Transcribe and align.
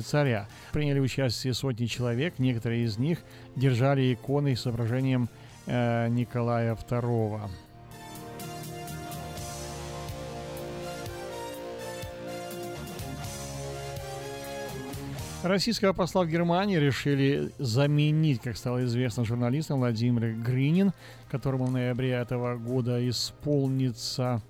царя. 0.00 0.48
Приняли 0.72 1.00
участие 1.00 1.52
сотни 1.52 1.84
человек, 1.84 2.38
некоторые 2.38 2.84
из 2.84 2.96
них 2.96 3.18
держали 3.56 4.14
иконы 4.14 4.56
с 4.56 4.62
изображением 4.62 5.28
э, 5.66 6.08
Николая 6.08 6.74
II. 6.74 7.50
Российского 15.42 15.92
посла 15.92 16.22
в 16.22 16.28
Германии 16.28 16.78
решили 16.78 17.50
заменить, 17.58 18.40
как 18.40 18.56
стало 18.56 18.86
известно 18.86 19.26
журналистам, 19.26 19.80
Владимир 19.80 20.32
Гринин, 20.32 20.92
которому 21.30 21.66
в 21.66 21.70
ноябре 21.70 22.12
этого 22.12 22.56
года 22.56 23.06
исполнится 23.06 24.40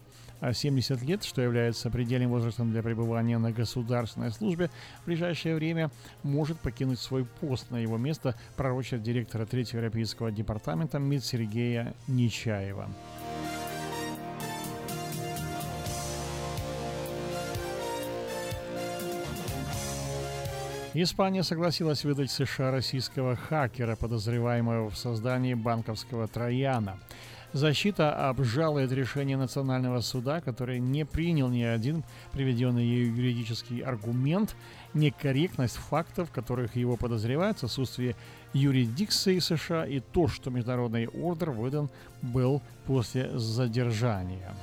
70 0.51 1.03
лет, 1.03 1.23
что 1.23 1.41
является 1.41 1.91
предельным 1.91 2.31
возрастом 2.31 2.73
для 2.73 2.83
пребывания 2.83 3.39
на 3.39 3.53
государственной 3.53 4.33
службе, 4.33 4.71
в 5.03 5.07
ближайшее 5.07 5.55
время 5.55 5.91
может 6.23 6.59
покинуть 6.59 6.99
свой 6.99 7.25
пост. 7.25 7.71
На 7.71 7.77
его 7.77 7.97
место 7.99 8.35
пророчит 8.57 9.03
директора 9.03 9.47
Третьего 9.47 9.79
Европейского 9.79 10.33
департамента 10.33 10.99
МИД 10.99 11.25
Сергея 11.25 11.95
Нечаева. 12.09 12.89
Испания 20.95 21.43
согласилась 21.43 22.05
выдать 22.05 22.31
США 22.31 22.71
российского 22.71 23.35
хакера, 23.35 23.97
подозреваемого 23.97 24.91
в 24.91 24.99
создании 24.99 25.55
банковского 25.55 26.29
трояна. 26.29 26.99
Защита 27.53 28.31
обжалует 28.31 28.93
решение 28.93 29.37
Национального 29.37 30.01
суда, 30.01 30.41
который 30.41 30.81
не 30.81 31.05
принял 31.05 31.49
ни 31.49 31.63
один 31.63 32.03
приведенный 32.33 32.85
ею 32.85 33.15
юридический 33.15 33.81
аргумент, 33.81 34.57
некорректность 34.95 35.77
фактов, 35.77 36.31
которых 36.31 36.77
его 36.77 36.97
подозревают, 36.97 37.63
отсутствие 37.63 38.17
юрисдикции 38.55 39.39
США 39.39 39.85
и 39.85 40.01
то, 40.01 40.29
что 40.29 40.51
международный 40.51 41.09
ордер 41.09 41.51
выдан 41.51 41.91
был 42.23 42.63
после 42.87 43.39
задержания. 43.39 44.55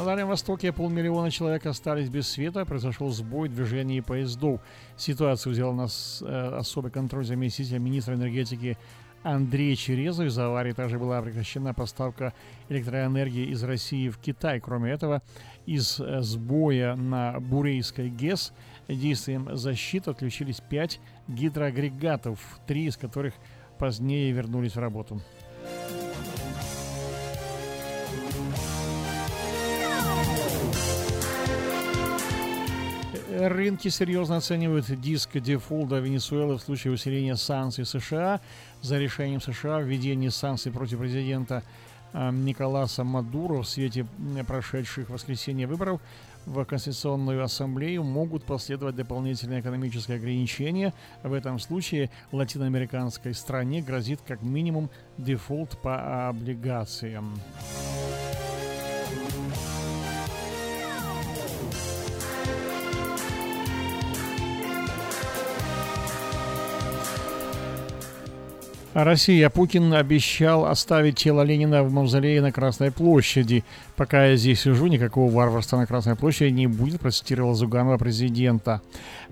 На 0.00 0.06
Дальнем 0.06 0.28
Востоке 0.28 0.72
полмиллиона 0.72 1.30
человек 1.30 1.66
остались 1.66 2.08
без 2.08 2.26
света, 2.26 2.64
произошел 2.64 3.10
сбой 3.10 3.50
в 3.50 3.54
движении 3.54 4.00
поездов. 4.00 4.62
Ситуацию 4.96 5.52
взял 5.52 5.74
на 5.74 5.88
э, 6.22 6.56
особый 6.56 6.90
контроль 6.90 7.26
заместитель 7.26 7.76
министра 7.76 8.14
энергетики 8.14 8.78
Андрей 9.22 9.76
Черезов. 9.76 10.24
Из-за 10.24 10.46
аварии 10.46 10.72
также 10.72 10.98
была 10.98 11.20
прекращена 11.20 11.74
поставка 11.74 12.32
электроэнергии 12.70 13.50
из 13.50 13.62
России 13.62 14.08
в 14.08 14.16
Китай. 14.16 14.58
Кроме 14.58 14.90
этого, 14.90 15.20
из 15.66 16.00
э, 16.00 16.22
сбоя 16.22 16.96
на 16.96 17.38
Бурейской 17.38 18.08
ГЭС 18.08 18.54
действием 18.88 19.54
защиты 19.54 20.12
отключились 20.12 20.62
пять 20.62 20.98
гидроагрегатов, 21.28 22.38
три 22.66 22.86
из 22.86 22.96
которых 22.96 23.34
позднее 23.78 24.32
вернулись 24.32 24.76
в 24.76 24.78
работу. 24.78 25.20
Рынки 33.48 33.88
серьезно 33.88 34.36
оценивают 34.36 34.84
диск 35.00 35.38
дефолда 35.38 35.98
Венесуэлы 35.98 36.58
в 36.58 36.60
случае 36.60 36.92
усиления 36.92 37.36
санкций 37.36 37.86
США. 37.86 38.38
За 38.82 38.98
решением 38.98 39.40
США 39.40 39.76
о 39.76 39.80
введении 39.80 40.28
санкций 40.28 40.70
против 40.70 40.98
президента 40.98 41.62
а, 42.12 42.30
Николаса 42.32 43.02
Мадуро 43.02 43.62
в 43.62 43.68
свете 43.68 44.06
прошедших 44.46 45.08
воскресенье 45.08 45.66
выборов 45.66 46.02
в 46.44 46.62
Конституционную 46.66 47.42
Ассамблею 47.42 48.02
могут 48.04 48.44
последовать 48.44 48.96
дополнительные 48.96 49.60
экономические 49.60 50.18
ограничения. 50.18 50.92
В 51.22 51.32
этом 51.32 51.58
случае 51.58 52.10
латиноамериканской 52.32 53.32
стране 53.32 53.80
грозит 53.80 54.20
как 54.26 54.42
минимум 54.42 54.90
дефолт 55.16 55.78
по 55.80 56.28
облигациям. 56.28 57.40
Россия. 68.92 69.48
Путин 69.50 69.94
обещал 69.94 70.66
оставить 70.66 71.16
тело 71.16 71.42
Ленина 71.42 71.84
в 71.84 71.92
мавзолее 71.92 72.42
на 72.42 72.50
Красной 72.50 72.90
площади. 72.90 73.64
Пока 73.96 74.26
я 74.26 74.36
здесь 74.36 74.62
сижу, 74.62 74.88
никакого 74.88 75.30
варварства 75.30 75.76
на 75.76 75.86
Красной 75.86 76.16
площади 76.16 76.52
не 76.52 76.66
будет, 76.66 77.00
процитировал 77.00 77.54
Зуганова 77.54 77.98
президента. 77.98 78.82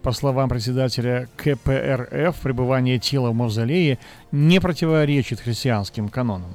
По 0.02 0.12
словам 0.12 0.48
председателя 0.48 1.28
КПРФ, 1.36 2.36
пребывание 2.40 2.98
тела 2.98 3.30
в 3.30 3.34
мавзолее 3.34 3.98
не 4.30 4.60
противоречит 4.60 5.40
христианским 5.40 6.08
канонам. 6.08 6.54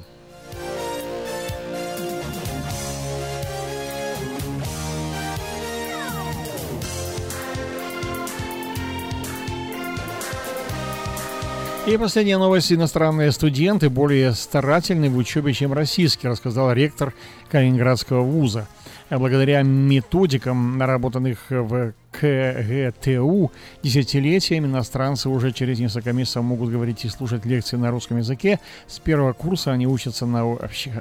И 11.86 11.98
последняя 11.98 12.38
новость. 12.38 12.72
Иностранные 12.72 13.34
студенты 13.34 13.90
более 13.90 14.34
старательны 14.34 15.10
в 15.10 15.18
учебе, 15.18 15.52
чем 15.52 15.74
российские, 15.74 16.32
рассказал 16.32 16.72
ректор 16.72 17.14
Калининградского 17.52 18.22
вуза. 18.22 18.70
А 19.10 19.20
благодаря 19.20 19.62
методикам, 19.62 20.78
наработанных 20.78 21.40
в 21.50 21.94
КГТУ 22.12 23.52
десятилетиями, 23.84 24.66
иностранцы 24.66 25.30
уже 25.30 25.52
через 25.52 25.80
несколько 25.80 26.14
месяцев 26.14 26.44
могут 26.44 26.72
говорить 26.72 27.06
и 27.06 27.10
слушать 27.10 27.46
лекции 27.46 27.78
на 27.78 27.92
русском 27.92 28.18
языке. 28.18 28.60
С 28.88 29.00
первого 29.00 29.34
курса 29.34 29.72
они 29.72 29.86
учатся 29.88 30.26
на 30.26 30.46
общих 30.46 30.94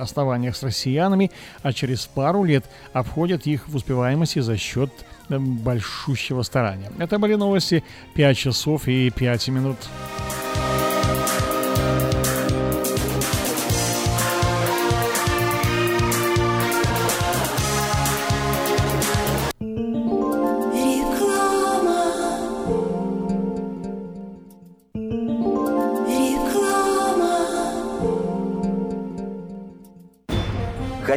основаниях 0.00 0.56
с 0.56 0.62
россиянами, 0.62 1.30
а 1.62 1.72
через 1.72 2.06
пару 2.06 2.44
лет 2.44 2.64
обходят 2.92 3.46
их 3.46 3.68
в 3.68 3.76
успеваемости 3.76 4.38
за 4.38 4.56
счет 4.56 4.90
большущего 5.28 6.42
старания. 6.42 6.90
Это 6.98 7.18
были 7.18 7.34
новости 7.34 7.84
5 8.14 8.36
часов 8.36 8.88
и 8.88 9.10
5 9.10 9.48
минут. 9.48 9.76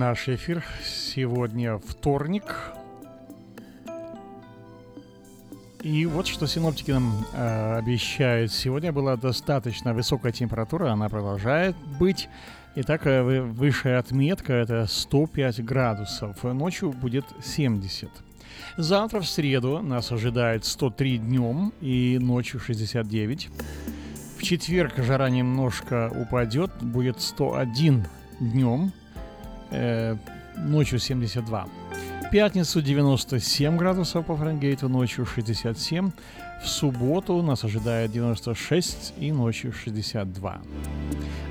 наш 0.00 0.30
эфир. 0.30 0.64
Сегодня 0.82 1.76
вторник. 1.76 2.72
И 5.82 6.06
вот 6.06 6.26
что 6.26 6.46
синоптики 6.46 6.90
нам 6.90 7.26
э, 7.34 7.76
обещают. 7.76 8.50
Сегодня 8.50 8.92
была 8.92 9.16
достаточно 9.16 9.92
высокая 9.92 10.32
температура, 10.32 10.90
она 10.90 11.10
продолжает 11.10 11.76
быть. 11.98 12.30
Итак, 12.76 13.06
э, 13.06 13.42
высшая 13.42 13.98
отметка 13.98 14.54
это 14.54 14.86
105 14.86 15.62
градусов. 15.66 16.44
Ночью 16.44 16.92
будет 16.92 17.26
70. 17.44 18.08
Завтра 18.78 19.20
в 19.20 19.28
среду 19.28 19.82
нас 19.82 20.10
ожидает 20.12 20.64
103 20.64 21.18
днем 21.18 21.74
и 21.82 22.16
ночью 22.18 22.58
69. 22.58 23.50
В 24.38 24.42
четверг 24.42 24.94
жара 24.96 25.28
немножко 25.28 26.10
упадет, 26.10 26.70
будет 26.80 27.20
101 27.20 28.06
днем, 28.40 28.92
э, 29.70 30.16
ночью 30.56 30.98
72. 30.98 31.66
В 32.26 32.30
пятницу 32.30 32.80
97 32.80 33.76
градусов 33.76 34.26
по 34.26 34.36
Фаренгейту, 34.36 34.88
ночью 34.88 35.26
67. 35.26 36.10
В 36.62 36.68
субботу 36.68 37.40
нас 37.42 37.64
ожидает 37.64 38.12
96 38.12 39.14
и 39.18 39.32
ночью 39.32 39.72
62. 39.72 40.60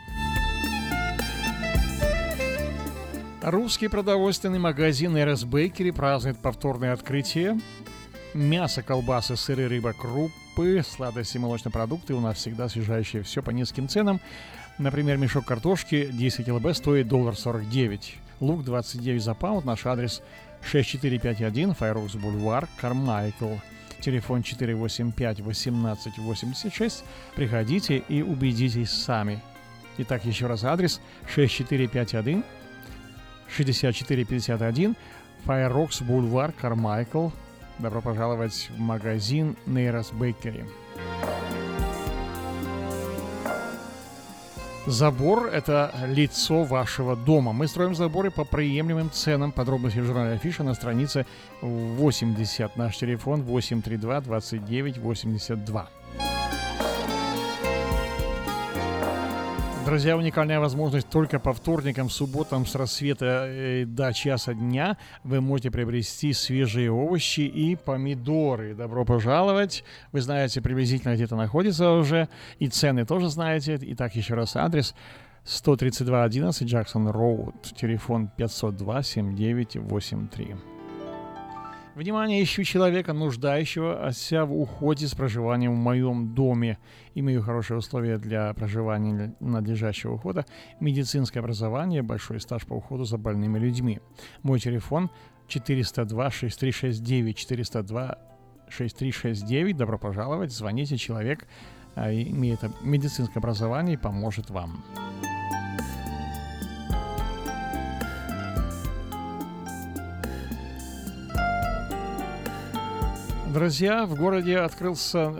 Русский 3.50 3.88
продовольственный 3.88 4.60
магазин 4.60 5.18
Эрес 5.18 5.46
Бейкери 5.46 5.92
празднует 5.92 6.38
повторное 6.38 6.92
открытие. 6.92 7.58
Мясо, 8.34 8.84
колбасы, 8.84 9.38
сыры, 9.38 9.70
рыба, 9.70 9.94
крупы, 9.94 10.84
сладости, 10.86 11.38
молочные 11.38 11.72
продукты. 11.72 12.14
У 12.14 12.20
нас 12.20 12.40
всегда 12.40 12.66
освежающие 12.66 13.24
все 13.24 13.42
по 13.42 13.52
низким 13.52 13.88
ценам. 13.88 14.20
Например, 14.78 15.16
мешок 15.16 15.46
картошки 15.46 16.10
10 16.12 16.46
килобе 16.46 16.74
стоит 16.74 17.08
доллар 17.08 17.38
49. 17.38 18.18
Лук 18.42 18.66
29 18.66 19.24
за 19.24 19.34
паунд. 19.34 19.64
Наш 19.64 19.86
адрес 19.86 20.22
6451 20.70 21.74
Файрокс 21.74 22.16
Бульвар, 22.16 22.68
Кармайкл. 22.82 23.54
Телефон 24.02 24.42
485-1886. 24.42 27.04
Приходите 27.34 28.04
и 28.10 28.22
убедитесь 28.22 28.92
сами. 28.92 29.40
Итак, 30.00 30.26
еще 30.26 30.48
раз 30.48 30.66
адрес 30.66 31.00
6451 31.34 32.44
6451 33.50 34.96
Fireworks 35.46 36.04
Бульвар, 36.04 36.52
Кармайкл. 36.52 37.30
Добро 37.80 38.02
пожаловать 38.02 38.70
в 38.76 38.80
магазин 38.80 39.56
Нейрос 39.66 40.12
Бейкери. 40.12 40.66
Забор– 44.88 45.48
это 45.54 45.94
лицо 46.08 46.64
вашего 46.64 47.18
дома. 47.18 47.52
Мы 47.52 47.68
строим 47.68 47.94
заборы 47.94 48.32
по 48.32 48.46
приемлемым 48.46 49.12
ценам. 49.12 49.52
Подробности 49.52 50.00
в 50.00 50.06
журнале 50.06 50.36
Афиша 50.36 50.64
на 50.64 50.74
странице 50.76 51.26
80. 51.62 52.78
Наш 52.78 52.98
телефон 52.98 53.44
832 53.44 54.22
29 54.22 54.98
82. 54.98 55.90
Друзья, 59.88 60.18
уникальная 60.18 60.60
возможность 60.60 61.08
только 61.08 61.40
по 61.40 61.54
вторникам, 61.54 62.10
субботам 62.10 62.66
с 62.66 62.76
рассвета 62.76 63.46
э, 63.48 63.86
до 63.86 64.12
часа 64.12 64.54
дня 64.54 64.98
вы 65.24 65.40
можете 65.40 65.72
приобрести 65.72 66.34
свежие 66.34 66.92
овощи 66.92 67.40
и 67.40 67.78
помидоры. 67.78 68.76
Добро 68.76 69.06
пожаловать. 69.06 69.86
Вы 70.12 70.20
знаете 70.20 70.62
приблизительно 70.62 71.14
где 71.16 71.24
это 71.24 71.38
находится 71.38 71.94
уже. 71.94 72.28
И 72.60 72.68
цены 72.68 73.06
тоже 73.06 73.30
знаете. 73.30 73.80
Итак, 73.82 74.14
еще 74.18 74.34
раз 74.34 74.58
адрес. 74.58 74.94
132.11 75.46 76.66
Джексон 76.66 77.08
Роуд. 77.08 77.74
Телефон 77.74 78.28
502 78.36 79.04
7983. 79.04 80.77
Внимание, 81.98 82.42
ищу 82.44 82.64
человека, 82.64 83.12
нуждающегося 83.12 84.46
в 84.46 84.56
уходе 84.56 85.08
с 85.08 85.16
проживанием 85.16 85.74
в 85.74 85.78
моем 85.78 86.36
доме. 86.36 86.78
Имею 87.16 87.42
хорошие 87.42 87.80
условия 87.80 88.20
для 88.20 88.54
проживания 88.54 89.34
надлежащего 89.40 90.14
ухода, 90.14 90.46
медицинское 90.80 91.40
образование, 91.40 92.04
большой 92.04 92.40
стаж 92.40 92.68
по 92.68 92.76
уходу 92.76 93.06
за 93.06 93.18
больными 93.18 93.58
людьми. 93.58 94.00
Мой 94.44 94.60
телефон 94.60 95.10
402-6369, 95.48 98.16
402-6369. 98.70 99.74
Добро 99.74 99.98
пожаловать, 99.98 100.52
звоните, 100.52 100.98
человек 100.98 101.48
а, 101.96 102.14
имеет 102.14 102.60
медицинское 102.84 103.40
образование 103.40 103.96
и 103.96 103.98
поможет 103.98 104.52
вам. 104.52 104.84
Друзья, 113.58 114.06
в 114.06 114.14
городе 114.14 114.60
открылся, 114.60 115.34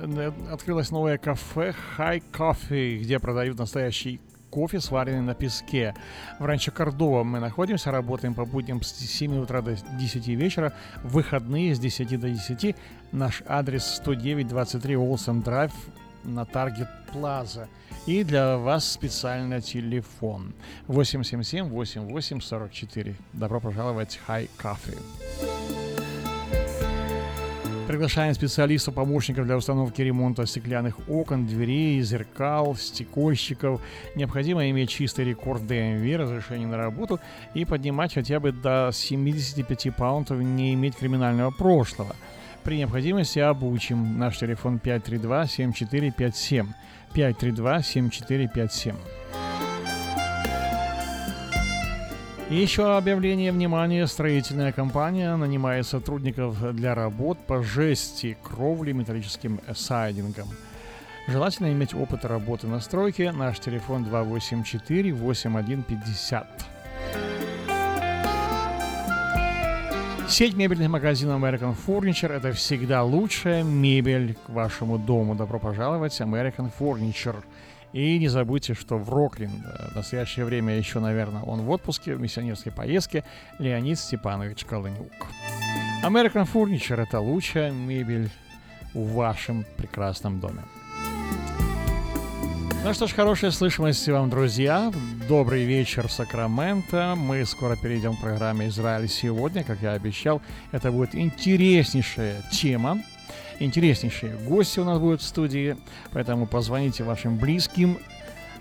открылось 0.52 0.90
новое 0.90 1.20
кафе 1.20 1.76
High 2.00 2.24
Coffee, 2.34 2.98
где 2.98 3.20
продают 3.20 3.60
настоящий 3.60 4.20
кофе, 4.50 4.80
сваренный 4.80 5.22
на 5.22 5.36
песке. 5.36 5.94
В 6.40 6.46
ранчо 6.46 6.72
Кордова 6.72 7.24
мы 7.24 7.40
находимся, 7.40 7.92
работаем 7.92 8.34
по 8.34 8.44
будням 8.44 8.82
с 8.82 8.92
7 8.92 9.38
утра 9.38 9.62
до 9.62 9.76
10 9.76 10.28
вечера, 10.30 10.74
выходные 11.04 11.76
с 11.76 11.80
10 11.80 12.20
до 12.20 12.32
10. 12.32 12.76
Наш 13.12 13.44
адрес 13.46 14.02
10923 14.04 14.98
Олсен 14.98 15.44
Драйв 15.44 15.72
на 16.24 16.44
Таргет 16.44 16.90
Плаза. 17.14 17.68
И 18.08 18.24
для 18.24 18.58
вас 18.58 18.92
специально 18.92 19.62
телефон 19.62 20.56
877-8844. 20.88 23.14
Добро 23.34 23.60
пожаловать 23.60 24.20
в 24.26 24.28
High 24.28 24.50
Coffee. 24.58 24.98
Приглашаем 27.88 28.34
специалистов, 28.34 28.96
помощников 28.96 29.46
для 29.46 29.56
установки 29.56 30.02
ремонта 30.02 30.46
стеклянных 30.46 31.00
окон, 31.08 31.46
дверей, 31.48 32.02
зеркал, 32.02 32.76
стекольщиков. 32.76 33.82
Необходимо 34.14 34.70
иметь 34.70 34.90
чистый 34.90 35.24
рекорд 35.24 35.66
ДМВ, 35.66 36.20
разрешение 36.20 36.68
на 36.68 36.76
работу 36.76 37.22
и 37.54 37.64
поднимать 37.64 38.14
хотя 38.14 38.42
бы 38.42 38.52
до 38.52 38.90
75 38.92 39.96
паунтов, 39.96 40.38
не 40.42 40.74
иметь 40.74 40.98
криминального 40.98 41.52
прошлого. 41.52 42.14
При 42.64 42.78
необходимости 42.78 43.40
обучим. 43.40 44.20
Наш 44.20 44.38
телефон 44.38 44.82
532-7457. 44.84 46.68
532-7457. 47.16 48.96
Еще 52.50 52.96
объявление 52.96 53.52
внимания. 53.52 54.08
Строительная 54.08 54.72
компания 54.72 55.36
нанимает 55.36 55.86
сотрудников 55.86 56.74
для 56.74 56.96
работ 56.96 57.38
по 57.46 57.62
жести, 57.62 58.38
кровли, 58.42 58.94
металлическим 58.94 59.60
сайдингом. 59.76 60.48
Желательно 61.28 61.74
иметь 61.74 61.94
опыт 61.94 62.24
работы 62.24 62.68
на 62.68 62.80
стройке. 62.80 63.34
Наш 63.34 63.60
телефон 63.60 64.06
284-8150. 64.06 66.46
Сеть 70.30 70.56
мебельных 70.56 70.90
магазинов 70.90 71.44
American 71.44 71.76
Furniture– 71.86 72.32
это 72.38 72.54
всегда 72.54 73.04
лучшая 73.04 73.64
мебель 73.64 74.38
к 74.46 74.50
вашему 74.50 74.98
дому. 74.98 75.36
Добро 75.36 75.60
пожаловать, 75.60 76.22
American 76.22 76.72
Furniture– 76.80 77.36
и 77.98 78.20
не 78.20 78.28
забудьте, 78.28 78.76
что 78.76 78.98
в 78.98 79.10
Рокленд 79.10 79.66
в 79.92 79.96
настоящее 79.96 80.46
время 80.46 80.78
еще, 80.78 81.00
наверное, 81.00 81.42
он 81.42 81.62
в 81.62 81.70
отпуске, 81.72 82.14
в 82.14 82.22
миссионерской 82.22 82.72
поездке, 82.72 83.24
Леонид 83.58 83.98
Степанович 83.98 84.66
Колынюк. 84.66 85.12
American 86.04 86.48
Furniture– 86.52 87.02
это 87.08 87.20
лучшая 87.20 87.72
мебель 87.72 88.30
в 88.94 89.14
вашем 89.14 89.66
прекрасном 89.78 90.40
доме. 90.40 90.62
Ну 92.84 92.94
что 92.94 93.08
ж, 93.08 93.14
хорошая 93.14 93.50
слышимость 93.50 94.08
вам, 94.08 94.30
друзья. 94.30 94.94
Добрый 95.28 95.66
вечер, 95.66 96.08
Сакраменто. 96.08 97.16
Мы 97.18 97.46
скоро 97.46 97.76
перейдем 97.76 98.16
к 98.16 98.22
программе 98.22 98.68
«Израиль 98.68 99.10
сегодня». 99.10 99.64
Как 99.64 99.82
я 99.82 99.94
обещал, 99.94 100.40
это 100.72 100.92
будет 100.92 101.16
интереснейшая 101.16 102.44
тема 102.52 103.00
интереснейшие 103.60 104.36
гости 104.36 104.80
у 104.80 104.84
нас 104.84 105.00
будут 105.00 105.22
в 105.22 105.26
студии, 105.26 105.78
поэтому 106.12 106.48
позвоните 106.48 107.04
вашим 107.04 107.38
близким, 107.38 107.98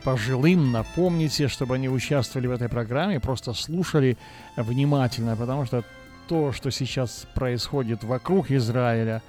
пожилым, 0.04 0.70
напомните, 0.70 1.48
чтобы 1.48 1.74
они 1.74 1.88
участвовали 1.88 2.46
в 2.46 2.52
этой 2.52 2.68
программе, 2.68 3.18
просто 3.18 3.52
слушали 3.54 4.16
внимательно, 4.56 5.36
потому 5.36 5.66
что 5.66 5.82
то, 6.28 6.52
что 6.52 6.70
сейчас 6.70 7.26
происходит 7.34 8.04
вокруг 8.04 8.50
Израиля, 8.50 9.22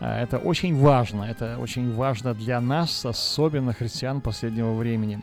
э, 0.00 0.22
это 0.22 0.38
очень 0.38 0.76
важно, 0.76 1.24
это 1.24 1.56
очень 1.60 1.94
важно 1.94 2.34
для 2.34 2.60
нас, 2.60 3.04
особенно 3.06 3.72
христиан 3.72 4.20
последнего 4.20 4.74
времени. 4.74 5.20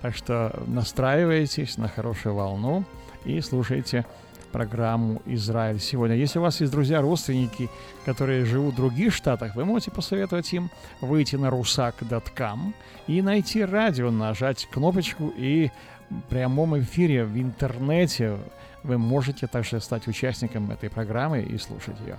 Так 0.00 0.16
что 0.16 0.62
настраивайтесь 0.66 1.78
на 1.78 1.88
хорошую 1.88 2.34
волну 2.34 2.84
и 3.24 3.40
слушайте 3.40 4.04
программу 4.52 5.22
«Израиль 5.26 5.80
сегодня». 5.80 6.16
Если 6.16 6.38
у 6.38 6.42
вас 6.42 6.60
есть 6.60 6.70
друзья, 6.70 7.00
родственники, 7.00 7.68
которые 8.04 8.44
живут 8.44 8.74
в 8.74 8.76
других 8.76 9.14
штатах, 9.14 9.56
вы 9.56 9.64
можете 9.64 9.90
посоветовать 9.90 10.52
им 10.52 10.70
выйти 11.00 11.36
на 11.36 11.46
rusak.com 11.46 12.74
и 13.06 13.22
найти 13.22 13.64
радио, 13.64 14.10
нажать 14.10 14.68
кнопочку 14.70 15.32
и 15.36 15.70
в 16.10 16.20
прямом 16.28 16.78
эфире 16.78 17.24
в 17.24 17.36
интернете 17.36 18.36
вы 18.82 18.98
можете 18.98 19.46
также 19.46 19.80
стать 19.80 20.06
участником 20.06 20.70
этой 20.70 20.90
программы 20.90 21.42
и 21.42 21.58
слушать 21.58 21.96
ее. 22.06 22.18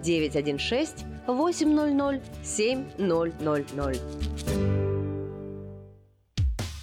916 0.00 1.04
800 1.26 2.20
7000. 2.42 4.81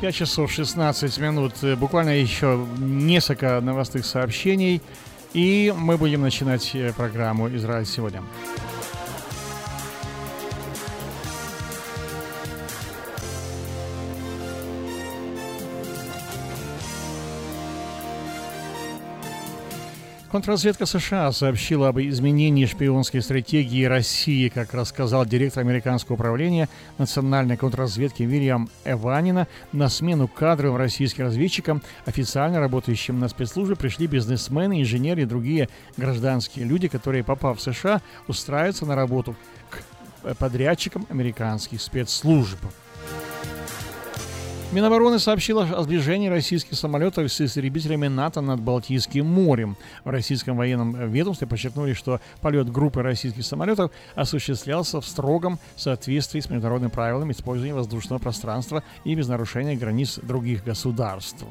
5 0.00 0.14
часов 0.14 0.50
16 0.50 1.18
минут. 1.18 1.52
Буквально 1.78 2.10
еще 2.10 2.66
несколько 2.78 3.60
новостных 3.60 4.06
сообщений. 4.06 4.80
И 5.34 5.72
мы 5.76 5.98
будем 5.98 6.22
начинать 6.22 6.74
э, 6.74 6.92
программу 6.92 7.48
«Израиль 7.54 7.86
сегодня». 7.86 8.22
Контрразведка 20.30 20.86
США 20.86 21.32
сообщила 21.32 21.88
об 21.88 21.98
изменении 21.98 22.64
шпионской 22.64 23.20
стратегии 23.20 23.84
России, 23.84 24.48
как 24.48 24.74
рассказал 24.74 25.26
директор 25.26 25.64
американского 25.64 26.14
управления 26.14 26.68
национальной 26.98 27.56
контрразведки 27.56 28.22
Вильям 28.22 28.70
Эванина. 28.84 29.48
На 29.72 29.88
смену 29.88 30.28
кадровым 30.28 30.76
российским 30.76 31.24
разведчикам, 31.24 31.82
официально 32.06 32.60
работающим 32.60 33.18
на 33.18 33.28
спецслужбе, 33.28 33.74
пришли 33.74 34.06
бизнесмены, 34.06 34.80
инженеры 34.80 35.22
и 35.22 35.26
другие 35.26 35.68
гражданские 35.96 36.64
люди, 36.64 36.86
которые, 36.86 37.24
попав 37.24 37.58
в 37.58 37.62
США, 37.62 38.00
устраиваются 38.28 38.86
на 38.86 38.94
работу 38.94 39.34
к 39.68 40.36
подрядчикам 40.36 41.08
американских 41.10 41.82
спецслужб. 41.82 42.60
Минобороны 44.72 45.18
сообщила 45.18 45.64
о 45.64 45.82
сближении 45.82 46.28
российских 46.28 46.76
самолетов 46.76 47.32
с 47.32 47.40
истребителями 47.40 48.06
НАТО 48.06 48.40
над 48.40 48.60
Балтийским 48.60 49.26
морем. 49.26 49.76
В 50.04 50.10
российском 50.10 50.56
военном 50.56 51.10
ведомстве 51.10 51.48
подчеркнули, 51.48 51.92
что 51.92 52.20
полет 52.40 52.70
группы 52.70 53.02
российских 53.02 53.44
самолетов 53.44 53.90
осуществлялся 54.14 55.00
в 55.00 55.06
строгом 55.06 55.58
соответствии 55.74 56.38
с 56.38 56.48
международными 56.48 56.90
правилами 56.90 57.32
использования 57.32 57.74
воздушного 57.74 58.20
пространства 58.20 58.84
и 59.02 59.16
без 59.16 59.26
нарушения 59.26 59.74
границ 59.74 60.20
других 60.22 60.62
государств. 60.62 61.44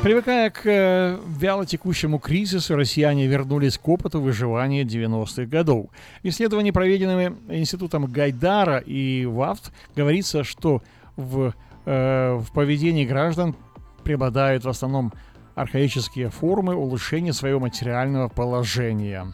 Привыкая 0.00 0.48
к 0.50 0.60
э, 0.64 1.18
вялотекущему 1.26 2.20
кризису, 2.20 2.76
россияне 2.76 3.26
вернулись 3.26 3.76
к 3.78 3.88
опыту 3.88 4.20
выживания 4.20 4.84
90-х 4.84 5.46
годов. 5.46 5.86
В 6.22 6.28
исследовании, 6.28 6.70
проведенном 6.70 7.36
Институтом 7.48 8.06
Гайдара 8.06 8.78
и 8.78 9.26
ВАФТ, 9.26 9.72
говорится, 9.96 10.44
что 10.44 10.82
в, 11.16 11.52
э, 11.84 12.34
в 12.36 12.52
поведении 12.52 13.04
граждан 13.04 13.56
преобладают 14.04 14.64
в 14.64 14.68
основном 14.68 15.12
архаические 15.56 16.30
формы 16.30 16.76
улучшения 16.76 17.32
своего 17.32 17.58
материального 17.58 18.28
положения. 18.28 19.26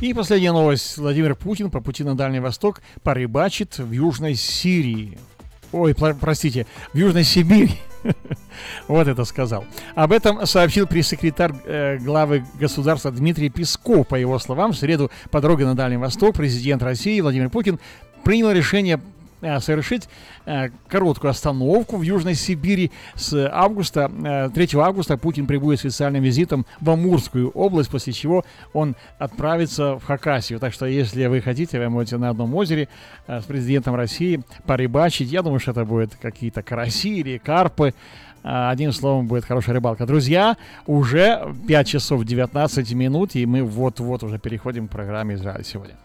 И 0.00 0.12
последняя 0.12 0.52
новость. 0.52 0.98
Владимир 0.98 1.34
Путин 1.34 1.70
по 1.70 1.80
пути 1.80 2.04
на 2.04 2.16
Дальний 2.16 2.40
Восток 2.40 2.82
порыбачит 3.02 3.78
в 3.78 3.90
Южной 3.92 4.34
Сирии. 4.34 5.18
Ой, 5.72 5.94
простите, 5.94 6.66
в 6.92 6.96
Южной 6.96 7.24
Сибири. 7.24 7.78
Вот 8.86 9.08
это 9.08 9.24
сказал. 9.24 9.64
Об 9.94 10.12
этом 10.12 10.46
сообщил 10.46 10.86
пресс-секретарь 10.86 11.52
э, 11.64 11.98
главы 11.98 12.44
государства 12.60 13.10
Дмитрий 13.10 13.48
Песков. 13.48 14.06
По 14.06 14.14
его 14.14 14.38
словам, 14.38 14.72
в 14.72 14.76
среду 14.76 15.10
по 15.30 15.40
дороге 15.40 15.64
на 15.64 15.74
Дальний 15.74 15.96
Восток 15.96 16.36
президент 16.36 16.82
России 16.82 17.20
Владимир 17.20 17.48
Путин 17.48 17.80
принял 18.22 18.50
решение 18.50 19.00
совершить 19.60 20.08
э, 20.46 20.68
короткую 20.88 21.30
остановку 21.30 21.96
в 21.96 22.02
Южной 22.02 22.34
Сибири 22.34 22.90
с 23.14 23.48
августа, 23.52 24.10
3 24.54 24.64
э, 24.64 24.78
августа 24.78 25.16
Путин 25.16 25.46
прибудет 25.46 25.80
с 25.80 25.84
официальным 25.84 26.22
визитом 26.22 26.66
в 26.80 26.90
Амурскую 26.90 27.50
область, 27.50 27.90
после 27.90 28.12
чего 28.12 28.44
он 28.72 28.96
отправится 29.18 29.96
в 29.98 30.04
Хакасию. 30.04 30.58
Так 30.58 30.72
что, 30.72 30.86
если 30.86 31.26
вы 31.26 31.40
хотите, 31.40 31.78
вы 31.78 31.88
можете 31.88 32.16
на 32.16 32.30
одном 32.30 32.54
озере 32.54 32.88
с 33.26 33.44
президентом 33.44 33.94
России 33.94 34.42
порыбачить. 34.66 35.30
Я 35.30 35.42
думаю, 35.42 35.60
что 35.60 35.72
это 35.72 35.84
будет 35.84 36.14
какие-то 36.16 36.62
караси 36.62 37.20
или 37.20 37.38
карпы. 37.38 37.94
Одним 38.42 38.92
словом, 38.92 39.26
будет 39.26 39.46
хорошая 39.46 39.74
рыбалка. 39.74 40.04
Друзья, 40.04 40.58
уже 40.86 41.54
5 41.66 41.86
часов 41.88 42.24
19 42.24 42.92
минут, 42.92 43.34
и 43.36 43.46
мы 43.46 43.62
вот-вот 43.62 44.22
уже 44.22 44.38
переходим 44.38 44.86
к 44.86 44.90
программе 44.90 45.34
«Израиль 45.34 45.64
сегодня». 45.64 46.03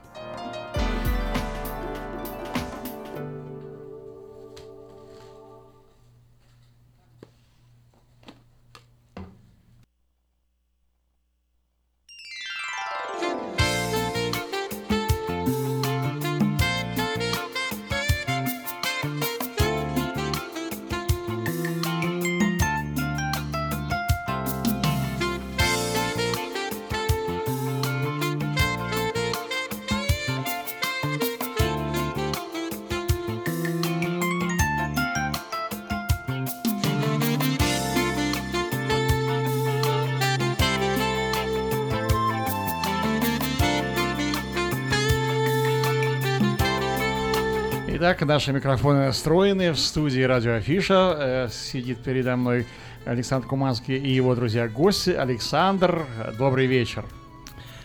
Итак, 48.19 48.27
наши 48.27 48.51
микрофоны 48.51 49.05
настроены. 49.05 49.71
В 49.71 49.79
студии 49.79 50.19
Радио 50.19 50.55
Афиша 50.55 51.15
э, 51.17 51.49
сидит 51.53 51.99
передо 52.03 52.35
мной 52.35 52.67
Александр 53.05 53.47
Куманский 53.47 53.95
и 53.95 54.09
его 54.11 54.35
друзья-гости. 54.35 55.11
Александр, 55.11 56.05
добрый 56.37 56.65
вечер. 56.65 57.05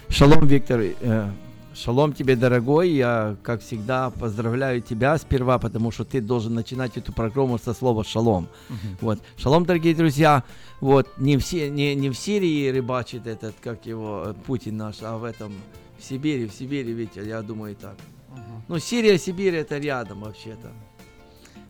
Шалом, 0.08 0.48
Виктор. 0.48 0.80
Э, 0.80 1.30
шалом 1.72 2.12
тебе, 2.12 2.34
дорогой. 2.34 2.90
Я, 2.90 3.36
как 3.44 3.62
всегда, 3.62 4.10
поздравляю 4.10 4.82
тебя 4.82 5.16
сперва, 5.18 5.60
потому 5.60 5.92
что 5.92 6.04
ты 6.04 6.20
должен 6.20 6.52
начинать 6.52 6.96
эту 6.96 7.12
программу 7.12 7.56
со 7.56 7.72
слова 7.72 8.02
шалом. 8.02 8.48
Uh-huh. 8.68 8.96
Вот. 9.02 9.20
Шалом, 9.36 9.64
дорогие 9.64 9.94
друзья. 9.94 10.42
Вот 10.80 11.06
не, 11.16 11.38
все, 11.38 11.70
не, 11.70 11.94
не 11.94 12.10
в 12.10 12.14
Сирии 12.14 12.68
рыбачит 12.70 13.28
этот, 13.28 13.54
как 13.62 13.86
его, 13.86 14.34
Путин 14.46 14.78
наш, 14.78 14.96
а 15.02 15.16
в 15.16 15.22
этом, 15.22 15.52
в 15.96 16.02
Сибири, 16.02 16.48
в 16.48 16.52
Сибири, 16.52 16.92
ведь 16.92 17.14
я 17.14 17.40
думаю 17.40 17.76
так. 17.76 17.94
Ну, 18.68 18.78
Сирия, 18.78 19.18
Сибирь 19.18 19.56
это 19.56 19.78
рядом 19.78 20.20
вообще-то. 20.20 20.72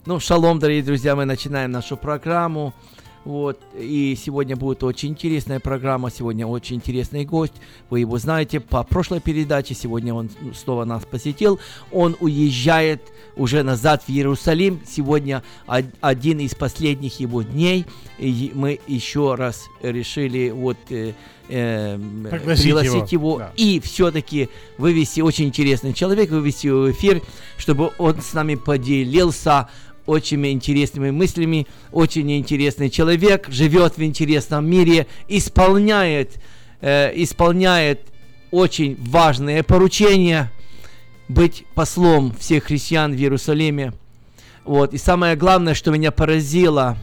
Ну, 0.05 0.19
шалом, 0.19 0.59
дорогие 0.59 0.83
друзья, 0.83 1.15
мы 1.15 1.25
начинаем 1.25 1.71
нашу 1.71 1.97
программу. 1.97 2.73
Вот, 3.25 3.59
и 3.75 4.15
сегодня 4.23 4.55
будет 4.55 4.83
очень 4.83 5.09
интересная 5.09 5.59
программа, 5.59 6.11
сегодня 6.11 6.45
очень 6.45 6.75
интересный 6.75 7.25
гость. 7.25 7.53
Вы 7.89 8.01
его 8.01 8.19
знаете 8.19 8.59
по 8.59 8.83
прошлой 8.83 9.19
передаче, 9.19 9.73
сегодня 9.73 10.13
он 10.13 10.29
снова 10.53 10.85
нас 10.85 11.05
посетил. 11.05 11.59
Он 11.91 12.15
уезжает 12.19 13.01
уже 13.35 13.63
назад 13.63 14.03
в 14.03 14.09
Иерусалим. 14.09 14.79
Сегодня 14.85 15.41
один 15.65 16.39
из 16.39 16.53
последних 16.53 17.19
его 17.19 17.41
дней. 17.41 17.87
И 18.19 18.51
мы 18.53 18.79
еще 18.85 19.33
раз 19.33 19.65
решили 19.81 20.51
вот 20.51 20.77
э, 20.91 21.13
э, 21.49 21.97
пригласить 22.29 23.11
его, 23.11 23.31
его 23.31 23.39
да. 23.39 23.51
и 23.57 23.79
все-таки 23.79 24.49
вывести 24.77 25.21
очень 25.21 25.45
интересный 25.45 25.93
человек, 25.93 26.29
вывести 26.29 26.67
его 26.67 26.83
в 26.83 26.91
эфир, 26.91 27.23
чтобы 27.57 27.91
он 27.97 28.21
с 28.21 28.33
нами 28.33 28.53
поделился 28.53 29.67
очень 30.05 30.45
интересными 30.47 31.11
мыслями, 31.11 31.67
очень 31.91 32.31
интересный 32.37 32.89
человек, 32.89 33.47
живет 33.49 33.97
в 33.97 34.03
интересном 34.03 34.69
мире, 34.69 35.07
исполняет, 35.27 36.39
э, 36.81 37.11
исполняет 37.15 38.01
очень 38.51 38.95
важные 38.99 39.63
поручения, 39.63 40.51
быть 41.27 41.65
послом 41.73 42.33
всех 42.39 42.65
христиан 42.65 43.13
в 43.13 43.17
Иерусалиме. 43.17 43.93
Вот. 44.63 44.93
И 44.93 44.97
самое 44.97 45.35
главное, 45.35 45.73
что 45.73 45.91
меня 45.91 46.11
поразило, 46.11 46.97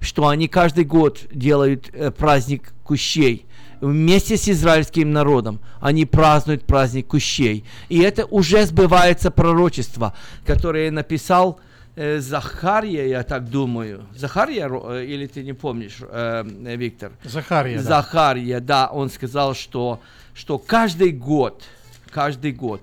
что 0.00 0.28
они 0.28 0.48
каждый 0.48 0.84
год 0.84 1.20
делают 1.32 1.90
э, 1.92 2.10
праздник 2.10 2.72
кущей. 2.84 3.46
Вместе 3.80 4.36
с 4.36 4.48
израильским 4.48 5.12
народом 5.12 5.60
они 5.80 6.06
празднуют 6.06 6.64
праздник 6.64 7.08
кущей. 7.08 7.64
И 7.88 7.98
это 7.98 8.24
уже 8.26 8.64
сбывается 8.64 9.30
пророчество, 9.30 10.14
которое 10.44 10.90
написал 10.90 11.60
э, 11.96 12.20
Захария, 12.20 13.08
я 13.08 13.22
так 13.22 13.48
думаю. 13.48 14.06
Захария, 14.14 14.70
э, 14.70 15.04
или 15.04 15.26
ты 15.26 15.42
не 15.42 15.54
помнишь, 15.54 15.98
э, 16.00 16.44
Виктор? 16.76 17.12
Захария, 17.24 17.78
да. 17.78 17.82
Захария, 17.82 18.60
да. 18.60 18.88
Он 18.88 19.10
сказал, 19.10 19.54
что, 19.54 20.00
что 20.34 20.58
каждый 20.58 21.10
год, 21.10 21.64
каждый 22.10 22.52
год 22.52 22.82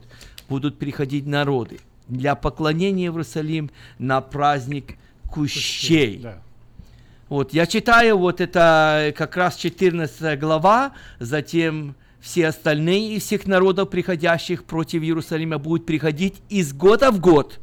будут 0.50 0.78
приходить 0.78 1.26
народы, 1.26 1.80
для 2.08 2.36
поклонения 2.36 3.10
в 3.10 3.16
Иерусалим 3.16 3.72
на 3.98 4.20
праздник 4.22 4.98
кущей. 5.30 6.20
Да. 6.22 6.40
Вот, 7.30 7.54
я 7.54 7.66
читаю, 7.66 8.18
вот 8.18 8.42
это 8.42 9.14
как 9.18 9.38
раз 9.38 9.56
14 9.56 10.40
глава, 10.40 10.94
затем 11.20 11.96
все 12.20 12.48
остальные 12.48 13.16
из 13.16 13.24
всех 13.24 13.48
народов, 13.48 13.90
приходящих 13.90 14.64
против 14.66 15.02
Иерусалима, 15.02 15.58
будут 15.58 15.86
приходить 15.86 16.42
из 16.50 16.74
года 16.74 17.12
в 17.12 17.20
год 17.20 17.60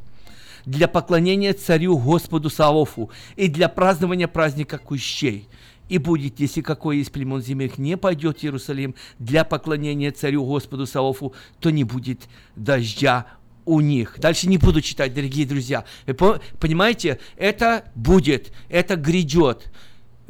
для 0.64 0.88
поклонения 0.88 1.52
царю 1.52 1.98
Господу 1.98 2.50
Савофу 2.50 3.10
и 3.36 3.48
для 3.48 3.68
празднования 3.68 4.28
праздника 4.28 4.78
кущей. 4.78 5.48
И 5.88 5.98
будет, 5.98 6.38
если 6.38 6.60
какой 6.60 6.98
из 6.98 7.10
племен 7.10 7.42
земных 7.42 7.76
не 7.78 7.96
пойдет 7.96 8.38
в 8.38 8.44
Иерусалим 8.44 8.94
для 9.18 9.44
поклонения 9.44 10.12
царю 10.12 10.44
Господу 10.44 10.86
Савофу, 10.86 11.34
то 11.58 11.70
не 11.70 11.82
будет 11.82 12.28
дождя 12.54 13.26
у 13.64 13.80
них. 13.80 14.16
Дальше 14.18 14.48
не 14.48 14.58
буду 14.58 14.80
читать, 14.80 15.14
дорогие 15.14 15.46
друзья. 15.46 15.84
Вы 16.06 16.40
понимаете, 16.58 17.18
это 17.36 17.84
будет, 17.94 18.52
это 18.68 18.96
грядет. 18.96 19.70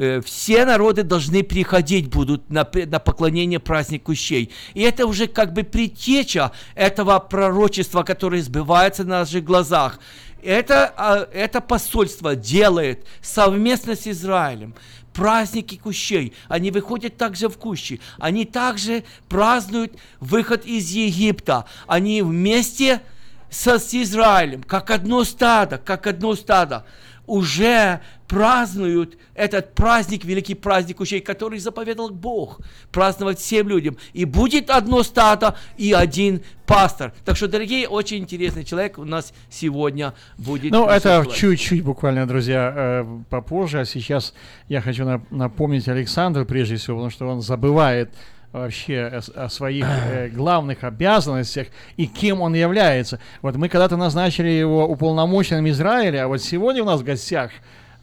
Э, 0.01 0.23
все 0.25 0.65
народы 0.65 1.03
должны 1.03 1.43
приходить 1.43 2.09
будут 2.09 2.49
на, 2.49 2.67
на 2.87 2.99
поклонение 2.99 3.59
праздник 3.59 4.05
кущей. 4.05 4.51
И 4.73 4.81
это 4.81 5.07
уже 5.07 5.27
как 5.27 5.53
бы 5.53 5.63
предтеча 5.63 6.53
этого 6.75 7.19
пророчества, 7.19 8.03
которое 8.03 8.41
сбывается 8.41 9.05
на 9.05 9.21
наших 9.21 9.45
глазах. 9.45 10.01
Это, 10.43 10.91
а, 10.97 11.29
это 11.35 11.61
посольство 11.61 12.35
делает 12.35 13.07
совместно 13.21 13.95
с 13.95 14.07
Израилем 14.07 14.75
праздники 15.13 15.77
кущей. 15.77 16.33
Они 16.49 16.71
выходят 16.71 17.19
также 17.19 17.51
в 17.51 17.59
кущи. 17.59 18.01
Они 18.19 18.47
также 18.47 19.05
празднуют 19.29 19.99
выход 20.19 20.65
из 20.65 20.91
Египта. 20.93 21.67
Они 21.87 22.23
вместе 22.23 23.03
со, 23.51 23.79
с 23.79 23.93
Израилем, 23.93 24.63
как 24.63 24.91
одно 24.91 25.25
стадо, 25.25 25.77
как 25.77 26.07
одно 26.07 26.35
стадо, 26.37 26.87
уже 27.27 28.01
празднуют 28.31 29.19
этот 29.35 29.75
праздник, 29.75 30.25
великий 30.25 30.55
праздник 30.55 31.01
ущей, 31.01 31.19
который 31.19 31.59
заповедал 31.59 32.11
Бог, 32.11 32.61
праздновать 32.93 33.41
всем 33.41 33.69
людям. 33.69 33.97
И 34.13 34.25
будет 34.25 34.71
одно 34.71 35.03
стадо 35.03 35.57
и 35.77 35.93
один 35.93 36.41
пастор. 36.65 37.13
Так 37.25 37.37
что, 37.37 37.49
дорогие, 37.49 37.89
очень 37.89 38.19
интересный 38.19 38.63
человек 38.63 38.99
у 38.99 39.05
нас 39.05 39.35
сегодня 39.51 40.15
будет. 40.39 40.71
Ну, 40.71 40.87
это 40.87 41.27
чуть-чуть 41.29 41.83
буквально, 41.83 42.25
друзья, 42.29 42.73
э, 42.73 43.05
попозже. 43.31 43.81
А 43.81 43.85
сейчас 43.85 44.33
я 44.69 44.81
хочу 44.81 45.05
напомнить 45.31 45.89
Александру, 45.89 46.47
прежде 46.47 46.77
всего, 46.77 46.99
потому 46.99 47.11
что 47.11 47.27
он 47.27 47.43
забывает 47.43 48.15
вообще 48.53 49.11
о, 49.13 49.47
о 49.47 49.49
своих 49.49 49.87
э, 49.89 50.29
главных 50.33 50.85
обязанностях 50.85 51.67
и 51.97 52.07
кем 52.07 52.43
он 52.43 52.55
является. 52.55 53.19
Вот 53.43 53.57
мы 53.57 53.69
когда-то 53.69 53.97
назначили 53.97 54.51
его 54.51 54.87
уполномоченным 54.87 55.69
Израиля, 55.71 56.27
а 56.27 56.29
вот 56.29 56.41
сегодня 56.41 56.85
у 56.85 56.87
нас 56.87 57.01
в 57.01 57.05
гостях 57.05 57.51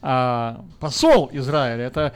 э, 0.01 0.55
посол 0.79 1.29
Израиля. 1.33 1.83
Это 1.85 2.13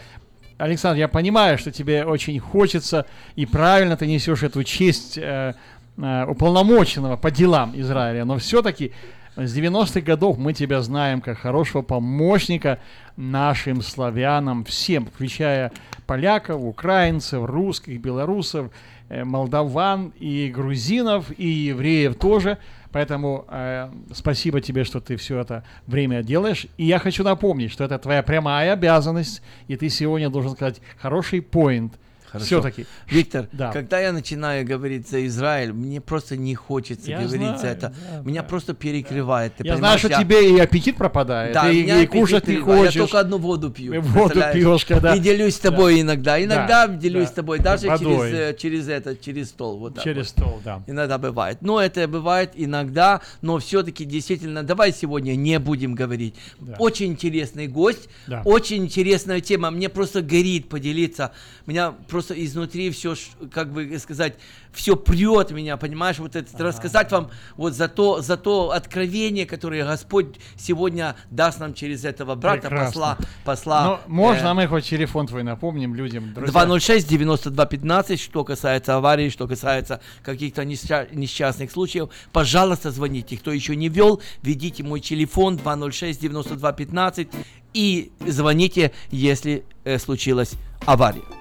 Александр, 0.57 0.99
я 0.99 1.07
понимаю, 1.07 1.57
что 1.57 1.71
тебе 1.71 2.05
очень 2.05 2.39
хочется 2.39 3.05
и 3.35 3.45
правильно 3.45 3.97
ты 3.97 4.05
несешь 4.05 4.43
эту 4.43 4.63
честь 4.63 5.17
э, 5.17 5.55
э, 5.97 6.25
уполномоченного 6.27 7.17
по 7.17 7.31
делам 7.31 7.73
Израиля, 7.75 8.25
но 8.25 8.37
все-таки 8.37 8.91
с 9.35 9.57
90-х 9.57 10.01
годов 10.01 10.37
мы 10.37 10.53
тебя 10.53 10.81
знаем 10.81 11.21
как 11.21 11.39
хорошего 11.39 11.81
помощника 11.81 12.79
нашим 13.15 13.81
славянам, 13.81 14.65
всем, 14.65 15.05
включая 15.05 15.71
поляков, 16.05 16.61
украинцев, 16.61 17.45
русских, 17.45 18.01
белорусов, 18.01 18.71
э, 19.09 19.23
молдаван 19.23 20.13
и 20.19 20.51
грузинов, 20.53 21.31
и 21.37 21.47
евреев 21.47 22.15
тоже. 22.15 22.57
Поэтому 22.91 23.45
э, 23.47 23.89
спасибо 24.13 24.61
тебе, 24.61 24.83
что 24.83 24.99
ты 24.99 25.15
все 25.15 25.39
это 25.39 25.63
время 25.87 26.23
делаешь. 26.23 26.67
И 26.77 26.85
я 26.85 26.99
хочу 26.99 27.23
напомнить, 27.23 27.71
что 27.71 27.83
это 27.83 27.97
твоя 27.99 28.23
прямая 28.23 28.73
обязанность, 28.73 29.41
и 29.67 29.77
ты 29.77 29.89
сегодня 29.89 30.29
должен 30.29 30.51
сказать 30.51 30.81
хороший 30.97 31.41
поинт– 31.41 31.93
Хорошо. 32.31 32.61
Все-таки. 32.61 32.85
Виктор, 33.07 33.47
да. 33.51 33.71
когда 33.73 33.99
я 33.99 34.13
начинаю 34.13 34.65
говорить 34.65 35.09
за 35.09 35.25
Израиль, 35.27 35.73
мне 35.73 35.99
просто 35.99 36.37
не 36.37 36.55
хочется 36.55 37.09
я 37.11 37.17
говорить 37.17 37.41
знаю, 37.41 37.57
за 37.59 37.67
это. 37.67 37.93
Да, 38.09 38.21
меня 38.23 38.41
да. 38.41 38.47
просто 38.47 38.73
перекрывает. 38.73 39.55
Ты 39.57 39.67
я 39.67 39.75
знаю, 39.75 39.99
что 39.99 40.07
я... 40.07 40.21
тебе 40.21 40.55
и 40.55 40.59
аппетит 40.59 40.95
пропадает, 40.95 41.53
да, 41.53 41.69
и, 41.69 42.03
и 42.03 42.07
кушать 42.07 42.47
не 42.47 42.55
хочешь. 42.55 42.95
Я 42.95 43.01
только 43.01 43.19
одну 43.19 43.37
воду 43.37 43.69
пью. 43.69 44.01
Воду 44.01 44.41
пьешь, 44.53 44.85
когда... 44.85 45.13
И 45.15 45.19
делюсь 45.19 45.55
с 45.55 45.59
тобой 45.59 45.95
да. 45.95 46.01
иногда. 46.01 46.43
Иногда 46.43 46.87
да, 46.87 46.95
делюсь 46.95 47.25
да. 47.25 47.31
с 47.31 47.33
тобой, 47.33 47.59
даже 47.59 47.87
через, 47.87 48.33
э, 48.33 48.55
через, 48.57 48.87
это, 48.87 49.17
через 49.17 49.49
стол. 49.49 49.77
Вот 49.77 50.01
через 50.01 50.27
вот. 50.33 50.43
стол, 50.43 50.61
да. 50.63 50.81
Иногда 50.87 51.17
бывает. 51.17 51.57
Но 51.61 51.81
это 51.81 52.07
бывает 52.07 52.51
иногда, 52.55 53.19
но 53.41 53.57
все-таки 53.59 54.05
действительно, 54.05 54.63
давай 54.63 54.93
сегодня 54.93 55.35
не 55.35 55.59
будем 55.59 55.95
говорить. 55.95 56.35
Да. 56.59 56.75
Очень 56.79 57.07
интересный 57.07 57.67
гость, 57.67 58.07
да. 58.27 58.41
очень 58.45 58.85
интересная 58.85 59.41
тема. 59.41 59.69
Мне 59.69 59.89
просто 59.89 60.21
горит 60.21 60.69
поделиться. 60.69 61.31
Меня 61.65 61.93
просто 62.07 62.20
изнутри 62.29 62.91
все, 62.91 63.15
как 63.51 63.71
бы 63.71 63.97
сказать, 63.97 64.35
все 64.71 64.95
прет 64.95 65.51
меня, 65.51 65.77
понимаешь, 65.77 66.19
вот 66.19 66.35
это 66.35 66.49
ага. 66.53 66.65
рассказать 66.65 67.11
вам 67.11 67.31
вот 67.57 67.73
за 67.73 67.87
то, 67.87 68.21
за 68.21 68.37
то 68.37 68.71
откровение, 68.71 69.45
которое 69.45 69.85
Господь 69.85 70.35
сегодня 70.57 71.15
даст 71.29 71.59
нам 71.59 71.73
через 71.73 72.05
этого 72.05 72.35
брата, 72.35 72.69
Прекрасно. 72.69 72.85
посла, 72.85 73.17
посла. 73.43 73.83
Но 73.83 74.01
ну, 74.07 74.13
можно 74.15 74.47
э, 74.47 74.53
мы 74.53 74.67
хоть 74.67 74.85
телефон 74.85 75.27
твой 75.27 75.43
напомним 75.43 75.95
людям, 75.95 76.33
друзья? 76.33 76.51
206 76.51 77.07
92 77.07 77.65
15, 77.65 78.19
что 78.19 78.43
касается 78.43 78.95
аварии, 78.95 79.29
что 79.29 79.47
касается 79.47 80.01
каких-то 80.23 80.65
несчастных 80.65 81.71
случаев, 81.71 82.09
пожалуйста, 82.31 82.91
звоните. 82.91 83.37
Кто 83.37 83.51
еще 83.51 83.75
не 83.75 83.89
вел, 83.89 84.21
введите 84.41 84.83
мой 84.83 84.99
телефон 84.99 85.57
206 85.57 86.21
92 86.21 86.71
15 86.73 87.27
и 87.73 88.11
звоните, 88.19 88.91
если 89.11 89.63
э, 89.83 89.97
случилась 89.97 90.53
авария. 90.85 91.40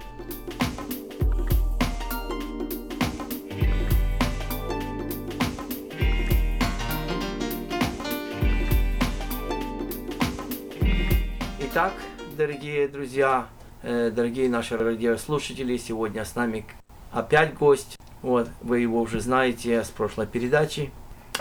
Итак, 11.80 11.94
дорогие 12.36 12.88
друзья, 12.88 13.46
э, 13.82 14.10
дорогие 14.14 14.50
наши 14.50 14.76
радиослушатели, 14.76 15.78
сегодня 15.78 16.26
с 16.26 16.34
нами 16.34 16.66
опять 17.10 17.54
гость. 17.54 17.96
Вот, 18.20 18.50
вы 18.60 18.80
его 18.80 19.00
уже 19.00 19.20
знаете 19.20 19.82
с 19.82 19.88
прошлой 19.88 20.26
передачи. 20.26 20.92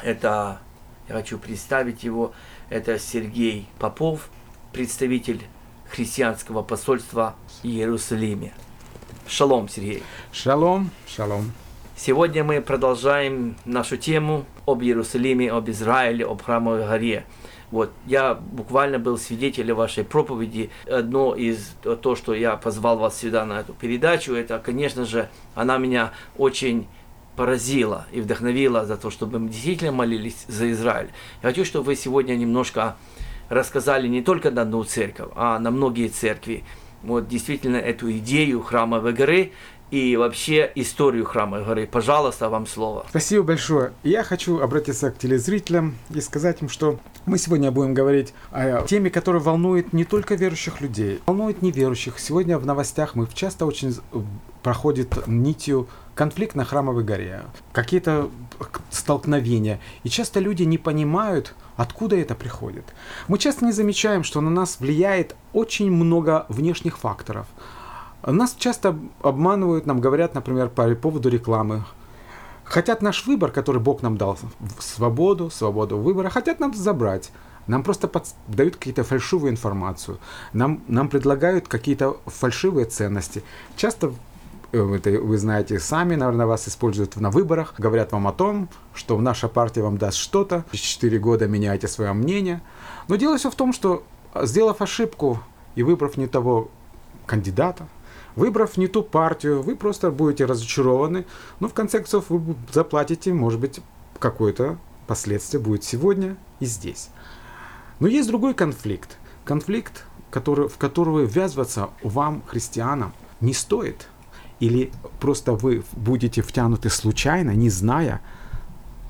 Это, 0.01 0.61
я 1.09 1.15
хочу 1.15 1.39
представить 1.39 2.03
его, 2.03 2.31
это 2.69 2.97
Сергей 2.99 3.67
Попов, 3.79 4.29
представитель 4.71 5.41
христианского 5.89 6.63
посольства 6.63 7.35
в 7.61 7.65
Иерусалиме. 7.65 8.53
Шалом, 9.27 9.67
Сергей. 9.67 10.03
Шалом, 10.31 10.89
шалом. 11.05 11.51
Сегодня 11.97 12.45
мы 12.45 12.61
продолжаем 12.61 13.57
нашу 13.65 13.97
тему 13.97 14.45
об 14.65 14.83
Иерусалиме, 14.83 15.51
об 15.51 15.69
Израиле, 15.69 16.25
об 16.25 16.41
храмовой 16.41 16.87
горе– 16.87 17.25
вот, 17.71 17.91
я 18.05 18.33
буквально 18.33 18.99
был 18.99 19.17
свидетелем 19.17 19.75
вашей 19.75 20.03
проповеди. 20.03 20.69
Одно 20.89 21.35
из 21.35 21.75
то, 22.01 22.15
что 22.15 22.33
я 22.33 22.55
позвал 22.55 22.97
вас 22.97 23.19
сюда 23.19 23.45
на 23.45 23.59
эту 23.59 23.73
передачу, 23.73 24.33
это, 24.33 24.59
конечно 24.59 25.05
же, 25.05 25.29
она 25.55 25.77
меня 25.77 26.11
очень 26.37 26.87
поразила 27.35 28.05
и 28.11 28.21
вдохновила 28.21 28.85
за 28.85 28.97
то, 28.97 29.09
чтобы 29.09 29.39
мы 29.39 29.49
действительно 29.49 29.91
молились 29.91 30.45
за 30.47 30.71
Израиль. 30.71 31.09
Я 31.41 31.49
хочу, 31.49 31.63
чтобы 31.63 31.85
вы 31.85 31.95
сегодня 31.95 32.35
немножко 32.35 32.97
рассказали 33.49 34.07
не 34.07 34.21
только 34.21 34.51
на 34.51 34.63
одну 34.63 34.83
церковь, 34.83 35.29
а 35.35 35.57
на 35.59 35.71
многие 35.71 36.07
церкви. 36.07 36.63
Вот 37.01 37.29
действительно 37.29 37.77
эту 37.77 38.11
идею 38.11 38.61
храмовой 38.61 39.13
горы 39.13 39.53
и 39.91 40.15
вообще 40.15 40.71
историю 40.75 41.25
храма 41.25 41.61
горы. 41.61 41.87
Пожалуйста, 41.91 42.49
вам 42.49 42.67
слово. 42.67 43.05
Спасибо 43.09 43.43
большое. 43.43 43.91
Я 44.03 44.23
хочу 44.23 44.59
обратиться 44.59 45.11
к 45.11 45.17
телезрителям 45.17 45.95
и 46.09 46.21
сказать 46.21 46.61
им, 46.61 46.69
что 46.69 46.99
мы 47.25 47.37
сегодня 47.37 47.71
будем 47.71 47.93
говорить 47.93 48.33
о 48.51 48.83
теме, 48.83 49.09
которая 49.09 49.41
волнует 49.41 49.93
не 49.93 50.05
только 50.05 50.35
верующих 50.35 50.81
людей, 50.81 51.21
волнует 51.25 51.61
неверующих. 51.61 52.19
Сегодня 52.19 52.57
в 52.57 52.65
новостях 52.65 53.15
мы 53.15 53.27
часто 53.33 53.65
очень 53.65 53.95
проходит 54.61 55.27
нитью 55.27 55.87
конфликт 56.13 56.53
на 56.53 56.65
Храмовой 56.65 57.03
горе, 57.03 57.43
какие-то 57.71 58.29
столкновения. 58.91 59.79
И 60.03 60.09
часто 60.09 60.39
люди 60.41 60.63
не 60.63 60.77
понимают, 60.77 61.55
откуда 61.77 62.17
это 62.17 62.35
приходит. 62.35 62.83
Мы 63.29 63.37
часто 63.37 63.65
не 63.65 63.71
замечаем, 63.71 64.23
что 64.23 64.41
на 64.41 64.49
нас 64.49 64.81
влияет 64.81 65.35
очень 65.53 65.89
много 65.89 66.45
внешних 66.49 66.97
факторов– 66.97 67.47
нас 68.25 68.55
часто 68.57 68.97
обманывают, 69.21 69.85
нам 69.85 69.99
говорят, 70.01 70.35
например, 70.35 70.69
по 70.69 70.93
поводу 70.95 71.29
рекламы. 71.29 71.83
Хотят 72.63 73.01
наш 73.01 73.25
выбор, 73.25 73.51
который 73.51 73.81
Бог 73.81 74.01
нам 74.03 74.17
дал, 74.17 74.37
свободу, 74.79 75.49
свободу 75.49 75.97
выбора, 75.97 76.29
хотят 76.29 76.59
нам 76.59 76.73
забрать. 76.73 77.31
Нам 77.65 77.83
просто 77.83 78.07
под... 78.07 78.25
дают 78.47 78.75
какие-то 78.75 79.03
фальшивую 79.03 79.51
информацию. 79.51 80.19
Нам, 80.53 80.81
нам 80.87 81.07
предлагают 81.07 81.67
какие-то 81.67 82.17
фальшивые 82.25 82.85
ценности. 82.85 83.43
Часто 83.75 84.13
э, 84.71 84.95
это 84.95 85.11
вы 85.11 85.37
знаете 85.37 85.79
сами, 85.79 86.15
наверное, 86.15 86.45
вас 86.45 86.67
используют 86.67 87.15
на 87.15 87.29
выборах, 87.29 87.75
говорят 87.77 88.11
вам 88.11 88.27
о 88.27 88.33
том, 88.33 88.69
что 88.93 89.19
наша 89.19 89.47
партия 89.47 89.81
вам 89.81 89.97
даст 89.97 90.17
что-то, 90.17 90.65
через 90.71 90.83
4 90.85 91.19
года 91.19 91.47
меняйте 91.47 91.87
свое 91.87 92.13
мнение. 92.13 92.61
Но 93.07 93.15
дело 93.15 93.37
все 93.37 93.49
в 93.49 93.55
том, 93.55 93.71
что 93.71 94.03
сделав 94.35 94.81
ошибку 94.81 95.39
и 95.75 95.83
выбрав 95.83 96.17
не 96.17 96.27
того 96.27 96.69
кандидата, 97.25 97.87
выбрав 98.39 98.77
не 98.77 98.87
ту 98.87 99.03
партию, 99.03 99.61
вы 99.61 99.75
просто 99.75 100.11
будете 100.11 100.45
разочарованы, 100.45 101.25
но 101.59 101.67
в 101.67 101.73
конце 101.73 101.97
концов 101.99 102.29
вы 102.29 102.55
заплатите, 102.71 103.33
может 103.33 103.59
быть, 103.59 103.81
какое-то 104.17 104.77
последствие 105.07 105.61
будет 105.61 105.83
сегодня 105.83 106.37
и 106.59 106.65
здесь. 106.65 107.09
Но 107.99 108.07
есть 108.07 108.29
другой 108.29 108.53
конфликт. 108.53 109.17
Конфликт, 109.43 110.05
который, 110.31 110.69
в 110.69 110.77
который 110.77 111.25
ввязываться 111.25 111.89
вам, 112.01 112.41
христианам, 112.47 113.13
не 113.41 113.53
стоит. 113.53 114.07
Или 114.59 114.91
просто 115.19 115.53
вы 115.53 115.83
будете 115.91 116.41
втянуты 116.41 116.89
случайно, 116.89 117.51
не 117.51 117.69
зная 117.69 118.21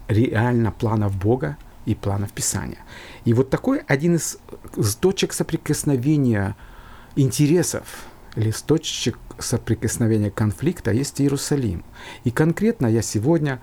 реально 0.08 0.72
планов 0.72 1.16
Бога 1.16 1.58
и 1.86 1.96
планов 1.96 2.32
Писания. 2.32 2.80
И 3.26 3.34
вот 3.34 3.50
такой 3.50 3.80
один 3.88 4.16
из 4.16 4.40
точек 5.00 5.34
соприкосновения 5.34 6.56
интересов 7.16 8.09
точек 8.66 9.18
соприкосновения 9.38 10.30
конфликта 10.30 10.92
есть 10.92 11.22
Иерусалим. 11.22 11.84
И 12.24 12.32
конкретно 12.32 12.88
я 12.88 13.02
сегодня 13.02 13.62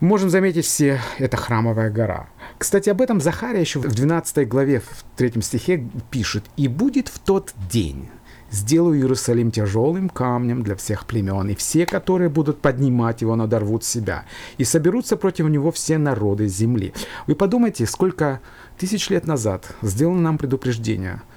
можем 0.00 0.30
заметить 0.30 0.64
все, 0.64 1.00
это 1.18 1.36
храмовая 1.36 1.90
гора. 1.90 2.28
Кстати, 2.58 2.90
об 2.90 3.00
этом 3.00 3.20
Захария 3.20 3.60
еще 3.60 3.78
в 3.78 3.86
12 3.86 4.48
главе, 4.48 4.80
в 4.80 5.04
3 5.16 5.40
стихе 5.42 5.86
пишет. 6.10 6.44
«И 6.56 6.68
будет 6.68 7.08
в 7.08 7.18
тот 7.18 7.52
день, 7.70 8.08
сделаю 8.50 8.98
Иерусалим 8.98 9.50
тяжелым 9.50 10.08
камнем 10.08 10.62
для 10.62 10.76
всех 10.76 11.06
племен, 11.06 11.48
и 11.48 11.54
все, 11.54 11.86
которые 11.86 12.28
будут 12.28 12.60
поднимать 12.60 13.20
его, 13.22 13.36
надорвут 13.36 13.84
себя, 13.84 14.24
и 14.58 14.64
соберутся 14.64 15.16
против 15.16 15.48
него 15.48 15.70
все 15.70 15.98
народы 15.98 16.48
земли». 16.48 16.92
Вы 17.26 17.34
подумайте, 17.34 17.86
сколько 17.86 18.40
тысяч 18.78 19.10
лет 19.10 19.26
назад 19.26 19.66
сделано 19.82 20.20
нам 20.20 20.38
предупреждение– 20.38 21.22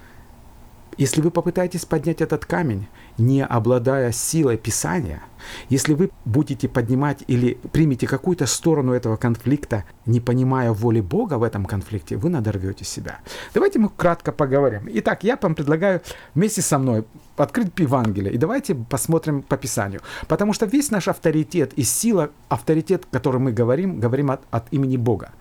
если 0.99 1.21
вы 1.21 1.31
попытаетесь 1.31 1.85
поднять 1.85 2.19
этот 2.19 2.45
камень, 2.45 2.87
не 3.17 3.45
обладая 3.45 4.11
силой 4.11 4.57
Писания, 4.57 5.23
если 5.69 5.93
вы 5.93 6.11
будете 6.25 6.67
поднимать 6.67 7.23
или 7.27 7.53
примете 7.71 8.05
какую-то 8.05 8.45
сторону 8.45 8.91
этого 8.91 9.15
конфликта, 9.15 9.85
не 10.05 10.19
понимая 10.19 10.73
воли 10.73 10.99
Бога 10.99 11.35
в 11.35 11.43
этом 11.43 11.63
конфликте, 11.63 12.17
вы 12.17 12.29
надорвете 12.29 12.83
себя. 12.83 13.19
Давайте 13.53 13.79
мы 13.79 13.87
кратко 13.87 14.33
поговорим. 14.33 14.89
Итак, 14.91 15.23
я 15.23 15.39
вам 15.41 15.55
предлагаю 15.55 16.01
вместе 16.35 16.61
со 16.61 16.77
мной 16.77 17.05
открыть 17.37 17.71
Евангелие 17.77 18.33
и 18.33 18.37
давайте 18.37 18.75
посмотрим 18.75 19.41
по 19.41 19.55
Писанию. 19.55 20.01
Потому 20.27 20.51
что 20.51 20.65
весь 20.65 20.91
наш 20.91 21.07
авторитет 21.07 21.71
и 21.75 21.83
сила, 21.83 22.29
авторитет, 22.49 23.05
который 23.09 23.39
мы 23.39 23.53
говорим, 23.53 24.01
говорим 24.01 24.31
от, 24.31 24.41
от 24.51 24.67
имени 24.71 24.97
Бога. 24.97 25.31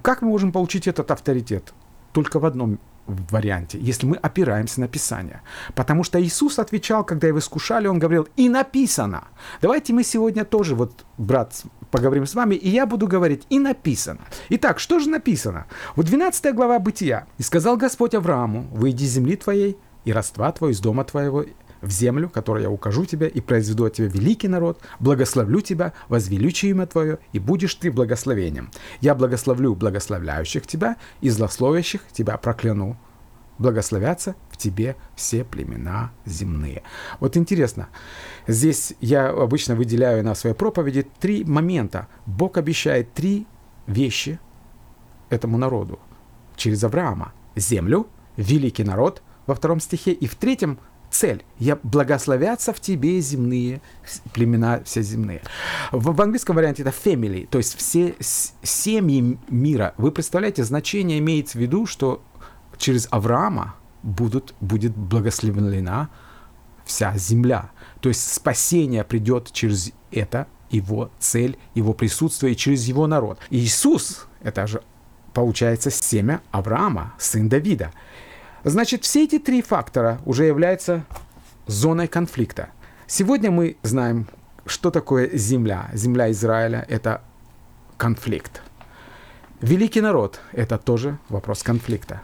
Как 0.00 0.22
мы 0.22 0.28
можем 0.28 0.52
получить 0.52 0.88
этот 0.88 1.10
авторитет? 1.10 1.74
Только 2.12 2.40
в 2.40 2.46
одном 2.46 2.78
варианте, 3.06 3.78
если 3.80 4.06
мы 4.06 4.16
опираемся 4.16 4.80
на 4.80 4.88
Писание. 4.88 5.42
Потому 5.74 6.04
что 6.04 6.22
Иисус 6.22 6.58
отвечал, 6.58 7.04
когда 7.04 7.28
его 7.28 7.38
искушали, 7.38 7.86
он 7.86 7.98
говорил, 7.98 8.28
и 8.36 8.48
написано. 8.48 9.24
Давайте 9.62 9.92
мы 9.92 10.04
сегодня 10.04 10.44
тоже, 10.44 10.74
вот, 10.74 11.04
брат, 11.18 11.62
поговорим 11.90 12.26
с 12.26 12.34
вами, 12.34 12.54
и 12.54 12.68
я 12.68 12.86
буду 12.86 13.06
говорить, 13.06 13.46
и 13.48 13.58
написано. 13.58 14.20
Итак, 14.50 14.78
что 14.78 14.98
же 14.98 15.08
написано? 15.08 15.66
Вот 15.94 16.06
12 16.06 16.54
глава 16.54 16.78
Бытия. 16.78 17.26
«И 17.38 17.42
сказал 17.42 17.76
Господь 17.76 18.14
Аврааму, 18.14 18.66
выйди 18.72 19.04
из 19.04 19.10
земли 19.10 19.36
твоей, 19.36 19.76
и 20.04 20.12
родства 20.12 20.50
твоего, 20.52 20.72
из 20.72 20.80
дома 20.80 21.04
твоего, 21.04 21.44
в 21.80 21.90
землю, 21.90 22.28
которую 22.28 22.62
я 22.62 22.70
укажу 22.70 23.04
тебе, 23.04 23.28
и 23.28 23.40
произведу 23.40 23.84
от 23.84 23.94
тебя 23.94 24.08
великий 24.08 24.48
народ, 24.48 24.80
благословлю 25.00 25.60
тебя, 25.60 25.92
возвеличу 26.08 26.68
имя 26.68 26.86
твое, 26.86 27.18
и 27.32 27.38
будешь 27.38 27.74
ты 27.74 27.90
благословением. 27.90 28.70
Я 29.00 29.14
благословлю 29.14 29.74
благословляющих 29.74 30.66
тебя, 30.66 30.96
и 31.20 31.28
злословящих 31.28 32.02
тебя 32.12 32.36
прокляну. 32.36 32.96
Благословятся 33.58 34.34
в 34.50 34.58
тебе 34.58 34.96
все 35.14 35.42
племена 35.42 36.12
земные. 36.26 36.82
Вот 37.20 37.38
интересно, 37.38 37.88
здесь 38.46 38.92
я 39.00 39.30
обычно 39.30 39.74
выделяю 39.74 40.22
на 40.22 40.34
своей 40.34 40.54
проповеди 40.54 41.06
три 41.20 41.42
момента. 41.42 42.06
Бог 42.26 42.58
обещает 42.58 43.14
три 43.14 43.46
вещи 43.86 44.38
этому 45.30 45.56
народу 45.56 45.98
через 46.56 46.84
Авраама. 46.84 47.32
Землю, 47.54 48.08
великий 48.36 48.84
народ 48.84 49.22
во 49.46 49.54
втором 49.54 49.80
стихе, 49.80 50.12
и 50.12 50.26
в 50.26 50.34
третьем 50.34 50.78
цель. 51.10 51.44
Я 51.58 51.78
благословятся 51.82 52.72
в 52.72 52.80
тебе 52.80 53.20
земные 53.20 53.80
племена 54.32 54.80
все 54.84 55.02
земные. 55.02 55.42
В, 55.92 56.14
в 56.14 56.22
английском 56.22 56.56
варианте 56.56 56.82
это 56.82 56.92
family, 56.92 57.46
то 57.46 57.58
есть 57.58 57.76
все 57.76 58.14
семьи 58.20 59.38
мира. 59.48 59.94
Вы 59.96 60.12
представляете, 60.12 60.64
значение 60.64 61.18
имеется 61.18 61.58
в 61.58 61.60
виду, 61.60 61.86
что 61.86 62.22
через 62.76 63.08
Авраама 63.10 63.76
будут, 64.02 64.54
будет 64.60 64.96
благословлена 64.96 66.08
вся 66.84 67.16
земля. 67.16 67.70
То 68.00 68.08
есть 68.08 68.32
спасение 68.32 69.04
придет 69.04 69.52
через 69.52 69.92
это, 70.12 70.46
его 70.70 71.10
цель, 71.18 71.58
его 71.74 71.92
присутствие, 71.92 72.54
через 72.54 72.84
его 72.84 73.06
народ. 73.06 73.38
Иисус, 73.50 74.26
это 74.42 74.66
же 74.66 74.82
получается 75.32 75.90
семя 75.90 76.40
Авраама, 76.50 77.14
сын 77.18 77.48
Давида. 77.48 77.92
Значит, 78.66 79.04
все 79.04 79.22
эти 79.22 79.38
три 79.38 79.62
фактора 79.62 80.20
уже 80.24 80.44
являются 80.44 81.04
зоной 81.68 82.08
конфликта. 82.08 82.70
Сегодня 83.06 83.52
мы 83.52 83.76
знаем, 83.84 84.26
что 84.66 84.90
такое 84.90 85.30
земля. 85.36 85.88
Земля 85.94 86.32
Израиля– 86.32 86.84
это 86.88 87.22
конфликт. 87.96 88.62
Великий 89.60 90.00
народ– 90.00 90.40
это 90.52 90.78
тоже 90.78 91.16
вопрос 91.28 91.62
конфликта. 91.62 92.22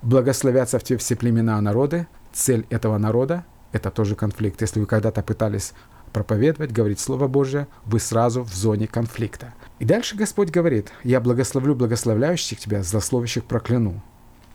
Благословятся 0.00 0.78
в 0.78 0.84
те 0.84 0.96
все 0.96 1.16
племена 1.16 1.60
народы. 1.60 2.06
Цель 2.32 2.66
этого 2.70 2.96
народа– 2.96 3.44
это 3.72 3.90
тоже 3.90 4.14
конфликт. 4.14 4.62
Если 4.62 4.80
вы 4.80 4.86
когда-то 4.86 5.22
пытались 5.22 5.74
проповедовать, 6.14 6.72
говорить 6.72 6.98
Слово 6.98 7.28
Божье, 7.28 7.68
вы 7.84 8.00
сразу 8.00 8.42
в 8.42 8.54
зоне 8.54 8.86
конфликта. 8.86 9.52
И 9.80 9.84
дальше 9.84 10.16
Господь 10.16 10.48
говорит, 10.48 10.92
«Я 11.02 11.20
благословлю 11.20 11.74
благословляющих 11.74 12.58
тебя, 12.58 12.82
злословящих 12.82 13.44
прокляну». 13.44 14.02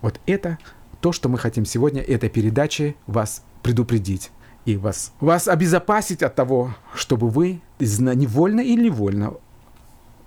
Вот 0.02 0.20
это 0.26 0.58
то, 1.02 1.12
что 1.12 1.30
мы 1.30 1.38
хотим 1.38 1.66
сегодня 1.66 2.02
этой 2.02 2.30
передачей 2.30 2.96
вас 3.08 3.44
предупредить 3.64 4.32
и 4.66 4.78
вас, 4.78 5.14
вас 5.20 5.48
обезопасить 5.48 6.24
от 6.24 6.36
того, 6.36 6.74
чтобы 6.94 7.30
вы 7.30 7.62
невольно 7.80 8.62
или 8.62 8.86
невольно 8.86 9.34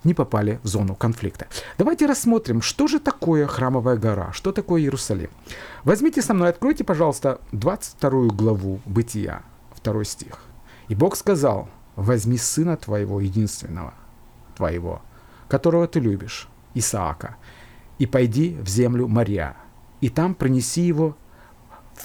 не 0.04 0.14
попали 0.14 0.58
в 0.62 0.66
зону 0.66 0.94
конфликта. 0.96 1.46
Давайте 1.78 2.06
рассмотрим, 2.06 2.60
что 2.60 2.88
же 2.88 2.98
такое 2.98 3.46
храмовая 3.46 3.96
гора, 3.96 4.32
что 4.32 4.50
такое 4.50 4.80
Иерусалим. 4.80 5.30
Возьмите 5.84 6.22
со 6.22 6.34
мной, 6.34 6.48
откройте, 6.48 6.82
пожалуйста, 6.82 7.40
22 7.52 8.28
главу 8.28 8.80
Бытия, 8.84 9.42
2 9.84 10.04
стих. 10.04 10.40
«И 10.88 10.94
Бог 10.94 11.16
сказал, 11.16 11.68
возьми 11.94 12.36
сына 12.36 12.76
твоего 12.76 13.20
единственного, 13.20 13.94
твоего, 14.56 15.02
которого 15.48 15.86
ты 15.86 16.00
любишь, 16.00 16.48
Исаака, 16.74 17.36
и 17.98 18.06
пойди 18.06 18.56
в 18.60 18.68
землю 18.68 19.06
Мария, 19.06 19.54
и 20.02 20.10
там 20.10 20.34
принеси 20.34 20.82
его 20.82 21.16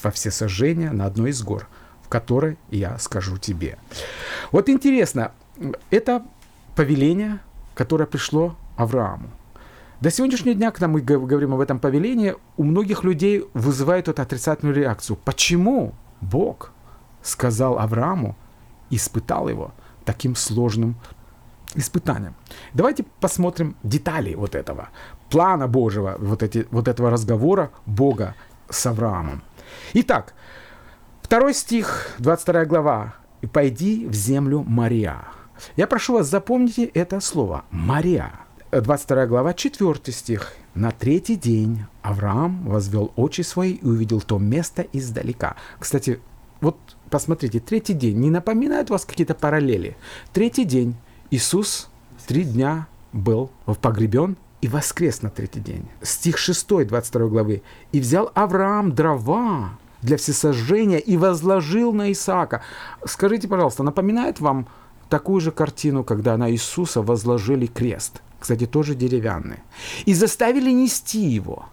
во 0.01 0.12
все 0.12 0.31
сожжения 0.31 0.91
на 0.91 1.05
одной 1.05 1.31
из 1.31 1.41
гор, 1.41 1.67
в 2.03 2.07
которой 2.07 2.57
я 2.69 2.97
скажу 2.99 3.38
тебе. 3.38 3.77
Вот 4.51 4.69
интересно, 4.69 5.31
это 5.89 6.23
повеление, 6.75 7.39
которое 7.73 8.05
пришло 8.05 8.55
Аврааму. 8.77 9.29
До 9.99 10.12
сегодняшнего 10.12 10.55
дня, 10.55 10.69
когда 10.69 10.88
мы 10.88 11.01
говорим 11.01 11.55
об 11.55 11.60
этом 11.60 11.79
повелении, 11.79 12.36
у 12.55 12.63
многих 12.63 13.03
людей 13.03 13.45
вызывает 13.55 14.07
эту 14.07 14.21
отрицательную 14.21 14.75
реакцию. 14.75 15.17
Почему 15.25 15.95
Бог 16.21 16.71
сказал 17.23 17.79
Аврааму, 17.79 18.36
испытал 18.91 19.49
его 19.49 19.73
таким 20.05 20.36
сложным 20.36 20.97
испытанием? 21.73 22.36
Давайте 22.75 23.05
посмотрим 23.19 23.75
детали 23.81 24.36
вот 24.36 24.53
этого 24.53 24.89
плана 25.29 25.67
Божьего, 25.67 26.15
вот, 26.19 26.43
эти, 26.43 26.67
вот 26.71 26.87
этого 26.87 27.09
разговора 27.09 27.71
Бога 27.85 28.35
с 28.69 28.85
Авраамом. 28.85 29.41
Итак, 29.93 30.33
второй 31.21 31.53
стих, 31.53 32.09
22 32.19 32.65
глава. 32.65 33.15
«И 33.41 33.45
пойди 33.45 34.07
в 34.07 34.13
землю 34.15 34.63
Мария». 34.67 35.27
Я 35.75 35.85
прошу 35.85 36.13
вас, 36.13 36.27
запомните 36.27 36.85
это 36.85 37.19
слово 37.19 37.65
«Мария». 37.69 38.31
22 38.71 39.27
глава, 39.27 39.53
4 39.53 40.11
стих. 40.11 40.53
«На 40.73 40.91
третий 40.91 41.35
день 41.35 41.85
Авраам 42.01 42.65
возвел 42.67 43.11
очи 43.15 43.41
свои 43.41 43.73
и 43.73 43.85
увидел 43.85 44.21
то 44.21 44.39
место 44.39 44.87
издалека». 44.91 45.55
Кстати, 45.79 46.19
вот 46.61 46.77
посмотрите, 47.09 47.59
третий 47.59 47.93
день. 47.93 48.17
Не 48.17 48.31
напоминает 48.31 48.89
вас 48.89 49.05
какие-то 49.05 49.35
параллели? 49.35 49.95
Третий 50.33 50.65
день. 50.65 50.95
Иисус 51.29 51.89
три 52.27 52.43
дня 52.43 52.87
был 53.13 53.51
погребен 53.81 54.37
и 54.67 54.69
воскрес 54.69 55.21
на 55.21 55.30
третий 55.30 55.62
день. 55.62 55.88
Стих 56.01 56.38
6, 56.38 56.86
22 56.86 57.27
главы. 57.27 57.62
«И 57.93 58.01
взял 58.01 58.30
Авраам 58.34 58.91
дрова 58.91 59.80
для 60.01 60.17
всесожжения 60.17 60.97
и 60.97 61.15
возложил 61.15 61.93
на 61.93 62.12
Исаака. 62.12 62.62
Скажите, 63.06 63.47
пожалуйста, 63.47 63.84
напоминает 63.84 64.41
вам 64.41 64.67
такую 65.10 65.39
же 65.39 65.51
картину, 65.51 66.03
когда 66.03 66.36
на 66.36 66.51
Иисуса 66.51 67.01
возложили 67.01 67.65
крест, 67.65 68.21
кстати, 68.39 68.65
тоже 68.65 68.93
деревянный, 68.93 69.60
и 70.06 70.13
заставили 70.13 70.69
нести 70.69 71.21
его, 71.21 71.65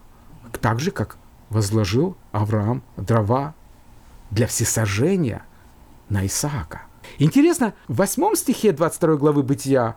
так 0.61 0.79
же, 0.79 0.93
как 0.93 1.17
возложил 1.51 2.17
Авраам 2.31 2.85
дрова 2.97 3.55
для 4.31 4.47
всесожжения 4.47 5.45
на 6.09 6.25
Исаака. 6.25 6.83
Интересно, 7.19 7.75
в 7.89 7.97
8 7.97 8.37
стихе 8.37 8.71
22 8.73 9.17
главы 9.17 9.43
Бытия 9.43 9.97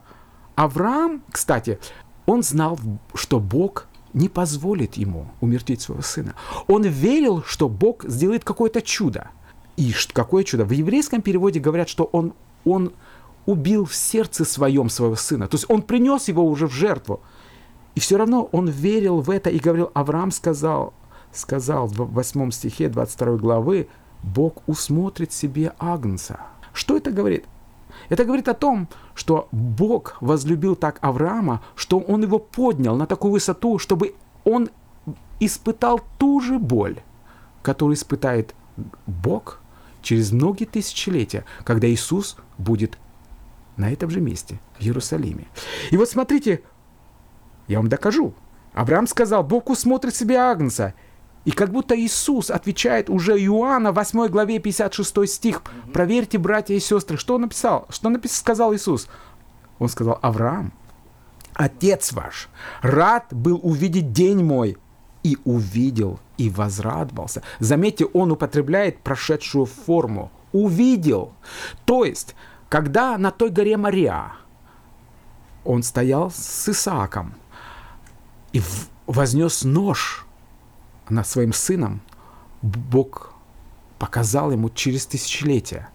Авраам, 0.56 1.22
кстати, 1.32 1.80
он 2.28 2.44
знал, 2.44 2.78
что 3.16 3.40
Бог 3.40 3.88
не 4.14 4.30
позволит 4.30 4.96
ему 4.96 5.28
умертвить 5.42 5.82
своего 5.82 6.04
сына. 6.04 6.36
Он 6.68 6.84
верил, 6.84 7.42
что 7.44 7.70
Бог 7.70 8.04
сделает 8.04 8.44
какое-то 8.44 8.82
чудо. 8.82 9.30
И 9.78 9.94
какое 10.14 10.44
чудо? 10.44 10.66
В 10.66 10.72
еврейском 10.72 11.22
переводе 11.22 11.60
говорят, 11.60 11.90
что 11.90 12.04
он, 12.04 12.34
он 12.66 12.92
убил 13.46 13.86
в 13.86 13.96
сердце 13.96 14.44
своем 14.44 14.90
своего 14.90 15.16
сына. 15.16 15.48
То 15.48 15.56
есть 15.56 15.66
он 15.70 15.82
принес 15.82 16.28
его 16.28 16.46
уже 16.46 16.68
в 16.68 16.74
жертву. 16.74 17.22
И 17.96 18.00
все 18.00 18.18
равно 18.18 18.50
он 18.52 18.68
верил 18.68 19.22
в 19.22 19.30
это 19.30 19.50
и 19.50 19.58
говорил, 19.58 19.90
Авраам 19.94 20.32
сказал, 20.32 20.94
сказал 21.32 21.88
в 21.88 22.14
8 22.14 22.52
стихе 22.52 22.90
22 22.90 23.38
главы, 23.38 23.88
Бог 24.22 24.68
усмотрит 24.68 25.32
себе 25.32 25.74
Агнца. 25.80 26.42
Что 26.74 26.98
это 26.98 27.12
говорит? 27.12 27.46
Это 28.10 28.26
говорит 28.26 28.48
о 28.48 28.54
том, 28.54 28.88
что 29.16 29.48
Бог 29.52 30.18
возлюбил 30.22 30.76
так 30.76 31.00
Авраама, 31.02 31.62
что 31.76 32.00
он 32.00 32.24
его 32.24 32.40
поднял 32.40 32.96
на 32.96 33.06
такую 33.06 33.32
высоту, 33.32 33.80
чтобы 33.80 34.16
он 34.44 34.70
испытал 35.40 36.02
ту 36.18 36.40
же 36.40 36.60
боль, 36.60 37.02
которую 37.62 37.96
испытает 37.96 38.56
Бог 39.06 39.60
через 40.02 40.32
многие 40.32 40.66
тысячелетия, 40.66 41.44
когда 41.64 41.88
Иисус 41.90 42.38
будет 42.58 42.98
на 43.76 43.92
этом 43.92 44.10
же 44.10 44.22
месте, 44.22 44.60
в 44.80 44.82
Иерусалиме. 44.82 45.48
И 45.92 45.98
вот 45.98 46.10
смотрите, 46.10 46.64
я 47.68 47.78
вам 47.78 47.90
докажу. 47.90 48.34
Авраам 48.74 49.08
сказал, 49.08 49.44
Бог 49.44 49.70
усмотрит 49.70 50.16
себе 50.16 50.38
Агнца. 50.38 50.94
И 51.48 51.52
как 51.52 51.72
будто 51.72 51.98
Иисус 51.98 52.52
отвечает 52.52 53.10
уже 53.10 53.42
Иоанна, 53.42 53.94
8 53.94 54.28
главе 54.28 54.60
56 54.60 55.30
стих. 55.30 55.62
Проверьте, 55.94 56.38
братья 56.38 56.76
и 56.76 56.80
сестры, 56.82 57.16
что 57.16 57.36
он 57.36 57.44
написал? 57.44 57.88
Что 57.90 58.10
написал, 58.10 58.36
сказал 58.36 58.76
Иисус? 58.76 59.08
Он 59.80 59.88
сказал, 59.88 60.20
Авраам, 60.22 60.74
отец 61.54 62.12
ваш, 62.12 62.50
рад 62.82 63.28
был 63.32 63.62
увидеть 63.64 64.12
день 64.12 64.44
мой, 64.44 64.76
и 65.24 65.38
увидел, 65.46 66.20
и 66.38 66.50
возрадовался. 66.50 67.44
Заметьте, 67.60 68.04
он 68.08 68.34
употребляет 68.34 69.00
прошедшую 69.00 69.68
форму. 69.68 70.34
Увидел. 70.52 71.32
То 71.86 72.04
есть, 72.04 72.36
когда 72.68 73.18
на 73.18 73.32
той 73.32 73.52
горе 73.52 73.78
Мария 73.78 74.34
он 75.64 75.82
стоял 75.82 76.30
с 76.30 76.68
Исааком 76.68 77.36
и 78.52 78.62
вознес 79.06 79.64
нож 79.64 80.27
над 81.10 81.28
своим 81.28 81.54
сыном, 81.54 82.02
Бог 82.62 83.34
показал 84.00 84.52
ему 84.52 84.70
через 84.70 85.06
тысячелетия 85.06 85.90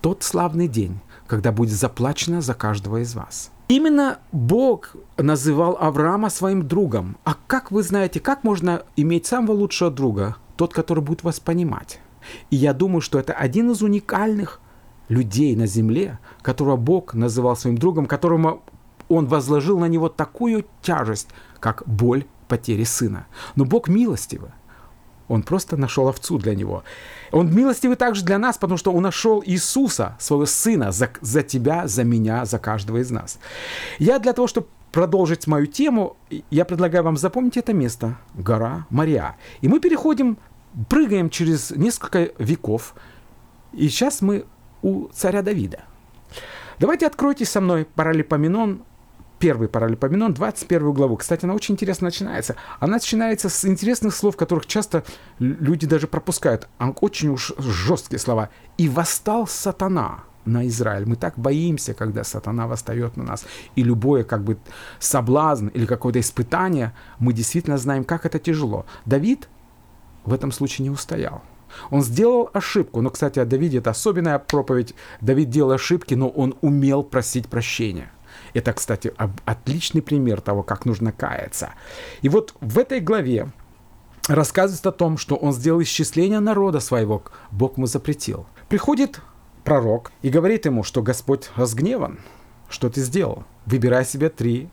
тот 0.00 0.22
славный 0.22 0.68
день, 0.68 1.00
когда 1.26 1.52
будет 1.52 1.74
заплачено 1.74 2.40
за 2.40 2.54
каждого 2.54 3.02
из 3.02 3.14
вас. 3.14 3.50
Именно 3.68 4.18
Бог 4.32 4.96
называл 5.18 5.76
Авраама 5.78 6.30
своим 6.30 6.66
другом. 6.66 7.18
А 7.24 7.34
как 7.46 7.70
вы 7.70 7.82
знаете, 7.82 8.18
как 8.18 8.44
можно 8.44 8.82
иметь 8.96 9.26
самого 9.26 9.52
лучшего 9.52 9.90
друга? 9.90 10.36
Тот, 10.56 10.72
который 10.72 11.04
будет 11.04 11.22
вас 11.22 11.38
понимать. 11.38 12.00
И 12.50 12.56
я 12.56 12.72
думаю, 12.72 13.00
что 13.00 13.18
это 13.18 13.34
один 13.34 13.70
из 13.70 13.82
уникальных 13.82 14.60
людей 15.08 15.54
на 15.54 15.66
земле, 15.66 16.18
которого 16.42 16.76
Бог 16.76 17.14
называл 17.14 17.56
своим 17.56 17.76
другом, 17.76 18.06
которому 18.06 18.62
он 19.08 19.26
возложил 19.26 19.78
на 19.78 19.86
него 19.86 20.08
такую 20.08 20.64
тяжесть, 20.82 21.28
как 21.60 21.82
боль 21.86 22.24
потери 22.48 22.84
сына. 22.84 23.26
Но 23.56 23.64
Бог 23.64 23.88
милостивый. 23.88 24.50
Он 25.28 25.42
просто 25.42 25.76
нашел 25.76 26.08
овцу 26.08 26.38
для 26.38 26.54
него. 26.54 26.84
Он 27.32 27.54
милостивый 27.54 27.96
также 27.96 28.24
для 28.24 28.38
нас, 28.38 28.56
потому 28.56 28.78
что 28.78 28.92
он 28.92 29.02
нашел 29.02 29.42
Иисуса, 29.44 30.16
своего 30.18 30.46
сына, 30.46 30.90
за, 30.90 31.10
за 31.20 31.42
тебя, 31.42 31.86
за 31.86 32.04
меня, 32.04 32.46
за 32.46 32.58
каждого 32.58 32.98
из 32.98 33.10
нас. 33.10 33.38
Я 33.98 34.18
для 34.18 34.32
того, 34.32 34.48
чтобы 34.48 34.68
продолжить 34.90 35.46
мою 35.46 35.66
тему, 35.66 36.16
я 36.50 36.64
предлагаю 36.64 37.04
вам 37.04 37.16
запомнить 37.16 37.58
это 37.58 37.74
место. 37.74 38.16
Гора 38.34 38.86
Мария. 38.88 39.36
И 39.60 39.68
мы 39.68 39.80
переходим, 39.80 40.38
прыгаем 40.88 41.28
через 41.28 41.70
несколько 41.70 42.30
веков. 42.38 42.94
И 43.74 43.88
сейчас 43.88 44.22
мы 44.22 44.46
у 44.82 45.08
царя 45.08 45.42
Давида. 45.42 45.84
Давайте 46.78 47.06
откройте 47.06 47.44
со 47.44 47.60
мной 47.60 47.84
паралипоменон, 47.84 48.82
первый 49.38 49.68
паралипоменон, 49.68 50.34
21 50.34 50.92
главу. 50.92 51.16
Кстати, 51.16 51.44
она 51.44 51.54
очень 51.54 51.74
интересно 51.74 52.06
начинается. 52.06 52.56
Она 52.80 52.94
начинается 52.94 53.48
с 53.48 53.64
интересных 53.64 54.14
слов, 54.14 54.36
которых 54.36 54.66
часто 54.66 55.04
люди 55.38 55.86
даже 55.86 56.06
пропускают. 56.06 56.68
Очень 57.00 57.30
уж 57.30 57.52
жесткие 57.58 58.18
слова. 58.18 58.50
«И 58.76 58.88
восстал 58.88 59.46
сатана» 59.46 60.24
на 60.44 60.66
Израиль. 60.66 61.06
Мы 61.06 61.16
так 61.16 61.38
боимся, 61.38 61.94
когда 61.94 62.24
сатана 62.24 62.66
восстает 62.66 63.16
на 63.16 63.24
нас. 63.24 63.44
И 63.76 63.82
любое 63.82 64.24
как 64.24 64.42
бы 64.42 64.56
соблазн 64.98 65.68
или 65.68 65.84
какое-то 65.86 66.20
испытание, 66.20 66.94
мы 67.18 67.32
действительно 67.32 67.76
знаем, 67.76 68.04
как 68.04 68.24
это 68.24 68.38
тяжело. 68.38 68.86
Давид 69.04 69.48
в 70.24 70.32
этом 70.32 70.50
случае 70.52 70.84
не 70.84 70.90
устоял. 70.90 71.42
Он 71.90 72.02
сделал 72.02 72.50
ошибку. 72.54 73.02
Но, 73.02 73.10
кстати, 73.10 73.38
о 73.38 73.44
Давиде 73.44 73.78
это 73.78 73.90
особенная 73.90 74.38
проповедь. 74.38 74.94
Давид 75.20 75.50
делал 75.50 75.72
ошибки, 75.72 76.14
но 76.14 76.28
он 76.28 76.54
умел 76.62 77.02
просить 77.02 77.46
прощения. 77.48 78.10
Это, 78.54 78.72
кстати, 78.72 79.12
отличный 79.44 80.02
пример 80.02 80.40
того, 80.40 80.62
как 80.62 80.84
нужно 80.84 81.12
каяться. 81.12 81.70
И 82.22 82.28
вот 82.28 82.54
в 82.60 82.78
этой 82.78 83.00
главе 83.00 83.50
рассказывается 84.28 84.88
о 84.88 84.92
том, 84.92 85.18
что 85.18 85.36
он 85.36 85.52
сделал 85.52 85.82
исчисление 85.82 86.40
народа 86.40 86.80
своего, 86.80 87.22
Бог 87.50 87.76
ему 87.76 87.86
запретил. 87.86 88.46
Приходит 88.68 89.20
пророк 89.64 90.12
и 90.22 90.28
говорит 90.28 90.66
ему, 90.66 90.82
что 90.82 91.02
Господь 91.02 91.50
разгневан. 91.56 92.18
Что 92.68 92.90
ты 92.90 93.00
сделал? 93.00 93.44
Выбирай 93.66 94.04
себе 94.04 94.28
три 94.28 94.68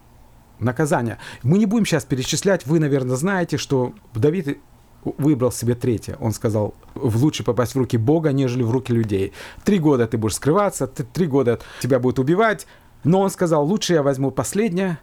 наказания. 0.59 1.17
Мы 1.43 1.57
не 1.57 1.65
будем 1.65 1.85
сейчас 1.85 2.05
перечислять, 2.05 2.65
вы, 2.65 2.79
наверное, 2.79 3.15
знаете, 3.15 3.57
что 3.57 3.93
Давид 4.13 4.59
выбрал 5.03 5.51
себе 5.51 5.75
третье. 5.75 6.17
Он 6.19 6.33
сказал, 6.33 6.73
в 6.93 7.21
лучше 7.23 7.43
попасть 7.43 7.75
в 7.75 7.77
руки 7.77 7.97
Бога, 7.97 8.31
нежели 8.31 8.63
в 8.63 8.71
руки 8.71 8.91
людей. 8.91 9.33
Три 9.63 9.79
года 9.79 10.07
ты 10.07 10.17
будешь 10.17 10.35
скрываться, 10.35 10.87
три 10.87 11.27
года 11.27 11.59
тебя 11.81 11.99
будут 11.99 12.19
убивать. 12.19 12.65
Но 13.05 13.21
он 13.21 13.29
сказал, 13.29 13.65
лучше 13.65 13.93
я 13.93 14.03
возьму 14.03 14.31
последнее. 14.31 14.99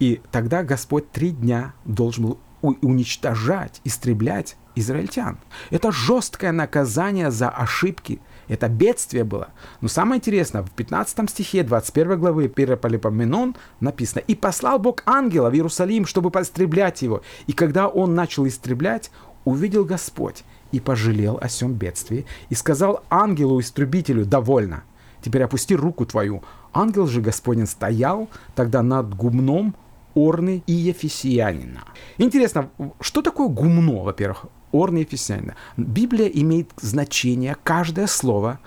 И 0.00 0.20
тогда 0.32 0.64
Господь 0.64 1.10
три 1.12 1.30
дня 1.30 1.74
должен 1.84 2.24
был 2.26 2.38
уничтожать, 2.62 3.80
истреблять 3.84 4.56
израильтян. 4.74 5.38
Это 5.70 5.92
жесткое 5.92 6.52
наказание 6.52 7.30
за 7.30 7.50
ошибки. 7.50 8.20
Это 8.48 8.68
бедствие 8.68 9.24
было. 9.24 9.48
Но 9.80 9.88
самое 9.88 10.18
интересное, 10.18 10.62
в 10.62 10.70
15 10.70 11.30
стихе 11.30 11.62
21 11.62 12.18
главы 12.18 12.48
Пирополипоменон 12.48 13.54
написано 13.80 14.22
«И 14.26 14.34
послал 14.34 14.78
Бог 14.78 15.02
ангела 15.06 15.50
в 15.50 15.54
Иерусалим, 15.54 16.06
чтобы 16.06 16.30
поистреблять 16.30 17.02
его. 17.02 17.22
И 17.46 17.52
когда 17.52 17.88
он 17.88 18.14
начал 18.14 18.46
истреблять, 18.46 19.10
увидел 19.44 19.84
Господь 19.84 20.44
и 20.72 20.80
пожалел 20.80 21.38
о 21.40 21.48
сем 21.48 21.74
бедствии, 21.74 22.24
и 22.48 22.54
сказал 22.54 23.04
ангелу-истребителю, 23.10 24.24
довольно, 24.24 24.84
теперь 25.20 25.42
опусти 25.42 25.76
руку 25.76 26.06
твою. 26.06 26.42
Ангел 26.72 27.06
же 27.06 27.20
Господень 27.20 27.66
стоял 27.66 28.28
тогда 28.54 28.82
над 28.82 29.14
гумном 29.14 29.74
Орны 30.14 30.62
и 30.66 30.72
Ефесиянина. 30.72 31.84
Интересно, 32.18 32.70
что 33.00 33.22
такое 33.22 33.48
гумно, 33.48 34.02
во-первых? 34.02 34.46
Орны 34.72 34.98
и 34.98 35.00
Ефесиянина. 35.02 35.56
Библия 35.76 36.28
имеет 36.28 36.70
значение, 36.76 37.56
каждое 37.62 38.06
слово 38.06 38.58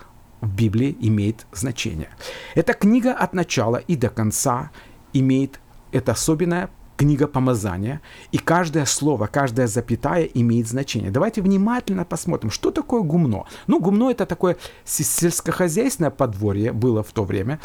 в 0.41 0.53
Библии 0.53 0.95
имеет 0.99 1.45
значение. 1.51 2.09
Эта 2.53 2.73
книга 2.73 3.13
от 3.13 3.33
начала 3.33 3.77
и 3.77 3.95
до 3.95 4.09
конца 4.09 4.71
имеет 5.13 5.59
это 5.91 6.11
особенное 6.11 6.69
книга 6.97 7.27
помазания, 7.27 8.01
и 8.31 8.37
каждое 8.37 8.85
слово, 8.85 9.27
каждая 9.27 9.67
запятая 9.67 10.23
имеет 10.23 10.67
значение. 10.67 11.11
Давайте 11.11 11.41
внимательно 11.41 12.05
посмотрим, 12.05 12.51
что 12.51 12.71
такое 12.71 13.01
гумно. 13.01 13.45
Ну, 13.67 13.79
гумно 13.79 14.09
это 14.11 14.25
такое 14.25 14.57
сельскохозяйственное 14.85 16.11
подворье 16.11 16.71
было 16.71 17.03
в 17.03 17.11
то 17.11 17.23
время. 17.23 17.59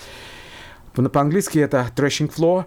По-английски 0.94 1.58
это 1.58 1.86
threshing 1.94 2.32
floor, 2.32 2.64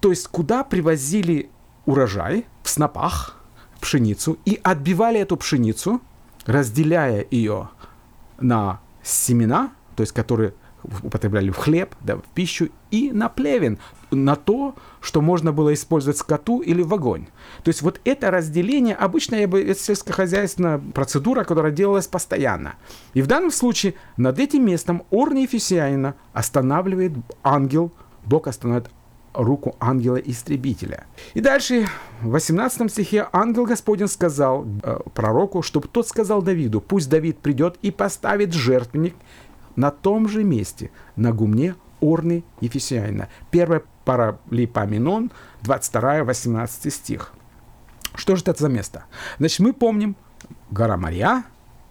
то 0.00 0.10
есть 0.10 0.28
куда 0.28 0.64
привозили 0.64 1.50
урожай 1.86 2.46
в 2.62 2.68
снопах, 2.68 3.38
пшеницу, 3.80 4.38
и 4.44 4.60
отбивали 4.62 5.20
эту 5.20 5.36
пшеницу, 5.36 6.00
разделяя 6.46 7.26
ее 7.30 7.70
на 8.38 8.80
семена, 9.02 9.72
то 9.96 10.02
есть 10.02 10.12
которые 10.12 10.54
употребляли 11.02 11.50
в 11.50 11.56
хлеб, 11.56 11.94
да, 12.00 12.16
в 12.16 12.22
пищу, 12.34 12.68
и 12.90 13.10
на 13.12 13.28
плевен, 13.28 13.78
на 14.10 14.36
то, 14.36 14.74
что 15.02 15.20
можно 15.20 15.52
было 15.52 15.74
использовать 15.74 16.16
скоту 16.16 16.60
или 16.60 16.80
в 16.80 16.94
огонь. 16.94 17.26
То 17.64 17.68
есть 17.68 17.82
вот 17.82 18.00
это 18.04 18.30
разделение, 18.30 18.94
обычно 18.94 19.34
я 19.34 19.48
бы, 19.48 19.60
это 19.60 19.78
сельскохозяйственная 19.78 20.78
процедура, 20.78 21.44
которая 21.44 21.72
делалась 21.72 22.06
постоянно. 22.06 22.76
И 23.12 23.20
в 23.20 23.26
данном 23.26 23.50
случае 23.50 23.94
над 24.16 24.38
этим 24.38 24.64
местом 24.64 25.02
Орни 25.10 25.42
Ефесианина 25.42 26.14
останавливает 26.32 27.12
ангел, 27.42 27.92
Бог 28.24 28.46
останавливает 28.46 28.90
руку 29.34 29.76
ангела-истребителя. 29.80 31.06
И 31.34 31.40
дальше, 31.40 31.88
в 32.20 32.30
18 32.30 32.90
стихе, 32.90 33.28
ангел 33.32 33.64
Господень 33.64 34.08
сказал 34.08 34.66
э, 34.82 34.98
пророку, 35.14 35.62
чтобы 35.62 35.88
тот 35.88 36.06
сказал 36.06 36.42
Давиду, 36.42 36.80
пусть 36.80 37.08
Давид 37.08 37.38
придет 37.38 37.76
и 37.82 37.90
поставит 37.90 38.52
жертвенник 38.52 39.14
на 39.74 39.90
том 39.90 40.28
же 40.28 40.44
месте, 40.44 40.90
на 41.16 41.32
гумне 41.32 41.74
Орны 42.00 42.44
Ефесианина. 42.60 43.28
Первая 43.50 43.82
Паралипоменон, 44.04 45.30
22, 45.62 46.24
18 46.24 46.92
стих. 46.92 47.32
Что 48.14 48.36
же 48.36 48.42
это 48.42 48.62
за 48.62 48.68
место? 48.68 49.04
Значит, 49.38 49.60
мы 49.60 49.72
помним 49.72 50.16
гора 50.70 50.96
Мария, 50.96 51.44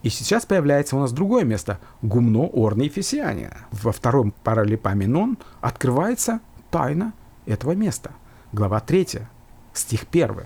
и 0.04 0.10
сейчас 0.10 0.46
появляется 0.46 0.96
у 0.96 1.00
нас 1.00 1.12
другое 1.12 1.44
место– 1.44 1.80
гумно 2.02 2.50
Орны 2.54 2.84
Ефесианина. 2.84 3.58
Во 3.72 3.92
втором 3.92 4.34
Паралипоменон 4.44 5.38
открывается 5.62 6.40
тайна 6.72 7.14
этого 7.46 7.74
места. 7.74 8.12
Глава 8.52 8.80
3, 8.80 9.20
стих 9.74 10.06
1. 10.12 10.46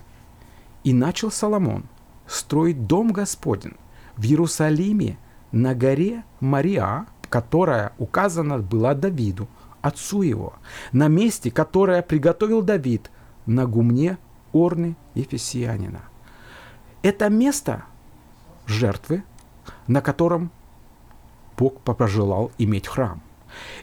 «И 0.84 0.94
начал 0.94 1.32
Соломон 1.32 1.86
строить 2.28 2.86
дом 2.86 3.12
Господень 3.12 3.76
в 4.18 4.24
Иерусалиме 4.24 5.18
на 5.52 5.74
горе 5.74 6.24
Мария, 6.40 7.06
которая 7.30 7.94
указана 7.98 8.60
была 8.60 8.94
Давиду, 8.94 9.48
отцу 9.86 10.24
его, 10.24 10.54
на 10.92 11.08
месте, 11.08 11.52
которое 11.52 12.02
приготовил 12.02 12.64
Давид, 12.64 13.12
на 13.46 13.68
гумне 13.68 14.18
Орны 14.52 14.96
Ефесианина. 15.14 16.02
Это 17.04 17.30
место 17.30 17.86
жертвы, 18.66 19.24
на 19.86 20.02
котором 20.02 20.50
Бог 21.56 21.82
пожелал 21.82 22.52
иметь 22.58 22.88
храм. 22.88 23.22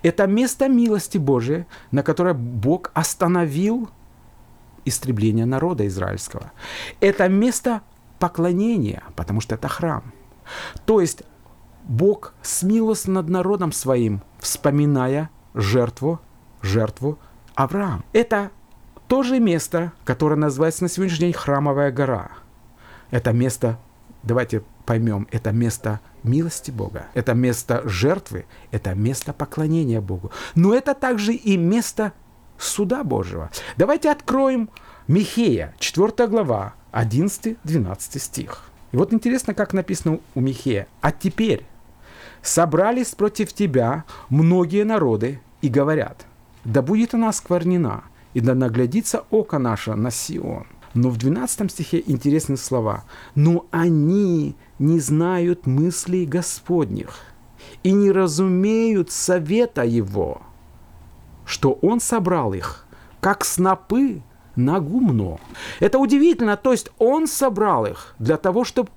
Это 0.03 0.27
место 0.27 0.69
милости 0.69 1.19
Божией, 1.19 1.67
на 1.93 2.03
которое 2.03 2.35
Бог 2.35 2.91
остановил 2.95 3.89
истребление 4.85 5.47
народа 5.47 5.87
израильского. 5.87 6.51
Это 7.01 7.29
место 7.29 7.83
поклонения, 8.19 9.05
потому 9.15 9.41
что 9.41 9.55
это 9.55 9.69
храм. 9.69 10.13
То 10.85 11.01
есть 11.01 11.23
Бог 11.85 12.35
смилостся 12.43 13.13
над 13.13 13.29
народом 13.29 13.71
своим, 13.71 14.23
вспоминая 14.41 15.31
жертву, 15.55 16.21
жертву 16.61 17.19
Авраам. 17.55 18.05
Это 18.13 18.51
то 19.09 19.23
же 19.23 19.41
место, 19.41 19.93
которое 20.05 20.37
называется 20.37 20.85
на 20.85 20.89
сегодняшний 20.89 21.27
день 21.27 21.33
Храмовая 21.35 21.93
гора. 21.93 22.31
Это 23.11 23.33
место, 23.33 23.79
давайте 24.23 24.63
поймем, 24.87 25.29
это 25.31 25.53
место 25.53 26.01
милости 26.23 26.71
Бога, 26.71 27.07
это 27.15 27.35
место 27.35 27.83
жертвы, 27.85 28.47
это 28.71 28.95
место 28.95 29.33
поклонения 29.33 30.01
Богу. 30.01 30.31
Но 30.55 30.75
это 30.75 30.95
также 30.95 31.35
и 31.35 31.57
место 31.57 32.13
суда 32.59 33.05
Божьего. 33.05 33.51
Давайте 33.77 34.11
откроем 34.11 34.71
Михея, 35.09 35.75
4 35.79 36.29
глава, 36.29 36.75
11-12 36.93 38.19
стих. 38.19 38.65
И 38.93 38.97
вот 38.97 39.13
интересно, 39.13 39.55
как 39.55 39.73
написано 39.73 40.21
у 40.35 40.41
Михея. 40.41 40.87
«А 41.01 41.13
теперь 41.13 41.67
собрались 42.43 43.15
против 43.15 43.53
тебя 43.53 44.05
многие 44.29 44.85
народы 44.85 45.41
и 45.61 45.69
говорят, 45.69 46.27
да 46.65 46.83
будет 46.83 47.15
она 47.15 47.33
сквернена, 47.33 48.05
и 48.35 48.41
да 48.41 48.55
наглядится 48.55 49.25
око 49.31 49.59
наше 49.59 49.95
на 49.95 50.11
Сион». 50.11 50.67
Но 50.95 51.09
в 51.09 51.17
12 51.17 51.71
стихе 51.71 52.03
интересные 52.07 52.59
слова. 52.59 53.05
«Но 53.35 53.67
они 53.71 54.57
не 54.79 55.01
знают 55.01 55.67
мыслей 55.67 56.27
Господних 56.27 57.21
и 57.83 57.93
не 57.93 58.11
разумеют 58.11 59.11
совета 59.11 59.85
Его, 59.85 60.43
что 61.47 61.79
Он 61.81 62.01
собрал 62.01 62.53
их, 62.53 62.87
как 63.21 63.45
снопы 63.45 64.23
на 64.55 64.81
гумно». 64.81 65.39
Это 65.81 65.99
удивительно, 65.99 66.57
то 66.57 66.73
есть 66.73 66.91
Он 66.99 67.27
собрал 67.27 67.87
их 67.87 68.15
для 68.19 68.37
того, 68.37 68.65
чтобы 68.65 68.91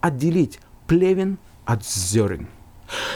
отделить 0.00 0.60
плевен 0.86 1.38
от 1.66 1.84
зерен. 1.84 2.48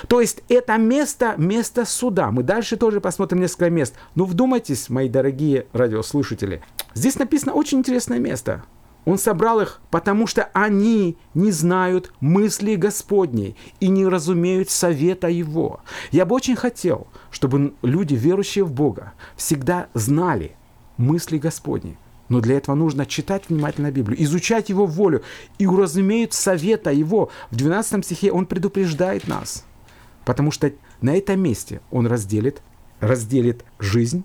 То 0.08 0.20
есть 0.20 0.42
это 0.48 0.76
место, 0.76 1.34
место 1.36 1.84
суда. 1.84 2.30
Мы 2.30 2.42
дальше 2.42 2.76
тоже 2.76 3.00
посмотрим 3.00 3.40
несколько 3.40 3.70
мест. 3.70 3.94
Но 4.14 4.24
вдумайтесь, 4.24 4.88
мои 4.88 5.08
дорогие 5.08 5.66
радиослушатели. 5.72 6.62
Здесь 6.94 7.18
написано 7.18 7.52
очень 7.52 7.78
интересное 7.78 8.18
место. 8.18 8.64
Он 9.04 9.18
собрал 9.18 9.60
их, 9.60 9.80
потому 9.90 10.26
что 10.26 10.50
они 10.52 11.16
не 11.34 11.50
знают 11.52 12.12
мысли 12.20 12.74
Господней 12.74 13.56
и 13.80 13.88
не 13.88 14.06
разумеют 14.06 14.70
совета 14.70 15.28
Его. 15.28 15.80
Я 16.10 16.26
бы 16.26 16.34
очень 16.36 16.56
хотел, 16.56 17.06
чтобы 17.30 17.74
люди, 17.82 18.14
верующие 18.14 18.64
в 18.64 18.72
Бога, 18.72 19.14
всегда 19.36 19.88
знали 19.94 20.56
мысли 20.96 21.38
Господни. 21.38 21.98
Но 22.31 22.41
для 22.41 22.57
этого 22.57 22.76
нужно 22.76 23.05
читать 23.05 23.49
внимательно 23.49 23.91
Библию, 23.91 24.22
изучать 24.22 24.70
Его 24.70 24.87
волю 24.87 25.22
и 25.59 25.66
уразумеют 25.66 26.33
совета 26.33 26.91
Его. 26.93 27.28
В 27.51 27.57
12 27.57 28.05
стихе 28.05 28.33
Он 28.33 28.47
предупреждает 28.47 29.28
нас, 29.28 29.66
потому 30.24 30.53
что 30.53 30.72
на 31.03 31.14
этом 31.16 31.41
месте 31.41 31.81
Он 31.91 32.07
разделит, 32.07 32.62
разделит 33.01 33.64
жизнь, 33.81 34.24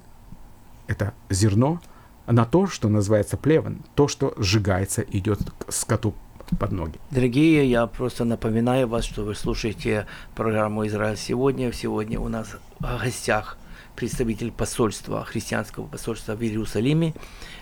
это 0.88 1.14
зерно, 1.32 1.82
на 2.28 2.46
то, 2.46 2.68
что 2.68 2.90
называется 2.90 3.38
плеван, 3.38 3.84
то, 3.96 4.08
что 4.08 4.36
сжигается, 4.38 5.02
идет 5.02 5.40
к 5.58 5.72
скоту 5.72 6.14
под 6.60 6.72
ноги. 6.72 7.00
Дорогие, 7.10 7.68
я 7.68 7.88
просто 7.88 8.24
напоминаю 8.24 8.88
вас, 8.88 9.04
что 9.04 9.24
вы 9.24 9.34
слушаете 9.34 10.06
программу 10.36 10.86
«Израиль 10.86 11.18
сегодня». 11.18 11.74
Сегодня 11.74 12.20
у 12.20 12.28
нас 12.28 12.56
в 12.80 13.00
гостях 13.02 13.58
представитель 13.96 14.52
посольства, 14.52 15.24
христианского 15.26 15.88
посольства 15.88 16.36
в 16.36 16.42
Иерусалиме. 16.42 17.14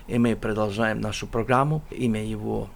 И 0.08 0.18
мы 0.18 0.36
продолжаем 0.36 1.00
нашу 1.00 1.26
программу. 1.26 1.82
Имя 1.90 2.24
его 2.24 2.68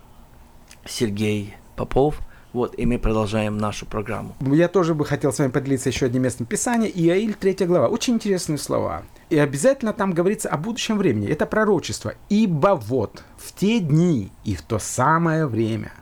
Сергей 0.87 1.55
Попов. 1.77 2.21
Вот, 2.53 2.79
и 2.79 2.87
мы 2.87 2.99
продолжаем 2.99 3.59
нашу 3.59 3.85
программу. 3.85 4.35
Я 4.41 4.69
тоже 4.69 4.95
бы 4.95 5.05
хотел 5.05 5.33
с 5.33 5.39
вами 5.39 5.51
поделиться 5.51 5.91
еще 5.91 6.07
одним 6.07 6.23
местом 6.23 6.47
Писания. 6.47 6.89
Иаиль, 6.89 7.35
3 7.35 7.67
глава. 7.67 7.89
Очень 7.89 8.15
интересные 8.15 8.57
слова. 8.57 9.03
И 9.29 9.39
обязательно 9.39 9.93
там 9.93 10.15
говорится 10.15 10.49
о 10.49 10.57
будущем 10.57 10.97
времени. 10.97 11.29
Это 11.29 11.45
пророчество. 11.45 12.15
«Ибо 12.31 12.75
вот 12.75 13.23
в 13.37 13.53
те 13.53 13.81
дни 13.81 14.33
и 14.45 14.55
в 14.55 14.63
то 14.63 14.79
самое 14.79 15.47
время». 15.47 15.93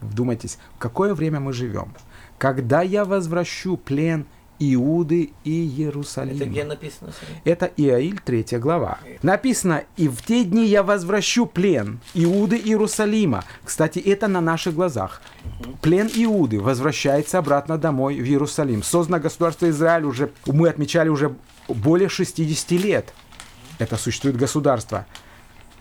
Вдумайтесь, 0.00 0.58
в 0.74 0.78
какое 0.78 1.14
время 1.14 1.38
мы 1.38 1.52
живем. 1.52 1.94
«Когда 2.36 2.82
я 2.82 3.04
возвращу 3.04 3.76
плен 3.76 4.26
Иуды 4.62 5.32
и 5.44 5.66
Иерусалима. 5.66 6.36
Это 6.36 6.46
где 6.46 6.64
написано? 6.64 7.12
Это 7.44 7.70
Иаиль, 7.76 8.20
3 8.24 8.58
глава. 8.58 8.98
Написано, 9.22 9.84
и 9.96 10.08
в 10.08 10.22
те 10.22 10.44
дни 10.44 10.66
я 10.66 10.82
возвращу 10.82 11.46
плен 11.46 12.00
Иуды 12.14 12.56
Иерусалима. 12.56 13.44
Кстати, 13.64 13.98
это 13.98 14.28
на 14.28 14.40
наших 14.40 14.74
глазах. 14.74 15.22
Плен 15.80 16.08
Иуды 16.14 16.60
возвращается 16.60 17.38
обратно 17.38 17.78
домой 17.78 18.20
в 18.20 18.24
Иерусалим. 18.24 18.82
Создано 18.82 19.18
государство 19.20 19.68
Израиль 19.68 20.04
уже, 20.04 20.30
мы 20.46 20.68
отмечали 20.68 21.08
уже 21.08 21.34
более 21.68 22.08
60 22.08 22.70
лет. 22.72 23.12
Это 23.78 23.96
существует 23.96 24.36
государство 24.36 25.06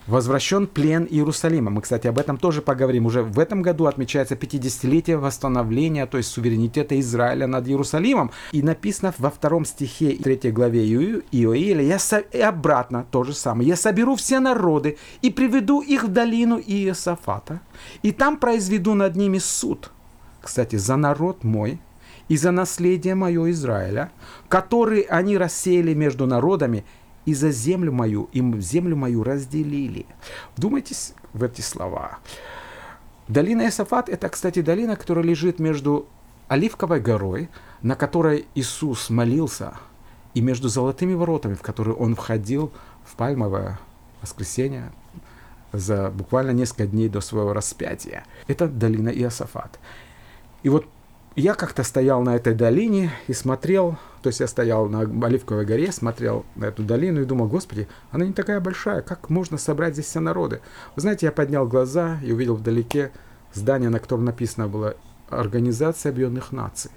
возвращен 0.07 0.67
плен 0.67 1.07
Иерусалима. 1.09 1.71
Мы, 1.71 1.81
кстати, 1.81 2.07
об 2.07 2.19
этом 2.19 2.37
тоже 2.37 2.61
поговорим. 2.61 3.05
Уже 3.05 3.21
в 3.23 3.39
этом 3.39 3.61
году 3.61 3.85
отмечается 3.85 4.35
50-летие 4.35 5.17
восстановления, 5.17 6.05
то 6.05 6.17
есть 6.17 6.29
суверенитета 6.29 6.99
Израиля 6.99 7.47
над 7.47 7.67
Иерусалимом. 7.67 8.31
И 8.51 8.61
написано 8.61 9.13
во 9.17 9.29
втором 9.29 9.65
стихе 9.65 10.13
3 10.13 10.51
главе 10.51 10.85
Иоиля, 11.31 11.83
я 11.83 11.99
со... 11.99 12.17
и 12.17 12.39
обратно 12.39 13.05
то 13.11 13.23
же 13.23 13.33
самое. 13.33 13.69
«Я 13.69 13.75
соберу 13.75 14.15
все 14.15 14.39
народы 14.39 14.97
и 15.21 15.29
приведу 15.29 15.81
их 15.81 16.03
в 16.03 16.07
долину 16.07 16.59
Иосафата, 16.59 17.61
и 18.01 18.11
там 18.11 18.37
произведу 18.37 18.93
над 18.93 19.15
ними 19.15 19.37
суд». 19.37 19.91
Кстати, 20.41 20.75
за 20.75 20.95
народ 20.95 21.43
мой 21.43 21.79
и 22.27 22.37
за 22.37 22.51
наследие 22.51 23.13
мое 23.13 23.51
Израиля, 23.51 24.11
который 24.47 25.01
они 25.01 25.37
рассеяли 25.37 25.93
между 25.93 26.25
народами– 26.25 26.83
и 27.25 27.33
за 27.33 27.51
землю 27.51 27.91
мою, 27.91 28.29
им 28.33 28.61
землю 28.61 28.95
мою 28.95 29.23
разделили. 29.23 30.05
Вдумайтесь 30.55 31.13
в 31.33 31.43
эти 31.43 31.61
слова. 31.61 32.19
Долина 33.27 33.67
Эсафат– 33.67 34.09
это, 34.09 34.29
кстати, 34.29 34.61
долина, 34.61 34.95
которая 34.95 35.23
лежит 35.23 35.59
между 35.59 36.07
Оливковой 36.47 36.99
горой, 36.99 37.49
на 37.81 37.95
которой 37.95 38.45
Иисус 38.55 39.09
молился, 39.09 39.73
и 40.33 40.41
между 40.41 40.69
золотыми 40.69 41.13
воротами, 41.13 41.53
в 41.53 41.61
которые 41.61 41.95
он 41.95 42.15
входил 42.15 42.71
в 43.05 43.15
пальмовое 43.15 43.79
воскресенье 44.21 44.91
за 45.71 46.09
буквально 46.09 46.51
несколько 46.51 46.87
дней 46.87 47.09
до 47.09 47.21
своего 47.21 47.53
распятия. 47.53 48.25
Это 48.47 48.67
долина 48.67 49.09
Иосафат. 49.09 49.79
И 50.63 50.69
вот 50.69 50.85
я 51.35 51.53
как-то 51.53 51.83
стоял 51.83 52.21
на 52.21 52.35
этой 52.35 52.53
долине 52.53 53.11
и 53.27 53.33
смотрел 53.33 53.97
То 54.21 54.27
есть 54.27 54.39
я 54.39 54.47
стоял 54.47 54.87
на 54.87 55.01
Оливковой 55.25 55.65
горе, 55.65 55.91
смотрел 55.91 56.45
на 56.55 56.65
эту 56.65 56.83
долину 56.83 57.21
и 57.21 57.25
думал, 57.25 57.47
господи, 57.47 57.87
она 58.11 58.25
не 58.25 58.33
такая 58.33 58.59
большая, 58.59 59.01
как 59.01 59.29
можно 59.29 59.57
собрать 59.57 59.93
здесь 59.93 60.05
все 60.05 60.19
народы? 60.19 60.61
Вы 60.95 61.01
знаете, 61.01 61.25
я 61.25 61.31
поднял 61.31 61.67
глаза 61.67 62.19
и 62.23 62.31
увидел 62.31 62.55
вдалеке 62.55 63.11
здание, 63.53 63.89
на 63.89 63.99
котором 63.99 64.25
написано 64.25 64.67
было 64.67 64.95
Организация 65.29 66.11
Объединенных 66.11 66.51
Наций. 66.51 66.91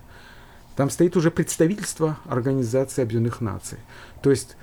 Там 0.77 0.91
стоит 0.91 1.17
уже 1.17 1.31
представительство 1.31 2.19
Организации 2.27 3.03
Объединенных 3.03 3.41
Наций. 3.41 3.79
То 4.23 4.31
есть 4.31 4.57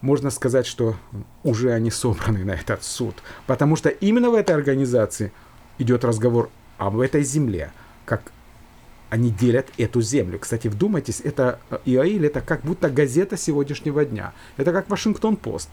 можно 0.00 0.28
сказать, 0.28 0.66
что 0.66 0.96
уже 1.42 1.72
они 1.72 1.90
собраны 1.90 2.44
на 2.44 2.50
этот 2.50 2.84
суд. 2.84 3.14
Потому 3.46 3.76
что 3.76 3.88
именно 3.88 4.28
в 4.28 4.34
этой 4.34 4.54
организации 4.54 5.32
идет 5.78 6.04
разговор 6.04 6.50
об 6.76 7.00
этой 7.00 7.22
земле, 7.22 7.72
как 8.04 8.33
они 9.14 9.30
делят 9.30 9.68
эту 9.78 10.02
землю. 10.02 10.40
Кстати, 10.40 10.66
вдумайтесь, 10.66 11.20
это 11.20 11.60
э, 11.70 11.78
Иаиль, 11.84 12.26
это 12.26 12.40
как 12.40 12.62
будто 12.62 12.90
газета 12.90 13.36
сегодняшнего 13.36 14.04
дня. 14.04 14.32
Это 14.56 14.72
как 14.72 14.90
Вашингтон-Пост. 14.90 15.68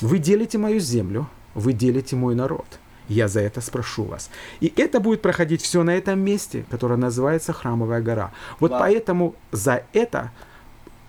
Вы 0.00 0.18
делите 0.18 0.58
мою 0.58 0.80
землю, 0.80 1.28
вы 1.54 1.72
делите 1.72 2.16
мой 2.16 2.34
народ. 2.34 2.66
Я 3.08 3.28
за 3.28 3.40
это 3.40 3.60
спрошу 3.60 4.02
вас. 4.02 4.30
И 4.58 4.72
это 4.76 4.98
будет 4.98 5.22
проходить 5.22 5.62
все 5.62 5.84
на 5.84 5.94
этом 5.96 6.18
месте, 6.18 6.64
которое 6.68 6.96
называется 6.96 7.52
Храмовая 7.52 8.02
гора. 8.02 8.32
Вот 8.58 8.72
Вау. 8.72 8.80
поэтому 8.80 9.36
за 9.52 9.84
это 9.92 10.32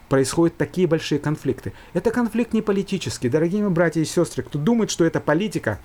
происходят 0.09 0.57
такие 0.57 0.85
большие 0.85 1.17
конфликты. 1.17 1.73
Это 1.93 2.11
конфликт 2.11 2.53
не 2.53 2.61
политический. 2.61 3.29
Дорогие 3.29 3.63
мои 3.63 3.71
братья 3.71 3.99
и 3.99 4.05
сестры, 4.05 4.43
кто 4.43 4.59
думает, 4.59 4.91
что 4.91 5.05
это 5.05 5.19
политика, 5.19 5.79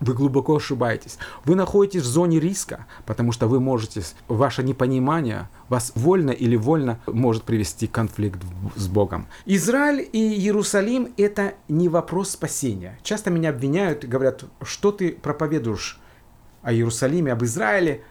вы 0.00 0.14
глубоко 0.14 0.56
ошибаетесь. 0.56 1.18
Вы 1.44 1.54
находитесь 1.54 2.02
в 2.02 2.06
зоне 2.06 2.40
риска, 2.40 2.86
потому 3.06 3.32
что 3.32 3.48
вы 3.48 3.60
можете, 3.60 4.02
ваше 4.28 4.62
непонимание 4.62 5.48
вас 5.68 5.92
вольно 5.94 6.30
или 6.30 6.56
вольно 6.56 7.00
может 7.06 7.44
привести 7.44 7.86
конфликт 7.86 8.40
с 8.76 8.88
Богом. 8.88 9.26
Израиль 9.46 10.08
и 10.12 10.18
Иерусалим– 10.18 11.12
это 11.16 11.54
не 11.68 11.88
вопрос 11.88 12.30
спасения. 12.30 12.98
Часто 13.02 13.30
меня 13.30 13.50
обвиняют 13.50 14.04
и 14.04 14.06
говорят, 14.06 14.44
что 14.62 14.92
ты 14.92 15.12
проповедуешь 15.12 16.00
о 16.62 16.72
Иерусалиме, 16.72 17.32
об 17.32 17.44
Израиле, 17.44 18.04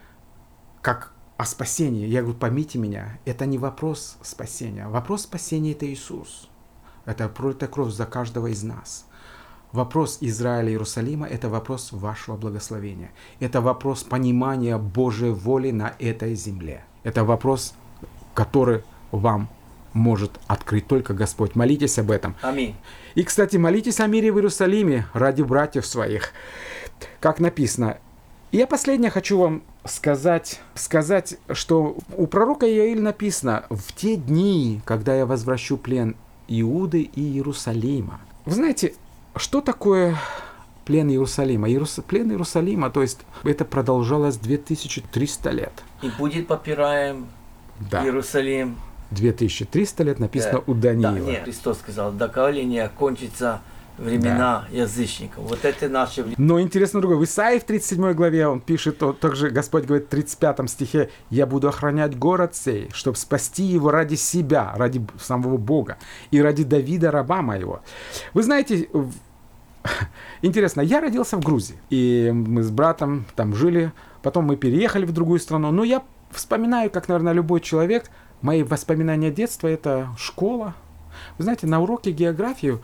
как 0.82 1.12
о 1.36 1.44
спасении. 1.44 2.06
Я 2.06 2.22
говорю, 2.22 2.38
поймите 2.38 2.78
меня, 2.78 3.18
это 3.24 3.46
не 3.46 3.58
вопрос 3.58 4.18
спасения. 4.22 4.88
Вопрос 4.88 5.22
спасения– 5.22 5.72
это 5.72 5.86
Иисус. 5.86 6.48
Это 7.04 7.28
пролитая 7.28 7.70
кровь 7.70 7.92
за 7.92 8.04
каждого 8.04 8.48
из 8.48 8.62
нас. 8.62 9.06
Вопрос 9.72 10.18
Израиля 10.22 10.68
и 10.68 10.72
Иерусалима– 10.72 11.26
это 11.28 11.48
вопрос 11.48 11.92
вашего 11.92 12.36
благословения. 12.36 13.10
Это 13.38 13.60
вопрос 13.60 14.02
понимания 14.02 14.78
Божьей 14.78 15.30
воли 15.30 15.70
на 15.70 15.94
этой 15.98 16.34
земле. 16.34 16.84
Это 17.02 17.24
вопрос, 17.24 17.74
который 18.34 18.82
вам 19.12 19.48
может 19.92 20.38
открыть 20.46 20.86
только 20.86 21.12
Господь. 21.12 21.54
Молитесь 21.54 21.98
об 21.98 22.10
этом. 22.10 22.34
Аминь. 22.40 22.76
И, 23.14 23.22
кстати, 23.22 23.56
молитесь 23.56 24.00
о 24.00 24.06
мире 24.06 24.32
в 24.32 24.36
Иерусалиме 24.36 25.06
ради 25.12 25.42
братьев 25.42 25.84
своих. 25.84 26.32
Как 27.20 27.38
написано, 27.38 27.98
я 28.52 28.66
последнее 28.66 29.10
хочу 29.10 29.38
вам 29.38 29.62
сказать, 29.84 30.60
сказать, 30.74 31.36
что 31.52 31.96
у 32.16 32.26
пророка 32.26 32.66
Иаиль 32.66 33.02
написано, 33.02 33.66
в 33.68 33.92
те 33.92 34.16
дни, 34.16 34.80
когда 34.86 35.14
я 35.14 35.26
возвращу 35.26 35.76
плен 35.76 36.16
Иуды 36.48 37.02
и 37.02 37.20
Иерусалима. 37.20 38.20
Вы 38.46 38.54
знаете, 38.54 38.94
что 39.38 39.60
такое 39.60 40.16
плен 40.84 41.10
Иерусалима? 41.10 41.68
Иерус... 41.68 42.00
Плен 42.06 42.30
Иерусалима, 42.30 42.90
то 42.90 43.02
есть 43.02 43.20
это 43.44 43.64
продолжалось 43.64 44.36
2300 44.36 45.50
лет. 45.50 45.72
И 46.02 46.10
будет 46.10 46.46
попираем 46.46 47.26
да. 47.90 48.04
Иерусалим. 48.04 48.76
2300 49.10 50.04
лет 50.04 50.18
написано 50.18 50.58
да. 50.58 50.64
у 50.66 50.74
Даниила. 50.74 51.14
Да, 51.14 51.20
нет, 51.20 51.44
Христос 51.44 51.78
сказал, 51.78 52.12
до 52.12 52.28
не 52.52 52.78
окончится 52.78 53.60
времена 53.98 54.66
да. 54.70 54.76
язычников. 54.76 55.44
Вот 55.44 55.64
это 55.64 55.88
наше 55.88 56.24
Но 56.36 56.60
интересно 56.60 57.00
другое. 57.00 57.18
В 57.18 57.24
Исаии 57.24 57.58
в 57.58 57.64
37 57.64 58.12
главе 58.12 58.46
он 58.46 58.60
пишет, 58.60 58.98
то, 58.98 59.12
также 59.12 59.50
Господь 59.50 59.84
говорит 59.84 60.06
в 60.06 60.10
35 60.10 60.70
стихе, 60.70 61.10
«Я 61.30 61.46
буду 61.46 61.68
охранять 61.68 62.16
город 62.16 62.54
сей, 62.54 62.90
чтобы 62.92 63.16
спасти 63.16 63.64
его 63.64 63.90
ради 63.90 64.14
себя, 64.14 64.72
ради 64.76 65.04
самого 65.20 65.56
Бога, 65.56 65.98
и 66.30 66.40
ради 66.40 66.64
Давида, 66.64 67.10
раба 67.10 67.42
моего». 67.42 67.82
Вы 68.34 68.42
знаете, 68.42 68.88
интересно, 70.42 70.80
я 70.80 71.00
родился 71.00 71.36
в 71.36 71.40
Грузии, 71.40 71.76
и 71.90 72.30
мы 72.32 72.62
с 72.62 72.70
братом 72.70 73.24
там 73.36 73.54
жили, 73.54 73.92
потом 74.22 74.44
мы 74.44 74.56
переехали 74.56 75.04
в 75.04 75.12
другую 75.12 75.40
страну, 75.40 75.70
но 75.70 75.84
я 75.84 76.02
вспоминаю, 76.30 76.90
как, 76.90 77.08
наверное, 77.08 77.32
любой 77.32 77.60
человек, 77.60 78.10
мои 78.42 78.62
воспоминания 78.62 79.30
детства– 79.30 79.66
это 79.68 80.08
школа. 80.18 80.74
Вы 81.36 81.44
знаете, 81.44 81.66
на 81.66 81.80
уроке 81.80 82.12
географии 82.12 82.78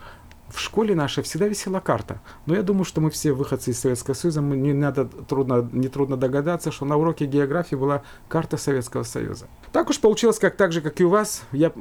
в 0.55 0.59
школе 0.59 0.95
нашей 0.95 1.23
всегда 1.23 1.47
висела 1.47 1.79
карта. 1.79 2.21
Но 2.45 2.55
я 2.55 2.63
думаю, 2.63 2.85
что 2.85 3.01
мы 3.01 3.09
все 3.09 3.33
выходцы 3.33 3.71
из 3.71 3.79
Советского 3.79 4.13
Союза, 4.13 4.41
мы 4.41 4.55
не 4.55 4.73
надо 4.73 5.05
трудно, 5.05 5.67
не 5.71 5.89
догадаться, 5.89 6.71
что 6.71 6.85
на 6.85 6.95
уроке 6.95 7.25
географии 7.25 7.75
была 7.75 8.03
карта 8.27 8.57
Советского 8.57 9.03
Союза. 9.03 9.47
Так 9.71 9.89
уж 9.89 9.99
получилось, 9.99 10.39
как 10.39 10.55
так 10.55 10.71
же, 10.71 10.81
как 10.81 10.99
и 11.01 11.03
у 11.03 11.09
вас. 11.09 11.43
Я, 11.51 11.71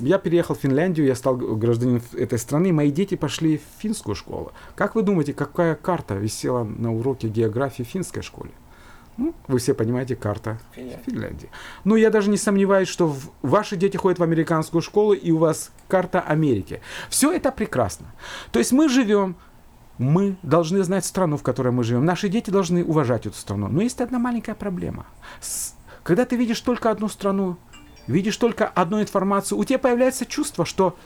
я 0.00 0.18
переехал 0.18 0.54
в 0.54 0.58
Финляндию, 0.58 1.06
я 1.06 1.14
стал 1.14 1.36
гражданином 1.36 2.02
этой 2.14 2.38
страны, 2.38 2.72
мои 2.72 2.90
дети 2.90 3.14
пошли 3.14 3.58
в 3.58 3.80
финскую 3.80 4.14
школу. 4.14 4.52
Как 4.74 4.94
вы 4.94 5.02
думаете, 5.02 5.34
какая 5.34 5.74
карта 5.74 6.14
висела 6.14 6.64
на 6.64 6.92
уроке 6.94 7.28
географии 7.28 7.82
в 7.82 7.88
финской 7.88 8.22
школе? 8.22 8.52
Ну, 9.16 9.34
вы 9.46 9.58
все 9.58 9.74
понимаете, 9.74 10.16
карта 10.16 10.58
Финляндии. 10.74 11.02
Финляндии. 11.04 11.50
Ну, 11.84 11.96
я 11.96 12.10
даже 12.10 12.30
не 12.30 12.38
сомневаюсь, 12.38 12.88
что 12.88 13.06
в, 13.06 13.30
ваши 13.42 13.76
дети 13.76 13.96
ходят 13.96 14.18
в 14.18 14.22
американскую 14.22 14.80
школу, 14.80 15.12
и 15.12 15.30
у 15.30 15.38
вас 15.38 15.70
карта 15.88 16.20
Америки. 16.20 16.80
Все 17.10 17.30
это 17.30 17.52
прекрасно. 17.52 18.06
То 18.52 18.58
есть 18.58 18.72
мы 18.72 18.88
живем, 18.88 19.36
мы 19.98 20.36
должны 20.42 20.82
знать 20.82 21.04
страну, 21.04 21.36
в 21.36 21.42
которой 21.42 21.72
мы 21.72 21.84
живем. 21.84 22.04
Наши 22.04 22.28
дети 22.28 22.50
должны 22.50 22.84
уважать 22.84 23.26
эту 23.26 23.36
страну. 23.36 23.68
Но 23.68 23.82
есть 23.82 24.00
одна 24.00 24.18
маленькая 24.18 24.54
проблема. 24.54 25.06
С, 25.40 25.74
когда 26.02 26.24
ты 26.24 26.36
видишь 26.36 26.60
только 26.60 26.90
одну 26.90 27.08
страну, 27.08 27.58
видишь 28.06 28.36
только 28.36 28.66
одну 28.66 29.00
информацию, 29.00 29.58
у 29.58 29.64
тебя 29.64 29.78
появляется 29.78 30.24
чувство, 30.24 30.64
что 30.64 30.96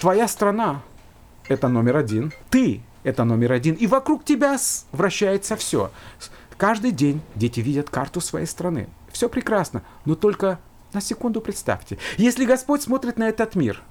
твоя 0.00 0.26
страна– 0.26 0.82
это 1.48 1.68
номер 1.68 1.96
один, 1.96 2.32
ты– 2.50 2.82
это 3.04 3.24
номер 3.24 3.52
один, 3.52 3.74
и 3.74 3.86
вокруг 3.86 4.24
тебя 4.24 4.56
вращается 4.92 5.56
все. 5.56 5.90
Каждый 6.56 6.92
день 6.92 7.20
дети 7.34 7.60
видят 7.60 7.90
карту 7.90 8.20
своей 8.20 8.46
страны. 8.46 8.88
Все 9.10 9.28
прекрасно, 9.28 9.82
но 10.04 10.14
только 10.14 10.60
на 10.92 11.00
секунду 11.00 11.40
представьте. 11.40 11.98
Если 12.16 12.44
Господь 12.44 12.82
смотрит 12.82 13.18
на 13.18 13.28
этот 13.28 13.54
мир, 13.54 13.82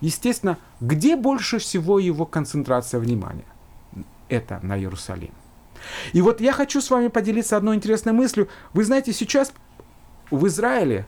естественно, 0.00 0.58
где 0.80 1.16
больше 1.16 1.58
всего 1.58 1.98
его 1.98 2.26
концентрация 2.26 3.00
внимания? 3.00 3.44
Это 4.28 4.60
на 4.62 4.78
Иерусалим. 4.78 5.32
И 6.12 6.22
вот 6.22 6.40
я 6.40 6.52
хочу 6.52 6.80
с 6.80 6.90
вами 6.90 7.08
поделиться 7.08 7.56
одной 7.56 7.74
интересной 7.76 8.12
мыслью. 8.12 8.48
Вы 8.72 8.84
знаете, 8.84 9.12
сейчас 9.12 9.52
в 10.30 10.46
Израиле 10.46 11.06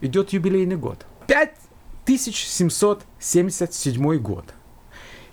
идет 0.00 0.32
юбилейный 0.32 0.76
год. 0.76 1.04
5777 1.26 4.18
год. 4.18 4.44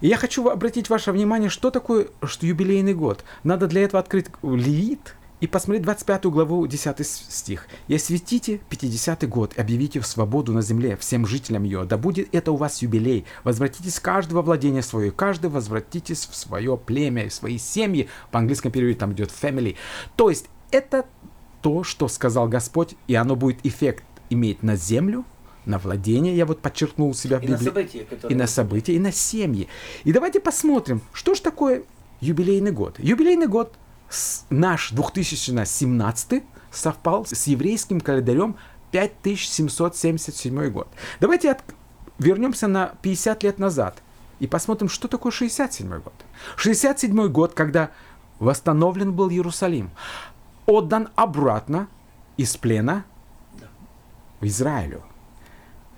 И 0.02 0.08
я 0.08 0.18
хочу 0.18 0.48
обратить 0.50 0.90
ваше 0.90 1.12
внимание, 1.12 1.50
что 1.50 1.72
такое 1.72 2.08
что 2.24 2.46
юбилейный 2.46 2.94
год. 2.94 3.24
Надо 3.44 3.68
для 3.68 3.84
этого 3.84 4.00
открыть 4.00 4.28
Левит 4.44 5.16
и 5.42 5.48
посмотреть 5.48 5.84
25 5.84 6.26
главу 6.26 6.66
10 6.66 7.06
стих. 7.06 7.68
«И 7.88 7.96
осветите 7.96 8.62
50 8.70 9.28
год, 9.28 9.54
и 9.56 9.62
объявите 9.62 10.02
свободу 10.02 10.54
на 10.54 10.62
земле 10.62 10.96
всем 10.98 11.26
жителям 11.26 11.64
ее. 11.64 11.84
Да 11.84 11.98
будет 11.98 12.34
это 12.34 12.52
у 12.52 12.56
вас 12.56 12.82
юбилей. 12.82 13.26
Возвратитесь 13.44 14.00
каждого 14.00 14.42
владения 14.42 14.82
свое, 14.82 15.12
каждый 15.12 15.50
возвратитесь 15.50 16.26
в 16.26 16.36
свое 16.36 16.78
племя, 16.78 17.30
в 17.30 17.34
свои 17.34 17.58
семьи». 17.58 18.10
По 18.32 18.40
английскому 18.40 18.72
переводе 18.72 18.98
там 18.98 19.14
идет 19.14 19.30
family. 19.30 19.76
То 20.16 20.30
есть 20.30 20.46
это 20.72 21.06
то, 21.62 21.84
что 21.84 22.08
сказал 22.08 22.48
Господь, 22.48 22.96
и 23.08 23.16
оно 23.16 23.36
будет 23.36 23.66
эффект 23.66 24.04
иметь 24.30 24.64
на 24.64 24.76
землю– 24.76 25.26
на 25.66 25.78
владение, 25.80 26.36
я 26.36 26.46
вот 26.46 26.62
подчеркнул 26.62 27.14
себя 27.14 27.40
в 27.40 27.42
Библии. 27.42 27.56
И 27.56 27.58
на 27.58 27.64
события, 27.66 28.04
которые... 28.04 28.36
И 28.36 28.40
на 28.40 28.48
события, 28.48 28.94
и 28.94 29.00
на 29.00 29.12
семьи. 29.12 29.68
И 30.04 30.12
давайте 30.12 30.40
посмотрим, 30.40 31.02
что 31.14 31.34
же 31.36 31.42
такое 31.42 31.84
юбилейный 32.22 32.72
год. 32.72 33.00
Юбилейный 33.00 33.48
год 33.48 33.74
наш 34.50 34.92
2017 34.92 36.44
совпал 36.72 37.26
с 37.26 37.48
еврейским 37.48 38.02
календарем 38.02 38.56
5777 38.92 40.70
год. 40.70 40.88
Давайте 41.20 41.52
от... 41.52 41.62
вернемся 42.20 42.68
на 42.68 42.96
50 43.02 43.44
лет 43.44 43.60
назад 43.60 44.02
и 44.40 44.48
посмотрим, 44.48 44.90
что 44.90 45.08
такое 45.08 45.32
67 45.32 45.90
год. 45.90 46.14
67 46.58 47.28
год, 47.28 47.54
когда 47.54 47.92
восстановлен 48.40 49.14
был 49.14 49.30
Иерусалим, 49.30 49.92
отдан 50.66 51.10
обратно 51.16 51.88
из 52.38 52.56
плена 52.58 53.06
в 54.40 54.46
Израилю. 54.46 55.04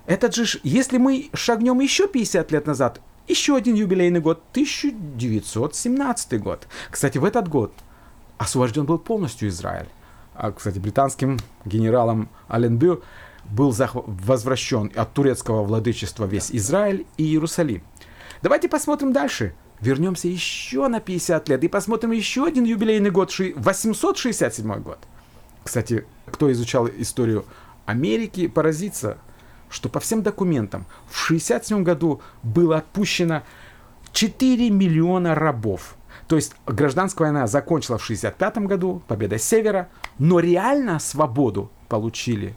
Этот 0.08 0.34
же, 0.34 0.60
если 0.64 0.98
мы 0.98 1.30
шагнем 1.34 1.80
еще 1.82 2.08
50 2.08 2.52
лет 2.52 2.66
назад, 2.66 3.02
еще 3.28 3.58
один 3.58 3.76
юбилейный 3.76 4.22
год, 4.22 4.42
1917 4.52 6.42
год. 6.42 6.66
Кстати, 6.90 7.18
в 7.18 7.26
этот 7.26 7.50
год 7.50 7.74
освобожден 8.38 8.86
был 8.86 9.00
полностью 9.00 9.50
Израиль. 9.50 9.90
А, 10.34 10.52
кстати, 10.54 10.80
британским 10.80 11.40
генералом 11.66 12.30
Алленбю 12.48 13.04
был 13.44 13.76
возвращен 13.76 14.92
от 14.96 15.14
турецкого 15.14 15.64
владычества 15.64 16.26
весь 16.26 16.52
Израиль 16.52 17.06
и 17.18 17.24
Иерусалим. 17.24 17.84
Давайте 18.42 18.70
посмотрим 18.70 19.12
дальше. 19.12 19.56
Вернемся 19.82 20.30
еще 20.30 20.88
на 20.88 21.02
50 21.02 21.50
лет 21.50 21.64
и 21.66 21.68
посмотрим 21.68 22.12
еще 22.12 22.46
один 22.46 22.64
юбилейный 22.64 23.12
год, 23.12 23.34
867 23.38 24.82
год. 24.82 25.00
Кстати, 25.66 26.06
кто 26.26 26.50
изучал 26.52 26.88
историю 26.88 27.46
Америки, 27.86 28.48
поразится, 28.48 29.18
что 29.70 29.90
по 29.90 30.00
всем 30.00 30.24
документам 30.24 30.86
в 31.10 31.18
67 31.18 31.84
году 31.84 32.22
было 32.44 32.78
отпущено 32.78 33.44
4 34.14 34.70
миллиона 34.70 35.36
рабов. 35.36 35.96
То 36.28 36.36
есть 36.36 36.54
гражданская 36.66 37.32
война 37.32 37.48
закончила 37.48 37.98
в 37.98 38.04
65 38.04 38.58
году, 38.60 39.02
победа 39.08 39.38
Севера, 39.38 39.90
но 40.20 40.40
реально 40.40 41.00
свободу 41.00 41.72
получили 41.88 42.56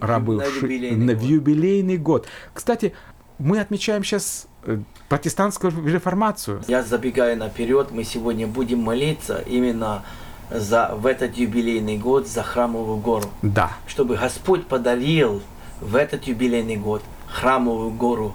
рабы 0.00 0.36
на 0.36 0.44
юбилейный, 0.44 1.14
в, 1.14 1.22
на 1.22 1.26
юбилейный 1.26 1.96
год. 1.96 2.26
Кстати, 2.54 2.92
мы 3.38 3.58
отмечаем 3.60 4.04
сейчас 4.04 4.46
э, 4.64 4.78
протестантскую 5.08 5.86
реформацию. 5.86 6.62
Я 6.68 6.82
забегаю 6.82 7.36
наперед, 7.36 7.90
мы 7.90 8.04
сегодня 8.04 8.46
будем 8.46 8.80
молиться 8.80 9.42
именно 9.46 10.04
за 10.50 10.94
в 10.94 11.06
этот 11.06 11.36
юбилейный 11.36 11.98
год 11.98 12.26
за 12.26 12.42
храмовую 12.42 12.98
гору. 12.98 13.28
Да. 13.42 13.72
Чтобы 13.86 14.16
Господь 14.16 14.66
подарил 14.66 15.42
в 15.80 15.96
этот 15.96 16.24
юбилейный 16.24 16.76
год 16.76 17.02
храмовую 17.26 17.90
гору 17.90 18.34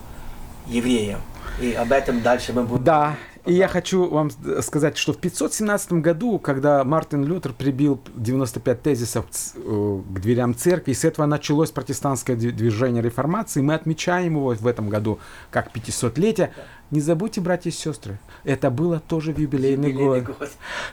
евреям. 0.67 1.19
И 1.61 1.73
об 1.73 1.91
этом 1.91 2.21
дальше 2.21 2.53
мы 2.53 2.63
будем. 2.63 2.83
Да, 2.83 3.15
и 3.45 3.53
я 3.53 3.67
хочу 3.67 4.09
вам 4.09 4.31
сказать, 4.61 4.97
что 4.97 5.11
в 5.11 5.17
517 5.17 5.93
году, 5.93 6.39
когда 6.39 6.83
Мартин 6.85 7.25
Лютер 7.25 7.51
прибил 7.51 7.99
95 8.15 8.81
тезисов 8.81 9.25
э, 9.55 10.01
к 10.15 10.19
дверям 10.19 10.55
церкви, 10.55 10.93
с 10.93 11.03
этого 11.03 11.25
началось 11.25 11.69
протестантское 11.69 12.37
движение 12.37 13.03
реформации, 13.03 13.61
мы 13.61 13.73
отмечаем 13.73 14.35
его 14.35 14.53
в 14.53 14.65
этом 14.65 14.87
году 14.87 15.19
как 15.51 15.75
500-летие. 15.75 16.51
Не 16.89 17.01
забудьте, 17.01 17.41
братья 17.41 17.69
и 17.69 17.73
сестры, 17.73 18.17
это 18.45 18.71
было 18.71 19.01
тоже 19.01 19.33
в 19.33 19.37
юбилейный, 19.37 19.89
юбилейный 19.89 20.21
год. 20.21 20.37
год. 20.39 20.49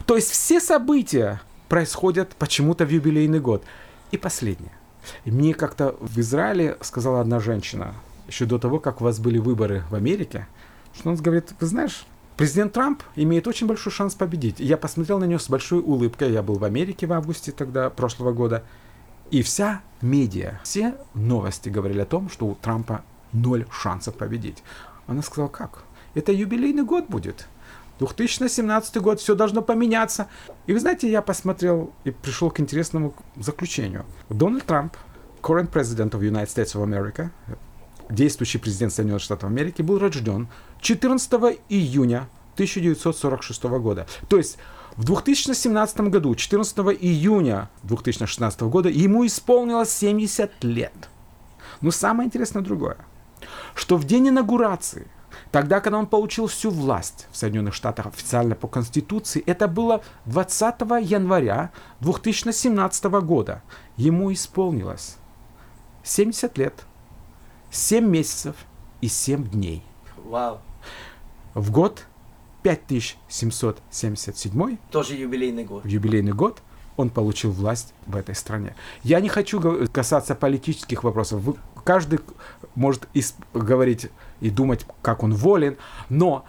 То 0.06 0.16
есть 0.16 0.30
все 0.30 0.60
события 0.60 1.40
происходят 1.68 2.30
почему-то 2.36 2.84
в 2.84 2.90
юбилейный 2.90 3.38
год. 3.38 3.62
И 4.10 4.16
последнее. 4.16 4.72
И 5.24 5.30
мне 5.30 5.54
как-то 5.54 5.96
в 6.00 6.18
Израиле 6.18 6.76
сказала 6.80 7.20
одна 7.20 7.40
женщина, 7.40 7.94
еще 8.26 8.44
до 8.44 8.58
того, 8.58 8.78
как 8.78 9.00
у 9.00 9.04
вас 9.04 9.18
были 9.18 9.38
выборы 9.38 9.84
в 9.90 9.94
Америке, 9.94 10.46
что 10.94 11.10
он 11.10 11.16
говорит, 11.16 11.54
вы 11.60 11.66
знаешь, 11.66 12.06
Президент 12.40 12.72
Трамп 12.72 13.02
имеет 13.16 13.46
очень 13.46 13.66
большой 13.66 13.92
шанс 13.92 14.14
победить. 14.14 14.60
Я 14.60 14.78
посмотрел 14.78 15.18
на 15.18 15.24
него 15.24 15.38
с 15.38 15.50
большой 15.50 15.80
улыбкой. 15.80 16.32
Я 16.32 16.42
был 16.42 16.54
в 16.54 16.64
Америке 16.64 17.06
в 17.06 17.12
августе 17.12 17.52
тогда, 17.52 17.90
прошлого 17.90 18.32
года. 18.32 18.64
И 19.30 19.42
вся 19.42 19.82
медиа, 20.00 20.58
все 20.64 20.94
новости 21.12 21.68
говорили 21.68 22.00
о 22.00 22.06
том, 22.06 22.30
что 22.30 22.46
у 22.46 22.54
Трампа 22.54 23.04
ноль 23.34 23.66
шансов 23.70 24.14
победить. 24.14 24.62
Она 25.06 25.20
сказала, 25.20 25.48
как? 25.48 25.82
Это 26.14 26.32
юбилейный 26.32 26.82
год 26.82 27.08
будет. 27.08 27.46
2017 28.00 28.96
год, 28.96 29.20
все 29.20 29.34
должно 29.34 29.62
поменяться. 29.62 30.26
И 30.66 30.72
вы 30.72 30.80
знаете, 30.80 31.10
я 31.10 31.22
посмотрел 31.22 31.92
и 32.04 32.10
пришел 32.10 32.50
к 32.50 32.58
интересному 32.58 33.14
заключению. 33.36 34.06
Дональд 34.30 34.64
Трамп, 34.64 34.96
current 35.42 35.70
president 35.70 36.10
of 36.12 36.20
United 36.20 36.48
States 36.48 36.74
of 36.74 36.82
America, 36.82 37.30
действующий 38.08 38.58
президент 38.58 38.92
Соединенных 38.92 39.22
Штатов 39.22 39.50
Америки, 39.50 39.82
был 39.82 39.98
рожден 39.98 40.48
14 40.80 41.60
июня 41.68 42.28
1946 42.54 43.62
года. 43.64 44.06
То 44.28 44.38
есть 44.38 44.56
в 44.96 45.04
2017 45.04 46.00
году, 46.00 46.34
14 46.34 46.78
июня 47.00 47.68
2016 47.82 48.62
года, 48.62 48.88
ему 48.88 49.26
исполнилось 49.26 49.92
70 49.92 50.64
лет. 50.64 51.10
Но 51.82 51.90
самое 51.90 52.26
интересное 52.26 52.62
другое, 52.62 52.96
что 53.74 53.96
в 53.96 54.04
день 54.04 54.30
инаугурации, 54.30 55.06
тогда, 55.52 55.80
когда 55.80 55.98
он 55.98 56.06
получил 56.06 56.46
всю 56.46 56.70
власть 56.70 57.26
в 57.30 57.36
Соединенных 57.36 57.74
Штатах 57.74 58.06
официально 58.06 58.54
по 58.54 58.68
Конституции, 58.68 59.42
это 59.46 59.68
было 59.68 60.02
20 60.26 60.80
января 61.02 61.70
2017 62.00 63.04
года, 63.04 63.62
ему 63.96 64.32
исполнилось 64.32 65.16
70 66.04 66.58
лет– 66.58 66.74
7 67.70 68.04
месяцев 68.04 68.56
и 69.00 69.06
7 69.08 69.48
дней. 69.48 69.82
Вау. 70.24 70.60
В 71.54 71.70
год 71.70 72.04
5777. 72.62 74.76
Тоже 74.90 75.14
юбилейный 75.14 75.64
год. 75.64 75.84
В 75.84 75.86
юбилейный 75.86 76.32
год 76.32 76.60
он 76.96 77.10
получил 77.10 77.52
власть 77.52 77.94
в 78.06 78.16
этой 78.16 78.34
стране. 78.34 78.74
Я 79.02 79.20
не 79.20 79.28
хочу 79.28 79.86
касаться 79.88 80.34
политических 80.34 81.04
вопросов. 81.04 81.42
Каждый 81.84 82.18
может 82.74 83.06
говорить 83.54 84.08
и 84.40 84.50
думать, 84.50 84.86
как 85.02 85.22
он 85.22 85.34
волен, 85.34 85.76
но 86.08 86.44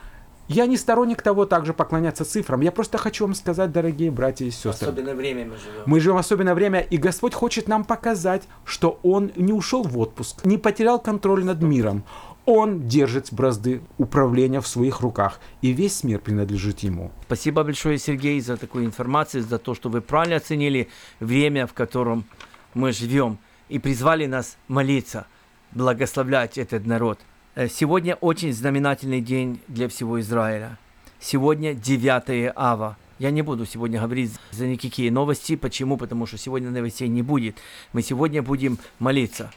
я 0.52 0.66
не 0.66 0.76
сторонник 0.76 1.22
того 1.22 1.46
также 1.46 1.74
поклоняться 1.74 2.26
цифрам. 2.26 2.60
Я 2.60 2.74
просто 2.74 2.98
хочу 2.98 3.26
вам 3.26 3.36
сказать, 3.36 3.72
дорогие 3.72 4.12
братья 4.12 4.46
и 4.46 4.52
сестры. 4.52 4.88
Особенное 4.88 5.16
время 5.16 5.46
мы 5.46 5.56
живем. 5.56 5.84
Мы 5.86 6.00
живем 6.02 6.16
в 6.16 6.20
особенное 6.20 6.56
время, 6.56 6.82
и 6.82 6.98
Господь 6.98 7.34
хочет 7.34 7.70
нам 7.70 7.86
показать, 7.86 8.44
что 8.66 9.00
Он 9.02 9.32
не 9.38 9.54
ушел 9.54 9.84
в 9.84 9.98
отпуск, 9.98 10.44
не 10.44 10.58
потерял 10.58 11.00
контроль 11.00 11.46
над 11.46 11.62
миром. 11.62 12.04
Он 12.46 12.88
держит 12.88 13.32
бразды 13.32 13.82
управления 13.98 14.60
в 14.60 14.68
своих 14.68 15.00
руках, 15.00 15.40
и 15.62 15.72
весь 15.72 16.04
мир 16.04 16.20
принадлежит 16.20 16.80
ему. 16.80 17.12
Спасибо 17.28 17.64
большое, 17.64 17.98
Сергей, 17.98 18.42
за 18.42 18.58
такую 18.58 18.86
информацию, 18.86 19.44
за 19.44 19.58
то, 19.58 19.74
что 19.74 19.88
вы 19.90 20.02
правильно 20.02 20.36
оценили 20.36 20.90
время, 21.22 21.66
в 21.66 21.74
котором 21.74 22.26
мы 22.74 22.92
живем, 22.92 23.38
и 23.70 23.80
призвали 23.80 24.26
нас 24.26 24.58
молиться, 24.68 25.28
благословлять 25.72 26.58
этот 26.58 26.86
народ– 26.86 27.20
сегодня 27.70 28.16
очень 28.16 28.54
знаменательный 28.54 29.22
день 29.22 29.60
для 29.68 29.88
всего 29.90 30.20
Израиля. 30.22 30.78
Сегодня 31.20 31.74
9 31.74 32.54
ава. 32.56 32.98
Я 33.20 33.32
не 33.32 33.42
буду 33.42 33.66
сегодня 33.66 34.02
говорить 34.02 34.32
за 34.52 34.68
никакие 34.68 35.12
новости. 35.12 35.56
Почему? 35.56 35.98
Потому 35.98 36.26
что 36.26 36.38
сегодня 36.38 36.72
новостей 36.72 37.08
не 37.08 37.22
будет. 37.22 37.58
Мы 37.94 38.02
сегодня 38.02 38.42
будем 38.42 38.80
молиться 39.00 39.52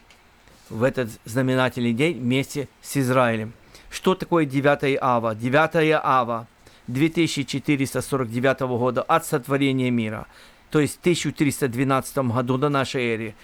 в 0.68 0.82
этот 0.82 1.10
знаменательный 1.24 1.92
день 1.92 2.18
вместе 2.18 2.68
с 2.82 2.96
Израилем. 2.96 3.52
Что 3.90 4.14
такое 4.14 4.44
9 4.44 4.98
ава? 5.00 5.34
9 5.34 6.00
ава 6.02 6.46
2449 6.88 8.60
года 8.60 9.02
от 9.02 9.24
сотворения 9.24 9.90
мира, 9.90 10.26
то 10.70 10.80
есть 10.80 10.96
в 10.96 11.00
1312 11.00 12.18
году 12.18 12.58
до 12.58 12.68
нашей 12.68 13.04
эры 13.14 13.34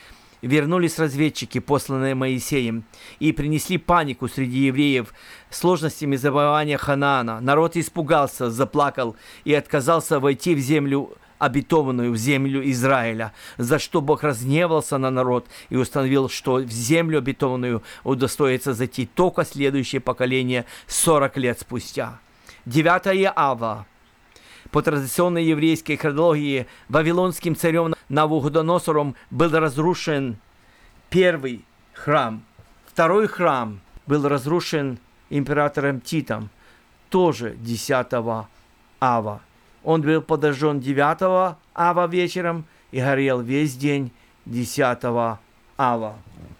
вернулись 0.42 0.98
разведчики, 0.98 1.58
посланные 1.58 2.14
Моисеем, 2.14 2.84
и 3.18 3.32
принесли 3.32 3.78
панику 3.78 4.28
среди 4.28 4.66
евреев 4.66 5.12
сложностями 5.50 6.16
завоевания 6.16 6.78
Ханаана. 6.78 7.40
Народ 7.40 7.76
испугался, 7.76 8.50
заплакал 8.50 9.16
и 9.44 9.54
отказался 9.54 10.20
войти 10.20 10.54
в 10.54 10.58
землю 10.58 11.10
обетованную 11.38 12.12
в 12.12 12.16
землю 12.16 12.62
Израиля, 12.70 13.32
за 13.56 13.78
что 13.78 14.02
Бог 14.02 14.22
разгневался 14.22 14.98
на 14.98 15.10
народ 15.10 15.46
и 15.70 15.76
установил, 15.76 16.28
что 16.28 16.56
в 16.56 16.70
землю 16.70 17.18
обетованную 17.18 17.82
удостоится 18.04 18.74
зайти 18.74 19.06
только 19.06 19.44
следующее 19.44 20.00
поколение 20.00 20.66
40 20.86 21.38
лет 21.38 21.58
спустя. 21.58 22.20
9 22.66 23.32
ава 23.34 23.86
по 24.70 24.82
традиционной 24.82 25.44
еврейской 25.44 25.96
хронологии 25.96 26.66
вавилонским 26.88 27.56
царем 27.56 27.94
Навуходоносором 28.08 29.14
был 29.30 29.50
разрушен 29.50 30.36
первый 31.10 31.64
храм. 31.92 32.42
Второй 32.86 33.26
храм 33.26 33.80
был 34.06 34.26
разрушен 34.28 34.98
императором 35.28 36.00
Титом, 36.00 36.50
тоже 37.08 37.56
10 37.58 38.06
ава. 39.00 39.40
Он 39.82 40.02
был 40.02 40.22
подожжен 40.22 40.80
9 40.80 41.56
ава 41.74 42.06
вечером 42.06 42.64
и 42.90 43.00
горел 43.00 43.40
весь 43.40 43.76
день 43.76 44.12
10 44.46 45.04
ава. 45.04 45.40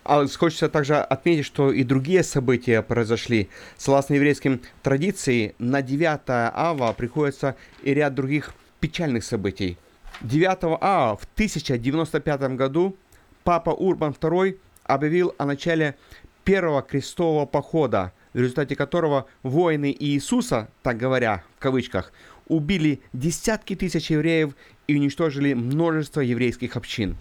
А 0.03 0.27
хочется 0.39 0.71
также 0.71 0.97
отметить, 0.97 1.45
что 1.45 1.71
и 1.71 1.85
другие 1.85 2.23
события 2.23 2.81
произошли. 2.81 3.51
Согласно 3.77 4.15
еврейским 4.15 4.63
традициям, 4.83 5.53
на 5.59 5.83
9 5.83 6.21
ава 6.27 6.95
приходится 6.95 7.55
и 7.83 7.93
ряд 7.93 8.15
других 8.15 8.55
печальных 8.81 9.25
событий. 9.25 9.77
9 10.23 10.79
ава 10.81 11.17
в 11.17 11.25
1095 11.35 12.57
году 12.57 12.97
папа 13.45 13.71
Урбан 13.71 14.13
II 14.13 14.59
объявил 14.85 15.35
о 15.37 15.45
начале 15.45 15.97
первого 16.45 16.81
крестового 16.81 17.45
похода, 17.45 18.15
в 18.33 18.39
результате 18.39 18.75
которого 18.75 19.27
воины 19.43 19.95
Иисуса, 20.01 20.71
так 20.83 20.97
говоря, 20.97 21.45
в 21.59 21.61
кавычках, 21.61 22.15
убили 22.49 23.03
десятки 23.13 23.77
тысяч 23.77 24.11
евреев 24.11 24.57
и 24.87 24.95
уничтожили 24.95 25.53
множество 25.53 26.23
еврейских 26.23 26.77
общин. 26.77 27.19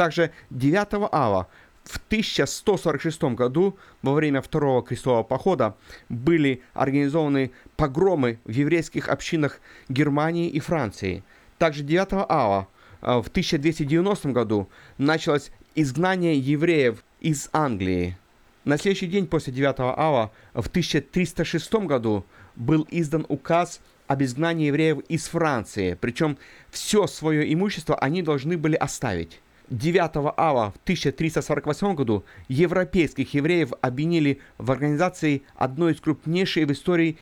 Также 0.00 0.30
9 0.48 1.10
ава 1.12 1.46
в 1.84 1.96
1146 2.06 3.22
году 3.34 3.76
во 4.00 4.14
время 4.14 4.40
Второго 4.40 4.82
крестового 4.82 5.24
похода 5.24 5.76
были 6.08 6.62
организованы 6.72 7.50
погромы 7.76 8.38
в 8.46 8.50
еврейских 8.50 9.10
общинах 9.10 9.60
Германии 9.90 10.48
и 10.48 10.58
Франции. 10.58 11.22
Также 11.58 11.82
9 11.82 12.26
ава 12.30 12.66
э, 13.02 13.20
в 13.20 13.28
1290 13.28 14.30
году 14.30 14.70
началось 14.96 15.50
изгнание 15.74 16.38
евреев 16.38 17.04
из 17.20 17.50
Англии. 17.52 18.16
На 18.64 18.78
следующий 18.78 19.06
день 19.06 19.26
после 19.26 19.52
9 19.52 19.80
ава 19.80 20.32
в 20.54 20.66
1306 20.68 21.74
году 21.74 22.24
был 22.56 22.88
издан 22.90 23.26
указ 23.28 23.82
об 24.06 24.22
изгнании 24.22 24.68
евреев 24.68 25.00
из 25.10 25.26
Франции, 25.26 25.92
причем 26.00 26.38
все 26.70 27.06
свое 27.06 27.52
имущество 27.52 27.98
они 27.98 28.22
должны 28.22 28.56
были 28.56 28.76
оставить. 28.76 29.42
9 29.70 30.34
ава 30.36 30.72
в 30.72 30.76
1348 30.82 31.94
году 31.94 32.24
европейских 32.48 33.34
евреев 33.34 33.72
обвинили 33.80 34.40
в 34.58 34.72
организации 34.72 35.42
одной 35.54 35.92
из 35.92 36.00
крупнейшей 36.00 36.64
в 36.64 36.72
истории 36.72 37.18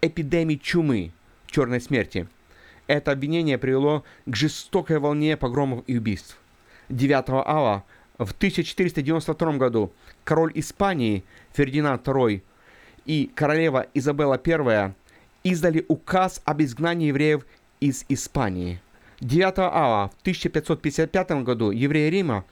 эпидемий 0.00 0.58
чумы, 0.58 1.12
черной 1.46 1.80
смерти. 1.80 2.26
Это 2.88 3.12
обвинение 3.12 3.56
привело 3.56 4.02
к 4.26 4.34
жестокой 4.34 4.98
волне 4.98 5.36
погромов 5.36 5.84
и 5.86 5.96
убийств. 5.96 6.38
9 6.88 7.24
ава 7.28 7.84
в 8.18 8.32
1492 8.32 9.52
году 9.52 9.92
король 10.24 10.50
Испании 10.56 11.22
Фердинанд 11.52 12.06
II 12.06 12.42
и 13.06 13.30
королева 13.32 13.86
Изабелла 13.94 14.40
I 14.44 14.92
издали 15.44 15.84
указ 15.86 16.42
об 16.44 16.62
изгнании 16.62 17.08
евреев 17.08 17.46
из 17.78 18.04
Испании– 18.08 18.80
9 19.22 19.58
ава 19.58 20.08
в 20.08 20.20
1555 20.22 21.30
году 21.44 21.70
евреи 21.70 22.10
Рима 22.10 22.44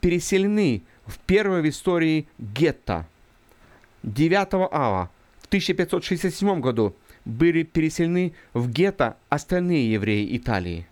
переселены 0.00 0.82
в 1.06 1.16
первое 1.20 1.62
в 1.62 1.68
истории 1.68 2.26
гетто. 2.38 3.06
9 4.02 4.54
ава 4.72 5.10
в 5.40 5.46
1567 5.46 6.60
году 6.60 6.96
были 7.24 7.62
переселены 7.62 8.34
в 8.52 8.68
гетто 8.68 9.16
остальные 9.28 9.92
евреи 9.92 10.36
Италии. 10.36 10.88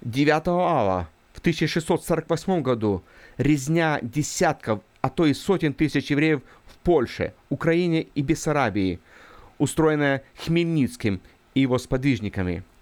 9 0.00 0.48
ава 0.48 1.10
в 1.34 1.40
1648 1.40 2.62
году 2.62 3.04
резня 3.36 3.98
десятков, 4.00 4.80
а 5.02 5.10
то 5.10 5.26
и 5.26 5.34
сотен 5.34 5.74
тысяч 5.74 6.10
евреев 6.10 6.40
в 6.64 6.78
Польше, 6.78 7.34
Украине 7.50 8.06
и 8.14 8.22
Бессарабии, 8.22 9.00
устроенная 9.58 10.22
Хмельницким 10.46 11.20
и 11.52 11.60
его 11.60 11.76
сподвижниками– 11.76 12.62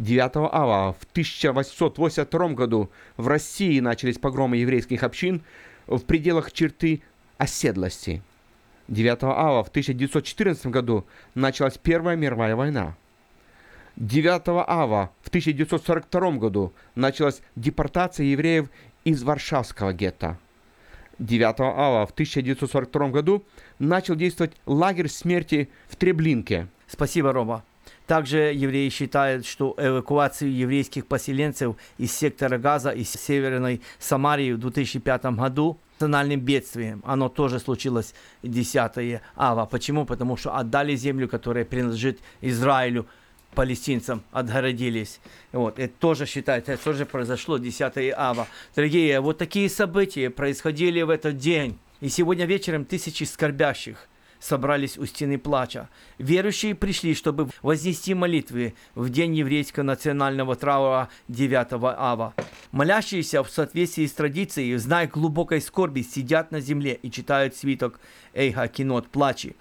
9 0.00 0.48
ава 0.50 0.94
в 0.94 1.04
1882 1.12 2.48
году 2.54 2.90
в 3.18 3.28
России 3.28 3.80
начались 3.80 4.18
погромы 4.18 4.56
еврейских 4.56 5.02
общин 5.02 5.42
в 5.86 6.00
пределах 6.00 6.52
черты 6.52 7.02
оседлости. 7.36 8.22
9 8.88 9.22
ава 9.24 9.62
в 9.62 9.68
1914 9.68 10.66
году 10.68 11.04
началась 11.34 11.76
Первая 11.76 12.16
мировая 12.16 12.56
война. 12.56 12.96
9 13.96 14.42
ава 14.66 15.12
в 15.20 15.28
1942 15.28 16.30
году 16.32 16.72
началась 16.94 17.42
депортация 17.54 18.24
евреев 18.24 18.70
из 19.04 19.22
Варшавского 19.22 19.92
гетто. 19.92 20.38
9 21.18 21.60
ава 21.60 22.06
в 22.06 22.12
1942 22.12 23.08
году 23.10 23.44
начал 23.78 24.14
действовать 24.14 24.56
лагерь 24.64 25.08
смерти 25.08 25.68
в 25.88 25.96
Треблинке. 25.96 26.68
Спасибо, 26.86 27.32
Рома. 27.32 27.64
Также 28.10 28.52
евреи 28.52 28.88
считают, 28.88 29.46
что 29.46 29.76
эвакуацию 29.78 30.52
еврейских 30.52 31.06
поселенцев 31.06 31.76
из 31.96 32.12
сектора 32.12 32.58
Газа 32.58 32.90
из 32.90 33.12
Северной 33.12 33.82
Самарии 34.00 34.50
в 34.50 34.58
2005 34.58 35.26
году 35.26 35.78
национальным 35.92 36.40
бедствием. 36.40 37.04
Оно 37.06 37.28
тоже 37.28 37.60
случилось 37.60 38.12
10 38.42 39.20
ава. 39.36 39.64
Почему? 39.64 40.06
Потому 40.06 40.36
что 40.36 40.56
отдали 40.56 40.96
землю, 40.96 41.28
которая 41.28 41.64
принадлежит 41.64 42.18
Израилю, 42.40 43.06
палестинцам 43.54 44.24
отгородились. 44.32 45.20
Вот. 45.52 45.78
Это 45.78 45.94
тоже 46.00 46.26
считается, 46.26 46.72
это 46.72 46.82
тоже 46.82 47.06
произошло 47.06 47.58
10 47.58 48.12
ава. 48.16 48.48
Дорогие, 48.74 49.20
вот 49.20 49.38
такие 49.38 49.70
события 49.70 50.30
происходили 50.30 51.00
в 51.02 51.10
этот 51.10 51.36
день. 51.36 51.78
И 52.00 52.08
сегодня 52.08 52.44
вечером 52.44 52.86
тысячи 52.86 53.22
скорбящих 53.22 54.08
собрались 54.40 54.98
у 54.98 55.06
стены 55.06 55.38
плача. 55.38 55.88
Верующие 56.18 56.74
пришли, 56.74 57.14
чтобы 57.14 57.48
вознести 57.62 58.14
молитвы 58.14 58.74
в 58.94 59.10
день 59.10 59.36
еврейского 59.36 59.84
национального 59.84 60.56
траура 60.56 61.08
9 61.28 61.68
ава. 61.96 62.34
Молящиеся 62.72 63.44
в 63.44 63.50
соответствии 63.50 64.06
с 64.06 64.12
традицией, 64.12 64.76
зная 64.76 65.06
глубокой 65.06 65.60
скорби, 65.60 66.00
сидят 66.00 66.50
на 66.50 66.60
земле 66.60 66.94
и 66.94 67.10
читают 67.10 67.54
свиток 67.54 68.00
Эйха 68.34 68.66
Кинот 68.68 69.08
Плачи. 69.08 69.54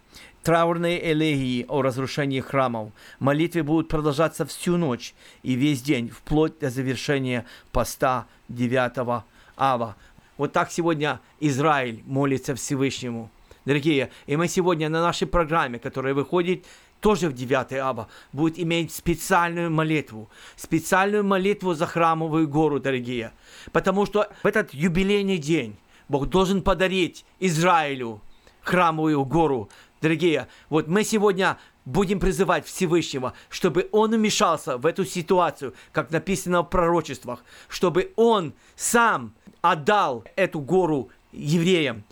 Траурные 0.44 1.12
элегии 1.12 1.66
о 1.68 1.82
разрушении 1.82 2.40
храмов. 2.40 2.92
Молитвы 3.20 3.64
будут 3.64 3.90
продолжаться 3.90 4.46
всю 4.46 4.78
ночь 4.78 5.14
и 5.44 5.54
весь 5.54 5.82
день, 5.82 6.10
вплоть 6.10 6.58
до 6.60 6.70
завершения 6.70 7.46
поста 7.74 8.26
9 8.48 9.24
ава. 9.58 9.96
Вот 10.38 10.54
так 10.54 10.72
сегодня 10.72 11.20
Израиль 11.42 12.02
молится 12.06 12.56
Всевышнему 12.56 13.30
дорогие. 13.70 14.09
И 14.26 14.36
мы 14.36 14.47
сегодня 14.47 14.89
на 14.89 14.99
нашей 14.99 15.28
программе, 15.28 15.78
которая 15.78 16.15
выходит 16.15 16.65
тоже 17.01 17.30
в 17.30 17.34
9 17.34 17.74
аба, 17.74 18.07
будет 18.34 18.57
иметь 18.57 18.91
специальную 18.91 19.70
молитву. 19.70 20.28
Специальную 20.55 21.24
молитву 21.24 21.76
за 21.76 21.86
храмовую 21.86 22.47
гору, 22.47 22.80
дорогие. 22.80 23.32
Потому 23.72 24.07
что 24.07 24.28
в 24.41 24.47
этот 24.47 24.74
юбилейный 24.74 25.38
день 25.38 25.78
Бог 26.07 26.30
должен 26.30 26.63
подарить 26.63 27.26
Израилю 27.39 28.22
храмовую 28.63 29.24
гору. 29.24 29.70
Дорогие, 30.01 30.47
вот 30.70 30.88
мы 30.88 31.03
сегодня 31.03 31.59
будем 31.86 32.20
призывать 32.20 32.65
Всевышнего, 32.65 33.34
чтобы 33.49 33.88
Он 33.91 34.09
вмешался 34.15 34.80
в 34.80 34.88
эту 34.88 35.05
ситуацию, 35.05 35.76
как 35.91 36.09
написано 36.09 36.63
в 36.63 36.70
пророчествах, 36.70 37.43
чтобы 37.67 38.13
Он 38.15 38.53
сам 38.76 39.36
отдал 39.61 40.24
эту 40.36 40.59
гору 40.59 41.11
евреям 41.32 42.03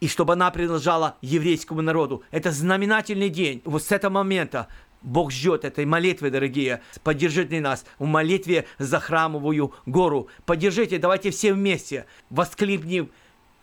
и 0.00 0.08
чтобы 0.08 0.34
она 0.34 0.50
принадлежала 0.50 1.16
еврейскому 1.20 1.82
народу. 1.82 2.22
Это 2.30 2.50
знаменательный 2.50 3.28
день. 3.28 3.62
Вот 3.64 3.82
с 3.82 3.92
этого 3.92 4.12
момента 4.12 4.68
Бог 5.02 5.30
ждет 5.30 5.64
этой 5.64 5.84
молитвы, 5.86 6.30
дорогие. 6.30 6.82
Поддержите 7.02 7.60
нас 7.60 7.84
в 7.98 8.04
молитве 8.04 8.66
за 8.78 9.00
храмовую 9.00 9.72
гору. 9.86 10.28
Поддержите, 10.44 10.98
давайте 10.98 11.30
все 11.30 11.52
вместе 11.52 12.06
воскликнем 12.30 13.10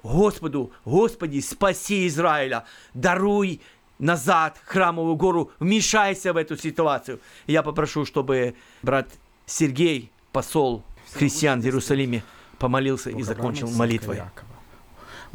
Господу, 0.03 0.71
Господи, 0.85 1.39
спаси 1.39 2.07
Израиля, 2.07 2.65
даруй 2.93 3.61
назад 3.97 4.59
храмовую 4.63 5.15
гору, 5.15 5.51
вмешайся 5.59 6.31
в 6.31 6.37
эту 6.37 6.57
ситуацию. 6.57 7.19
Я 7.47 7.63
попрошу, 7.63 8.05
чтобы 8.05 8.55
брат 8.83 9.09
Сергей, 9.47 10.11
посол 10.31 10.83
христиан 11.13 11.61
в 11.61 11.65
Иерусалиме, 11.65 12.23
помолился 12.59 13.09
и 13.09 13.21
закончил 13.23 13.69
молитвой. 13.71 14.21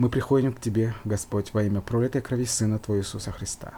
Мы 0.01 0.09
приходим 0.09 0.55
к 0.55 0.61
Тебе, 0.61 0.95
Господь, 1.05 1.53
во 1.53 1.63
имя 1.63 1.83
пролитой 1.83 2.23
крови 2.23 2.47
Сына 2.47 2.79
Твоего 2.79 3.03
Иисуса 3.03 3.33
Христа. 3.33 3.75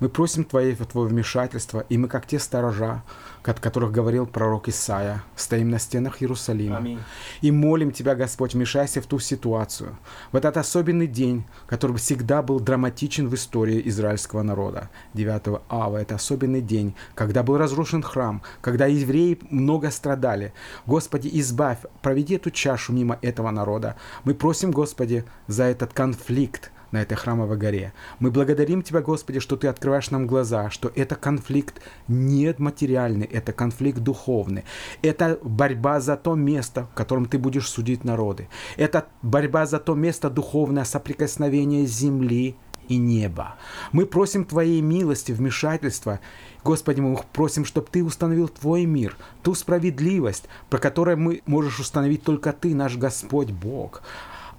Мы 0.00 0.08
просим 0.08 0.44
Твое, 0.44 0.74
Твое 0.74 1.08
вмешательство, 1.08 1.84
и 1.88 1.98
мы, 1.98 2.08
как 2.08 2.26
те 2.26 2.38
сторожа, 2.38 3.02
о 3.42 3.54
которых 3.54 3.92
говорил 3.92 4.26
пророк 4.26 4.68
Исаия, 4.68 5.22
стоим 5.36 5.70
на 5.70 5.78
стенах 5.78 6.22
Иерусалима 6.22 6.78
Аминь. 6.78 7.00
и 7.40 7.50
молим 7.50 7.92
Тебя, 7.92 8.14
Господь, 8.14 8.54
вмешайся 8.54 9.00
в 9.00 9.06
ту 9.06 9.18
ситуацию, 9.18 9.98
в 10.32 10.36
этот 10.36 10.56
особенный 10.56 11.06
день, 11.06 11.44
который 11.66 11.96
всегда 11.96 12.42
был 12.42 12.60
драматичен 12.60 13.28
в 13.28 13.34
истории 13.34 13.82
израильского 13.86 14.42
народа. 14.42 14.90
9 15.14 15.60
ава– 15.68 15.96
это 15.98 16.14
особенный 16.14 16.60
день, 16.62 16.94
когда 17.14 17.42
был 17.42 17.58
разрушен 17.58 18.02
храм, 18.02 18.42
когда 18.60 18.86
евреи 18.86 19.38
много 19.50 19.90
страдали. 19.90 20.52
Господи, 20.86 21.28
избавь, 21.32 21.78
проведи 22.02 22.36
эту 22.36 22.50
чашу 22.50 22.92
мимо 22.92 23.18
этого 23.22 23.50
народа. 23.50 23.96
Мы 24.24 24.34
просим, 24.34 24.70
Господи, 24.70 25.24
за 25.46 25.64
этот 25.64 25.92
конфликт, 25.92 26.70
на 26.94 27.02
этой 27.02 27.16
храмовой 27.16 27.56
горе. 27.56 27.92
Мы 28.20 28.30
благодарим 28.30 28.82
Тебя, 28.82 29.02
Господи, 29.02 29.40
что 29.40 29.56
Ты 29.56 29.66
открываешь 29.66 30.10
нам 30.10 30.26
глаза, 30.26 30.70
что 30.70 30.90
это 30.94 31.16
конфликт 31.16 31.82
не 32.08 32.54
материальный, 32.58 33.26
это 33.26 33.52
конфликт 33.52 33.98
духовный. 33.98 34.64
Это 35.02 35.38
борьба 35.42 36.00
за 36.00 36.16
то 36.16 36.34
место, 36.34 36.84
в 36.84 36.94
котором 36.94 37.26
Ты 37.26 37.38
будешь 37.38 37.68
судить 37.68 38.04
народы. 38.04 38.48
Это 38.76 39.06
борьба 39.22 39.66
за 39.66 39.80
то 39.80 39.94
место 39.94 40.30
духовное 40.30 40.84
соприкосновение 40.84 41.84
земли 41.84 42.56
и 42.88 42.96
неба. 42.96 43.56
Мы 43.92 44.06
просим 44.06 44.44
Твоей 44.44 44.80
милости, 44.80 45.32
вмешательства. 45.32 46.20
Господи, 46.62 47.00
мы 47.00 47.18
просим, 47.32 47.64
чтобы 47.64 47.88
Ты 47.90 48.04
установил 48.04 48.48
Твой 48.48 48.84
мир, 48.84 49.16
ту 49.42 49.54
справедливость, 49.54 50.44
про 50.70 50.78
которую 50.78 51.18
мы 51.18 51.42
можешь 51.46 51.80
установить 51.80 52.22
только 52.22 52.52
Ты, 52.52 52.74
наш 52.74 52.96
Господь 52.96 53.50
Бог 53.50 54.02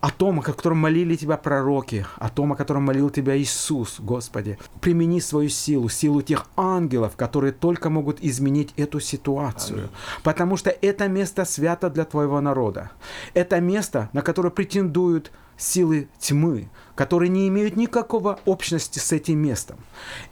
о 0.05 0.11
том, 0.11 0.39
о 0.39 0.43
котором 0.43 0.77
молили 0.77 1.15
тебя 1.15 1.35
пророки, 1.35 2.05
о 2.17 2.29
том, 2.29 2.53
о 2.53 2.55
котором 2.55 2.83
молил 2.83 3.09
тебя 3.09 3.35
Иисус, 3.35 3.99
Господи. 3.99 4.59
Примени 4.79 5.19
свою 5.19 5.49
силу, 5.49 5.89
силу 5.89 6.21
тех 6.21 6.45
ангелов, 6.55 7.15
которые 7.15 7.53
только 7.53 7.89
могут 7.89 8.19
изменить 8.21 8.71
эту 8.77 8.99
ситуацию. 8.99 9.79
Аминь. 9.79 9.89
Потому 10.21 10.57
что 10.57 10.69
это 10.69 11.07
место 11.07 11.43
свято 11.43 11.89
для 11.89 12.05
твоего 12.05 12.39
народа. 12.39 12.91
Это 13.33 13.59
место, 13.59 14.09
на 14.13 14.21
которое 14.21 14.51
претендуют 14.51 15.31
силы 15.57 16.07
тьмы, 16.19 16.69
которые 16.95 17.29
не 17.29 17.47
имеют 17.47 17.75
никакого 17.75 18.39
общности 18.45 18.99
с 18.99 19.11
этим 19.11 19.39
местом. 19.39 19.77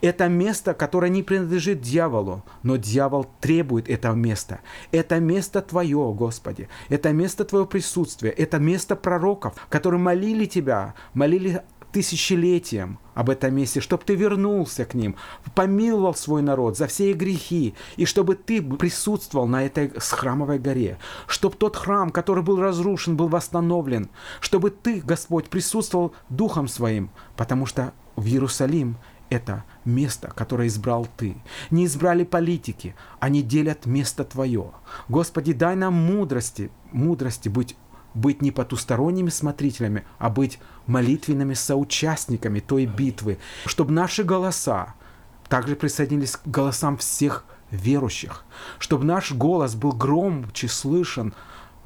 Это 0.00 0.28
место, 0.28 0.74
которое 0.74 1.10
не 1.10 1.22
принадлежит 1.22 1.80
дьяволу, 1.80 2.42
но 2.62 2.76
дьявол 2.76 3.26
требует 3.40 3.88
этого 3.88 4.14
места. 4.14 4.60
Это 4.90 5.20
место 5.20 5.60
Твое, 5.62 6.12
Господи. 6.14 6.68
Это 6.88 7.12
место 7.12 7.44
Твое 7.44 7.66
присутствия. 7.66 8.30
Это 8.30 8.58
место 8.58 8.96
пророков, 8.96 9.54
которые 9.68 10.00
молили 10.00 10.46
Тебя, 10.46 10.94
молили 11.12 11.62
тысячелетиям 11.94 12.98
об 13.14 13.30
этом 13.30 13.54
месте, 13.54 13.80
чтобы 13.80 14.02
ты 14.02 14.16
вернулся 14.16 14.84
к 14.84 14.94
ним, 14.94 15.14
помиловал 15.54 16.16
свой 16.16 16.42
народ 16.42 16.76
за 16.76 16.88
все 16.88 17.12
грехи, 17.12 17.74
и 17.96 18.04
чтобы 18.04 18.34
ты 18.34 18.60
присутствовал 18.60 19.46
на 19.46 19.64
этой 19.64 19.92
храмовой 19.96 20.58
горе, 20.58 20.98
чтобы 21.28 21.54
тот 21.54 21.76
храм, 21.76 22.10
который 22.10 22.42
был 22.42 22.60
разрушен, 22.60 23.16
был 23.16 23.28
восстановлен, 23.28 24.10
чтобы 24.40 24.70
ты, 24.70 25.02
Господь, 25.02 25.48
присутствовал 25.48 26.12
Духом 26.28 26.66
Своим, 26.66 27.10
потому 27.36 27.64
что 27.64 27.92
в 28.16 28.26
Иерусалим 28.26 28.96
это 29.30 29.62
место, 29.84 30.32
которое 30.34 30.66
избрал 30.66 31.06
Ты. 31.16 31.36
Не 31.70 31.86
избрали 31.86 32.24
политики, 32.24 32.96
они 33.20 33.42
делят 33.42 33.86
место 33.86 34.24
Твое. 34.24 34.72
Господи, 35.08 35.52
дай 35.52 35.76
нам 35.76 35.94
мудрости, 35.94 36.72
мудрости 36.90 37.48
быть 37.48 37.76
быть 38.14 38.42
не 38.42 38.50
потусторонними 38.50 39.28
смотрителями, 39.28 40.04
а 40.18 40.30
быть 40.30 40.58
молитвенными 40.86 41.54
соучастниками 41.54 42.60
той 42.60 42.86
битвы, 42.86 43.38
чтобы 43.66 43.92
наши 43.92 44.24
голоса 44.24 44.94
также 45.48 45.76
присоединились 45.76 46.36
к 46.36 46.46
голосам 46.46 46.96
всех 46.96 47.44
верующих, 47.70 48.44
чтобы 48.78 49.04
наш 49.04 49.32
голос 49.32 49.74
был 49.74 49.92
громче 49.92 50.68
слышен 50.68 51.34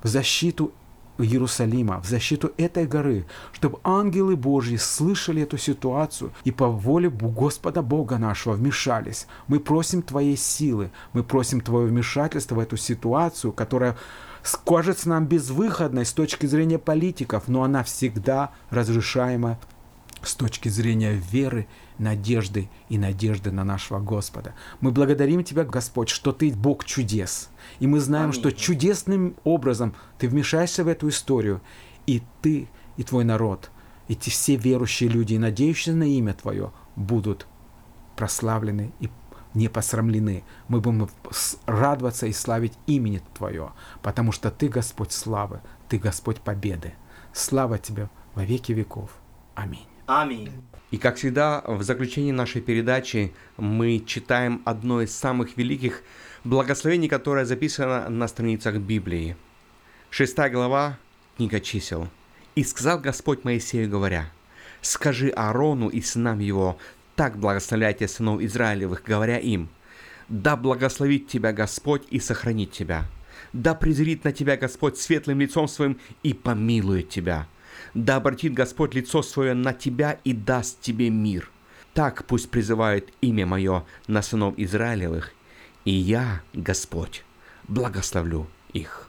в 0.02 0.08
защиту 0.08 0.72
Иерусалима, 1.18 2.00
в 2.00 2.06
защиту 2.06 2.52
этой 2.56 2.86
горы, 2.86 3.26
чтобы 3.52 3.80
ангелы 3.82 4.36
Божьи 4.36 4.76
слышали 4.76 5.42
эту 5.42 5.58
ситуацию 5.58 6.32
и 6.44 6.52
по 6.52 6.68
воле 6.68 7.10
Господа 7.10 7.82
Бога 7.82 8.18
нашего 8.18 8.54
вмешались. 8.54 9.26
Мы 9.48 9.58
просим 9.58 10.02
Твоей 10.02 10.36
силы, 10.36 10.90
мы 11.12 11.24
просим 11.24 11.60
Твое 11.60 11.88
вмешательство 11.88 12.54
в 12.54 12.60
эту 12.60 12.76
ситуацию, 12.76 13.52
которая 13.52 13.96
кажется 14.56 15.08
нам 15.08 15.26
безвыходной 15.26 16.06
с 16.06 16.12
точки 16.12 16.46
зрения 16.46 16.78
политиков, 16.78 17.48
но 17.48 17.62
она 17.62 17.82
всегда 17.82 18.52
разрешаема 18.70 19.58
с 20.22 20.34
точки 20.34 20.68
зрения 20.68 21.12
веры, 21.12 21.66
надежды 21.98 22.68
и 22.88 22.98
надежды 22.98 23.50
на 23.50 23.64
нашего 23.64 24.00
Господа. 24.00 24.54
Мы 24.80 24.90
благодарим 24.90 25.44
Тебя, 25.44 25.64
Господь, 25.64 26.08
что 26.08 26.32
Ты 26.32 26.52
Бог 26.52 26.84
чудес. 26.84 27.50
И 27.78 27.86
мы 27.86 28.00
знаем, 28.00 28.30
Аминь. 28.30 28.40
что 28.40 28.52
чудесным 28.52 29.36
образом 29.44 29.94
Ты 30.18 30.28
вмешаешься 30.28 30.84
в 30.84 30.88
эту 30.88 31.08
историю, 31.08 31.60
и 32.06 32.22
Ты, 32.42 32.68
и 32.96 33.02
Твой 33.04 33.24
народ, 33.24 33.70
эти 34.08 34.30
все 34.30 34.56
верующие 34.56 35.08
люди, 35.08 35.34
и 35.34 35.38
надеющиеся 35.38 35.94
на 35.94 36.04
имя 36.04 36.34
Твое, 36.34 36.72
будут 36.96 37.46
прославлены 38.16 38.92
и 39.00 39.08
не 39.58 39.68
посрамлены. 39.68 40.44
Мы 40.68 40.80
будем 40.80 41.08
радоваться 41.66 42.26
и 42.26 42.32
славить 42.32 42.74
имени 42.86 43.20
Твое, 43.36 43.72
потому 44.02 44.32
что 44.32 44.50
Ты 44.50 44.68
Господь 44.68 45.12
славы, 45.12 45.60
Ты 45.88 45.98
Господь 45.98 46.40
победы. 46.40 46.94
Слава 47.32 47.78
Тебе 47.78 48.08
во 48.34 48.44
веки 48.44 48.72
веков. 48.72 49.10
Аминь. 49.54 49.86
Аминь. 50.06 50.50
И 50.90 50.96
как 50.96 51.16
всегда, 51.16 51.62
в 51.66 51.82
заключении 51.82 52.32
нашей 52.32 52.62
передачи 52.62 53.34
мы 53.58 54.02
читаем 54.06 54.62
одно 54.64 55.02
из 55.02 55.14
самых 55.14 55.58
великих 55.58 56.02
благословений, 56.44 57.08
которое 57.08 57.44
записано 57.44 58.08
на 58.08 58.26
страницах 58.28 58.76
Библии. 58.76 59.36
Шестая 60.08 60.48
глава, 60.48 60.98
книга 61.36 61.60
чисел. 61.60 62.08
«И 62.54 62.64
сказал 62.64 62.98
Господь 62.98 63.44
Моисею, 63.44 63.90
говоря, 63.90 64.30
«Скажи 64.80 65.28
Аарону 65.28 65.88
и 65.88 66.00
сынам 66.00 66.38
его, 66.38 66.78
так 67.18 67.36
благословляйте 67.36 68.06
сынов 68.06 68.40
Израилевых, 68.40 69.02
говоря 69.02 69.38
им, 69.38 69.70
«Да 70.28 70.56
благословит 70.56 71.26
тебя 71.26 71.52
Господь 71.52 72.04
и 72.10 72.20
сохранит 72.20 72.70
тебя, 72.70 73.06
да 73.52 73.74
презрит 73.74 74.22
на 74.22 74.30
тебя 74.30 74.56
Господь 74.56 74.98
светлым 74.98 75.40
лицом 75.40 75.66
своим 75.66 75.98
и 76.22 76.32
помилует 76.32 77.08
тебя, 77.08 77.48
да 77.92 78.16
обратит 78.16 78.54
Господь 78.54 78.94
лицо 78.94 79.22
свое 79.22 79.54
на 79.54 79.72
тебя 79.72 80.20
и 80.22 80.32
даст 80.32 80.80
тебе 80.80 81.10
мир. 81.10 81.50
Так 81.92 82.24
пусть 82.24 82.50
призывает 82.50 83.12
имя 83.20 83.46
мое 83.46 83.84
на 84.06 84.22
сынов 84.22 84.54
Израилевых, 84.56 85.32
и 85.84 85.90
я, 85.90 86.42
Господь, 86.52 87.24
благословлю 87.66 88.46
их». 88.72 89.07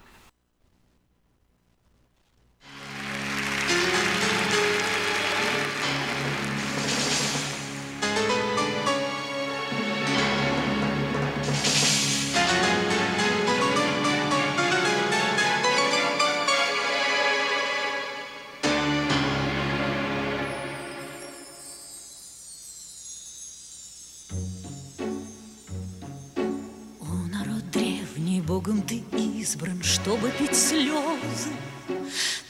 Чтобы 30.01 30.31
пить 30.31 30.55
слезы. 30.55 31.51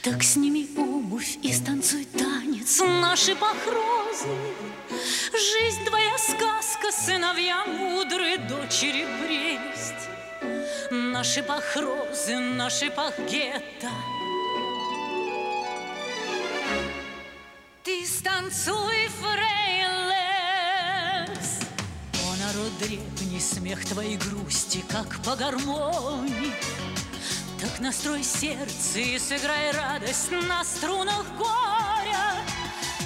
Так 0.01 0.23
сними 0.23 0.69
обувь 0.77 1.37
и 1.41 1.51
станцуй 1.51 2.05
танец 2.05 2.79
наши 2.79 3.35
похрозы. 3.35 4.27
Жизнь 5.33 5.83
твоя 5.85 6.17
сказка, 6.17 6.91
сыновья 6.91 7.65
мудрые, 7.65 8.37
дочери 8.37 9.05
прелесть. 9.21 10.07
Наши 10.91 11.43
похрозы, 11.43 12.37
наши 12.37 12.89
пахгета. 12.91 13.91
Ты 17.83 18.05
станцуй, 18.05 19.09
фрейлес. 19.19 20.19
О, 22.23 22.35
народ 22.37 22.71
древний, 22.79 23.41
смех 23.41 23.83
твоей 23.85 24.15
грусти, 24.17 24.81
как 24.87 25.21
по 25.23 25.35
гармонии. 25.35 26.53
Так 27.59 27.81
настрой 27.81 28.23
сердце 28.23 28.99
и 28.99 29.19
сыграй 29.19 29.71
радость 29.71 30.31
на 30.31 30.63
струнах 30.63 31.25
горя. 31.37 32.35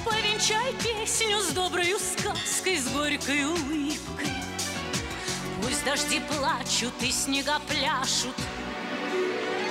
Повенчай 0.06 0.74
песню 0.74 1.40
с 1.40 1.54
доброй 1.54 1.96
сказкой, 2.00 2.78
с 2.78 2.88
горькой 2.90 3.46
улыбкой. 3.46 4.32
Пусть 5.60 5.84
дожди 5.84 6.22
плачут 6.30 6.94
и 7.02 7.12
снега 7.12 7.60
пляшут, 7.68 8.36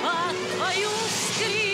под 0.01 0.57
твою 0.57 0.89
скрипку. 1.31 1.72